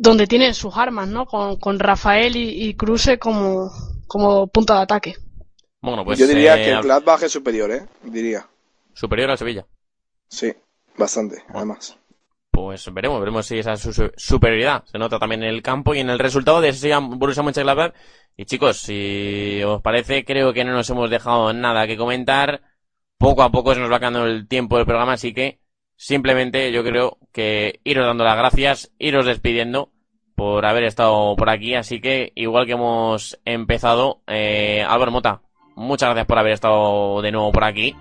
donde 0.00 0.26
tienen 0.26 0.54
sus 0.54 0.76
armas, 0.76 1.08
¿no? 1.08 1.26
Con, 1.26 1.56
con 1.58 1.78
Rafael 1.78 2.36
y, 2.36 2.68
y 2.68 2.74
Kruse 2.74 3.18
como, 3.18 3.70
como 4.06 4.46
punto 4.46 4.74
de 4.74 4.80
ataque. 4.80 5.16
Bueno, 5.80 6.04
pues 6.04 6.18
Yo 6.18 6.26
diría 6.26 6.60
eh, 6.60 6.64
que 6.64 6.70
el 6.72 6.82
Gladbach 6.82 7.22
es 7.22 7.32
superior, 7.32 7.70
¿eh? 7.70 7.86
Diría. 8.02 8.46
superior 8.94 9.30
al 9.30 9.38
Sevilla. 9.38 9.66
Sí, 10.28 10.52
bastante, 10.96 11.42
además. 11.48 11.96
Pues 12.50 12.92
veremos, 12.92 13.20
veremos 13.20 13.46
si 13.46 13.58
esa 13.58 13.76
su- 13.76 13.92
su- 13.92 14.10
superioridad 14.16 14.84
se 14.86 14.98
nota 14.98 15.18
también 15.18 15.42
en 15.44 15.50
el 15.50 15.62
campo 15.62 15.94
y 15.94 16.00
en 16.00 16.10
el 16.10 16.18
resultado 16.18 16.60
de 16.60 16.70
ese 16.70 16.92
Borussia 16.96 17.42
Mönchengladbach. 17.42 17.94
Y 18.36 18.44
chicos, 18.46 18.78
si 18.78 19.62
os 19.64 19.80
parece, 19.82 20.24
creo 20.24 20.52
que 20.52 20.64
no 20.64 20.72
nos 20.72 20.88
hemos 20.90 21.10
dejado 21.10 21.52
nada 21.52 21.86
que 21.86 21.96
comentar. 21.96 22.62
Poco 23.18 23.42
a 23.42 23.50
poco 23.50 23.74
se 23.74 23.80
nos 23.80 23.90
va 23.90 23.98
quedando 23.98 24.26
el 24.26 24.46
tiempo 24.48 24.76
del 24.76 24.86
programa, 24.86 25.14
así 25.14 25.32
que 25.34 25.60
simplemente 25.98 26.72
yo 26.72 26.82
creo 26.82 27.18
que 27.32 27.80
iros 27.84 28.06
dando 28.06 28.24
las 28.24 28.38
gracias, 28.38 28.90
iros 28.98 29.26
despidiendo 29.26 29.90
por 30.34 30.64
haber 30.64 30.84
estado 30.84 31.36
por 31.36 31.50
aquí. 31.50 31.74
Así 31.74 32.00
que, 32.00 32.32
igual 32.36 32.64
que 32.64 32.72
hemos 32.72 33.38
empezado, 33.44 34.22
eh, 34.26 34.86
Álvaro 34.88 35.10
Mota, 35.10 35.42
muchas 35.74 36.08
gracias 36.10 36.26
por 36.26 36.38
haber 36.38 36.52
estado 36.52 37.20
de 37.20 37.32
nuevo 37.32 37.52
por 37.52 37.64
aquí. 37.64 37.94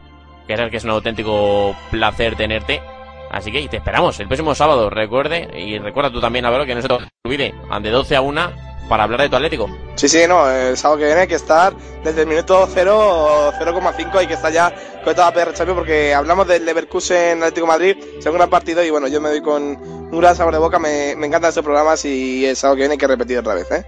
Que 0.48 0.56
sabes 0.56 0.72
que 0.72 0.78
es 0.78 0.86
un 0.86 0.92
auténtico 0.92 1.76
placer 1.92 2.36
tenerte. 2.36 2.82
Así 3.30 3.52
que 3.52 3.68
te 3.68 3.78
esperamos 3.78 4.18
el 4.22 4.28
próximo 4.28 4.56
sábado, 4.56 4.90
recuerde, 4.90 5.50
y 5.60 5.78
recuerda 5.80 6.12
tú 6.12 6.22
también, 6.22 6.46
Álvaro, 6.46 6.66
que 6.66 6.76
no 6.76 6.82
se 6.82 6.88
te 6.88 6.98
olvide, 7.26 7.54
de 7.82 7.90
12 7.90 8.16
a 8.16 8.22
1 8.22 8.67
para 8.88 9.04
hablar 9.04 9.22
de 9.22 9.30
tu 9.30 9.36
Atlético. 9.36 9.70
Sí, 9.96 10.08
sí, 10.08 10.20
no, 10.28 10.50
el 10.50 10.78
sábado 10.78 11.00
que 11.00 11.06
viene 11.06 11.22
hay 11.22 11.28
que 11.28 11.36
estar 11.36 11.74
desde 12.04 12.22
el 12.22 12.28
minuto 12.28 12.68
0, 12.72 13.52
0,5 13.60 14.16
hay 14.16 14.28
que 14.28 14.34
estar 14.34 14.52
ya 14.52 14.74
con 15.04 15.14
toda 15.16 15.32
la 15.32 15.34
PR 15.34 15.54
Champions 15.54 15.78
porque 15.78 16.14
hablamos 16.14 16.48
del 16.48 16.66
Leverkusen 16.66 17.38
Atlético 17.44 17.68
de 17.68 17.72
Madrid, 17.74 17.98
es 18.20 18.26
un 18.26 18.34
gran 18.34 18.50
partido 18.50 18.84
y 18.84 18.90
bueno, 18.90 19.08
yo 19.08 19.20
me 19.22 19.30
doy 19.30 19.42
con 19.42 19.64
un 19.64 20.20
gran 20.20 20.36
sabor 20.36 20.54
de 20.54 20.60
boca, 20.60 20.80
me, 20.80 21.16
me 21.16 21.28
encantan 21.28 21.50
estos 21.50 21.64
programas 21.64 22.04
y 22.06 22.46
el 22.46 22.56
sábado 22.56 22.76
que 22.76 22.82
viene 22.82 22.94
hay 22.94 22.98
que 22.98 23.08
repetir 23.08 23.38
otra 23.38 23.56
vez, 23.56 23.70
¿eh? 23.72 23.86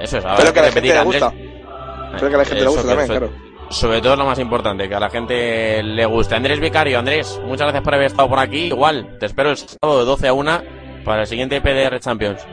Eso 0.00 0.18
es, 0.18 0.24
Espero 0.24 0.52
que 0.52 0.60
a 0.60 0.62
la 0.62 0.72
gente 0.72 0.94
le 0.94 1.02
gusta. 1.02 1.32
Espero 2.14 2.28
que 2.28 2.34
a 2.34 2.38
la 2.38 2.44
gente 2.44 2.54
le 2.54 2.60
Eso, 2.62 2.70
guste 2.70 2.88
también, 2.88 3.08
claro. 3.08 3.30
Sobre 3.70 4.00
todo 4.00 4.12
es 4.12 4.18
lo 4.18 4.26
más 4.26 4.38
importante, 4.38 4.88
que 4.88 4.94
a 4.94 5.00
la 5.00 5.10
gente 5.10 5.82
le 5.82 6.06
guste. 6.06 6.34
Andrés 6.34 6.60
Vicario, 6.60 6.98
Andrés, 6.98 7.40
muchas 7.44 7.66
gracias 7.66 7.82
por 7.82 7.94
haber 7.94 8.06
estado 8.06 8.28
por 8.28 8.38
aquí. 8.38 8.66
Igual, 8.66 9.16
te 9.18 9.26
espero 9.26 9.50
el 9.50 9.56
sábado 9.56 10.00
de 10.00 10.04
12 10.04 10.28
a 10.28 10.32
1 10.32 10.62
para 11.04 11.22
el 11.22 11.26
siguiente 11.26 11.60
PDR 11.60 11.98
Champions. 12.00 12.46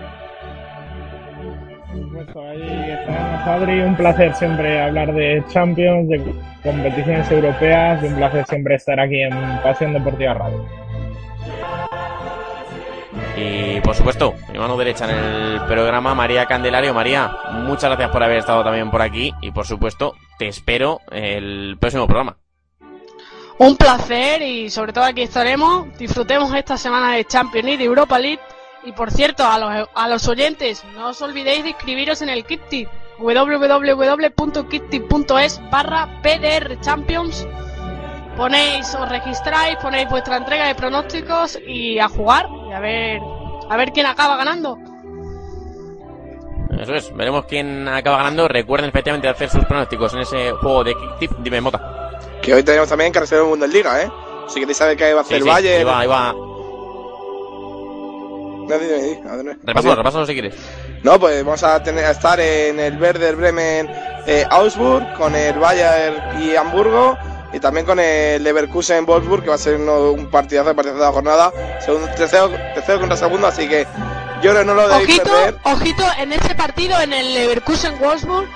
Por 2.22 2.28
supuesto, 2.28 2.50
ahí 2.50 2.92
estaremos, 2.92 3.48
Adri. 3.48 3.82
Un 3.82 3.96
placer 3.96 4.36
siempre 4.36 4.80
hablar 4.80 5.14
de 5.14 5.44
Champions, 5.48 6.08
de 6.08 6.22
competiciones 6.62 7.32
europeas 7.32 8.04
y 8.04 8.08
un 8.08 8.16
placer 8.16 8.46
siempre 8.46 8.76
estar 8.76 9.00
aquí 9.00 9.22
en 9.22 9.34
Pasión 9.64 9.94
Deportiva 9.94 10.36
Radio. 10.36 10.66
Y 13.36 13.82
por 13.82 13.96
supuesto, 13.96 14.36
mi 14.52 14.60
mano 14.60 14.78
derecha 14.78 15.06
en 15.06 15.18
el 15.18 15.62
programa, 15.62 16.14
María 16.14 16.46
Candelario. 16.46 16.94
María, 16.94 17.32
muchas 17.54 17.90
gracias 17.90 18.12
por 18.12 18.22
haber 18.22 18.38
estado 18.38 18.64
también 18.64 18.92
por 18.92 19.02
aquí 19.02 19.34
y 19.42 19.50
por 19.50 19.66
supuesto, 19.66 20.14
te 20.38 20.48
espero 20.48 21.00
el 21.12 21.78
próximo 21.80 22.06
programa. 22.06 22.38
Un 23.58 23.78
placer 23.78 24.44
y 24.44 24.70
sobre 24.70 24.94
todo 24.94 25.06
aquí 25.06 25.24
estaremos. 25.24 25.98
Disfrutemos 25.98 26.54
esta 26.54 26.78
semana 26.78 27.14
de 27.16 27.26
Champions 27.26 27.66
League, 27.66 27.80
de 27.80 27.86
Europa 27.86 28.20
League. 28.20 28.42
Y 28.84 28.92
por 28.94 29.12
cierto, 29.12 29.46
a 29.46 29.58
los, 29.60 29.90
a 29.94 30.08
los 30.08 30.28
oyentes, 30.28 30.84
no 30.96 31.10
os 31.10 31.22
olvidéis 31.22 31.64
de 31.64 31.70
inscribiros 31.70 32.22
en 32.22 32.30
el 32.30 32.46
Kitty 32.46 32.88
www.kitty.es 34.32 35.62
barra 35.70 36.08
PDR 36.24 36.80
Champions. 36.82 37.48
Ponéis, 38.36 38.96
os 38.96 39.08
registráis, 39.10 39.78
ponéis 39.78 40.10
vuestra 40.10 40.38
entrega 40.38 40.66
de 40.68 40.74
pronósticos 40.76 41.60
y 41.68 42.00
a 42.00 42.08
jugar 42.10 42.48
y 42.70 42.74
a 42.74 42.80
ver, 42.80 43.20
a 43.70 43.78
ver 43.78 43.92
quién 43.92 44.08
acaba 44.08 44.38
ganando. 44.38 44.78
Eso 46.80 46.96
es, 46.96 47.16
veremos 47.16 47.46
quién 47.46 47.88
acaba 47.88 48.18
ganando. 48.18 48.48
Recuerden 48.48 48.90
efectivamente 48.90 49.28
hacer 49.28 49.50
sus 49.50 49.66
pronósticos 49.66 50.14
en 50.14 50.22
ese 50.22 50.52
juego 50.54 50.84
de 50.84 50.96
Kick 50.96 51.20
Tip. 51.20 51.32
Dime, 51.40 51.62
Mota. 51.62 52.10
Que 52.42 52.54
hoy 52.56 52.64
tenemos 52.64 52.90
también 52.90 53.12
que 53.12 53.20
reservar 53.20 53.46
Bundesliga, 53.48 54.02
¿eh? 54.02 54.10
Si 54.48 54.60
queréis 54.60 54.78
saber 54.78 54.98
qué 54.98 55.14
va 55.14 55.20
a 55.20 55.24
hacer 55.24 55.36
Sí, 55.38 55.42
el 55.42 55.44
sí, 55.44 55.50
Bayern. 55.50 55.78
ahí 55.78 55.84
va, 55.84 56.00
ahí 56.00 56.08
va. 56.08 56.34
No, 58.68 58.80
dime, 58.80 58.94
dime, 59.02 59.30
a 59.30 59.36
ver, 59.36 59.58
Repásalo, 59.64 59.96
repásalo 59.96 60.26
si 60.26 60.34
quieres. 60.34 60.56
No, 61.04 61.20
pues 61.20 61.44
vamos 61.44 61.64
a, 61.64 61.82
tener, 61.84 62.06
a 62.06 62.12
estar 62.12 62.40
en 62.40 62.80
el 62.80 63.02
Werder 63.02 63.36
Bremen 63.36 63.90
eh, 64.28 64.46
Augsburg, 64.50 65.14
con 65.14 65.36
el 65.36 65.58
Bayern 65.58 66.42
y 66.42 66.56
Hamburgo, 66.56 67.18
y 67.54 67.60
también 67.60 67.86
con 67.86 68.00
el 68.00 68.44
Leverkusen 68.44 69.06
Wolfsburg, 69.06 69.44
que 69.44 69.50
va 69.50 69.56
a 69.56 69.58
ser 69.58 69.76
uno- 69.76 70.12
un 70.12 70.30
partidazo, 70.30 70.74
partidazo 70.76 71.00
de 71.00 71.06
la 71.06 71.12
jornada, 71.12 71.52
segundo, 71.84 72.08
tercero, 72.16 72.50
tercero 72.74 73.00
contra 73.00 73.18
segundo, 73.18 73.48
así 73.48 73.68
que 73.68 73.86
yo 74.42 74.54
no 74.64 74.74
lo 74.74 74.88
debéis 74.88 75.10
Ojito, 75.20 75.24
perder. 75.24 75.56
ojito 75.64 76.04
en 76.20 76.34
este 76.34 76.56
partido 76.56 77.00
en 77.02 77.14
el 77.14 77.34
Leverkusen 77.34 78.00
Wolfsburg 78.00 78.48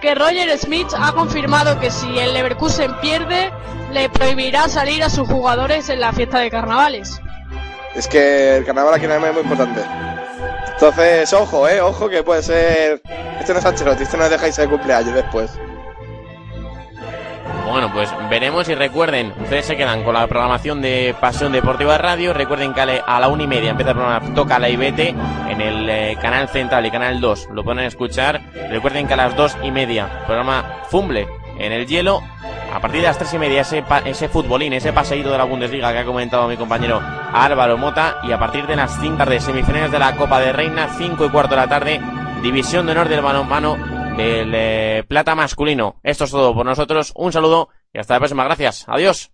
que 0.00 0.14
Roger 0.14 0.58
Smith 0.58 0.88
ha 0.98 1.12
confirmado 1.12 1.78
que 1.80 1.90
si 1.90 2.18
el 2.18 2.34
Leverkusen 2.34 2.92
pierde 3.00 3.50
le 3.92 4.08
prohibirá 4.08 4.68
salir 4.68 5.02
a 5.04 5.08
sus 5.10 5.28
jugadores 5.28 5.88
en 5.88 6.00
la 6.00 6.12
fiesta 6.12 6.38
de 6.40 6.50
carnavales. 6.50 7.20
Es 7.94 8.08
que 8.08 8.56
el 8.56 8.64
carnaval 8.64 8.94
aquí 8.94 9.04
en 9.04 9.12
Alemania 9.12 9.38
es 9.38 9.44
muy 9.44 9.52
importante. 9.52 9.82
Entonces, 10.72 11.32
ojo, 11.32 11.68
eh, 11.68 11.80
ojo 11.80 12.08
que 12.08 12.22
puede 12.22 12.42
ser. 12.42 13.02
Este 13.38 13.52
no 13.52 13.58
es 13.58 13.64
Ancelotti, 13.64 14.02
este 14.02 14.16
no 14.16 14.24
es 14.24 14.30
dejáis 14.30 14.56
de 14.56 14.68
cumpleaños 14.68 15.14
después. 15.14 15.50
Bueno, 17.68 17.90
pues 17.92 18.10
veremos 18.28 18.68
y 18.68 18.74
recuerden, 18.74 19.32
ustedes 19.40 19.64
se 19.64 19.76
quedan 19.76 20.04
con 20.04 20.12
la 20.12 20.26
programación 20.26 20.82
de 20.82 21.14
Pasión 21.18 21.52
Deportiva 21.52 21.96
Radio. 21.96 22.34
Recuerden 22.34 22.74
que 22.74 22.80
a 22.80 23.20
la 23.20 23.28
una 23.28 23.44
y 23.44 23.46
media 23.46 23.70
empieza 23.70 23.92
el 23.92 23.96
programa 23.96 24.34
Toca 24.34 24.58
la 24.58 24.68
IBT 24.68 24.98
en 25.48 25.60
el 25.60 25.88
eh, 25.88 26.18
canal 26.20 26.48
central 26.48 26.84
y 26.84 26.90
canal 26.90 27.20
2. 27.20 27.48
Lo 27.52 27.64
pueden 27.64 27.84
escuchar. 27.84 28.42
Recuerden 28.68 29.06
que 29.06 29.14
a 29.14 29.16
las 29.16 29.36
dos 29.36 29.56
y 29.62 29.70
media, 29.70 30.24
programa 30.26 30.82
Fumble 30.90 31.26
en 31.58 31.72
el 31.72 31.86
hielo. 31.86 32.20
A 32.72 32.80
partir 32.80 33.00
de 33.00 33.06
las 33.06 33.18
tres 33.18 33.34
y 33.34 33.38
media, 33.38 33.60
ese, 33.60 33.84
ese 34.04 34.28
futbolín, 34.28 34.72
ese 34.72 34.92
paseíto 34.92 35.30
de 35.30 35.38
la 35.38 35.44
Bundesliga 35.44 35.92
que 35.92 35.98
ha 35.98 36.04
comentado 36.04 36.48
mi 36.48 36.56
compañero 36.56 37.00
Álvaro 37.32 37.76
Mota. 37.76 38.18
Y 38.22 38.32
a 38.32 38.38
partir 38.38 38.66
de 38.66 38.76
las 38.76 38.98
5 39.00 39.16
tarde, 39.16 39.40
semifinales 39.40 39.92
de 39.92 39.98
la 39.98 40.16
Copa 40.16 40.40
de 40.40 40.52
Reina, 40.52 40.88
5 40.96 41.26
y 41.26 41.28
cuarto 41.30 41.54
de 41.54 41.60
la 41.60 41.68
tarde, 41.68 42.00
División 42.42 42.86
de 42.86 42.92
Honor 42.92 43.08
del 43.08 43.20
Balonmano 43.20 43.76
del 44.16 44.52
eh, 44.54 45.04
Plata 45.06 45.34
Masculino. 45.34 45.96
Esto 46.02 46.24
es 46.24 46.30
todo 46.30 46.54
por 46.54 46.66
nosotros. 46.66 47.12
Un 47.16 47.32
saludo 47.32 47.68
y 47.92 47.98
hasta 47.98 48.14
la 48.14 48.20
próxima. 48.20 48.44
Gracias. 48.44 48.84
Adiós. 48.88 49.30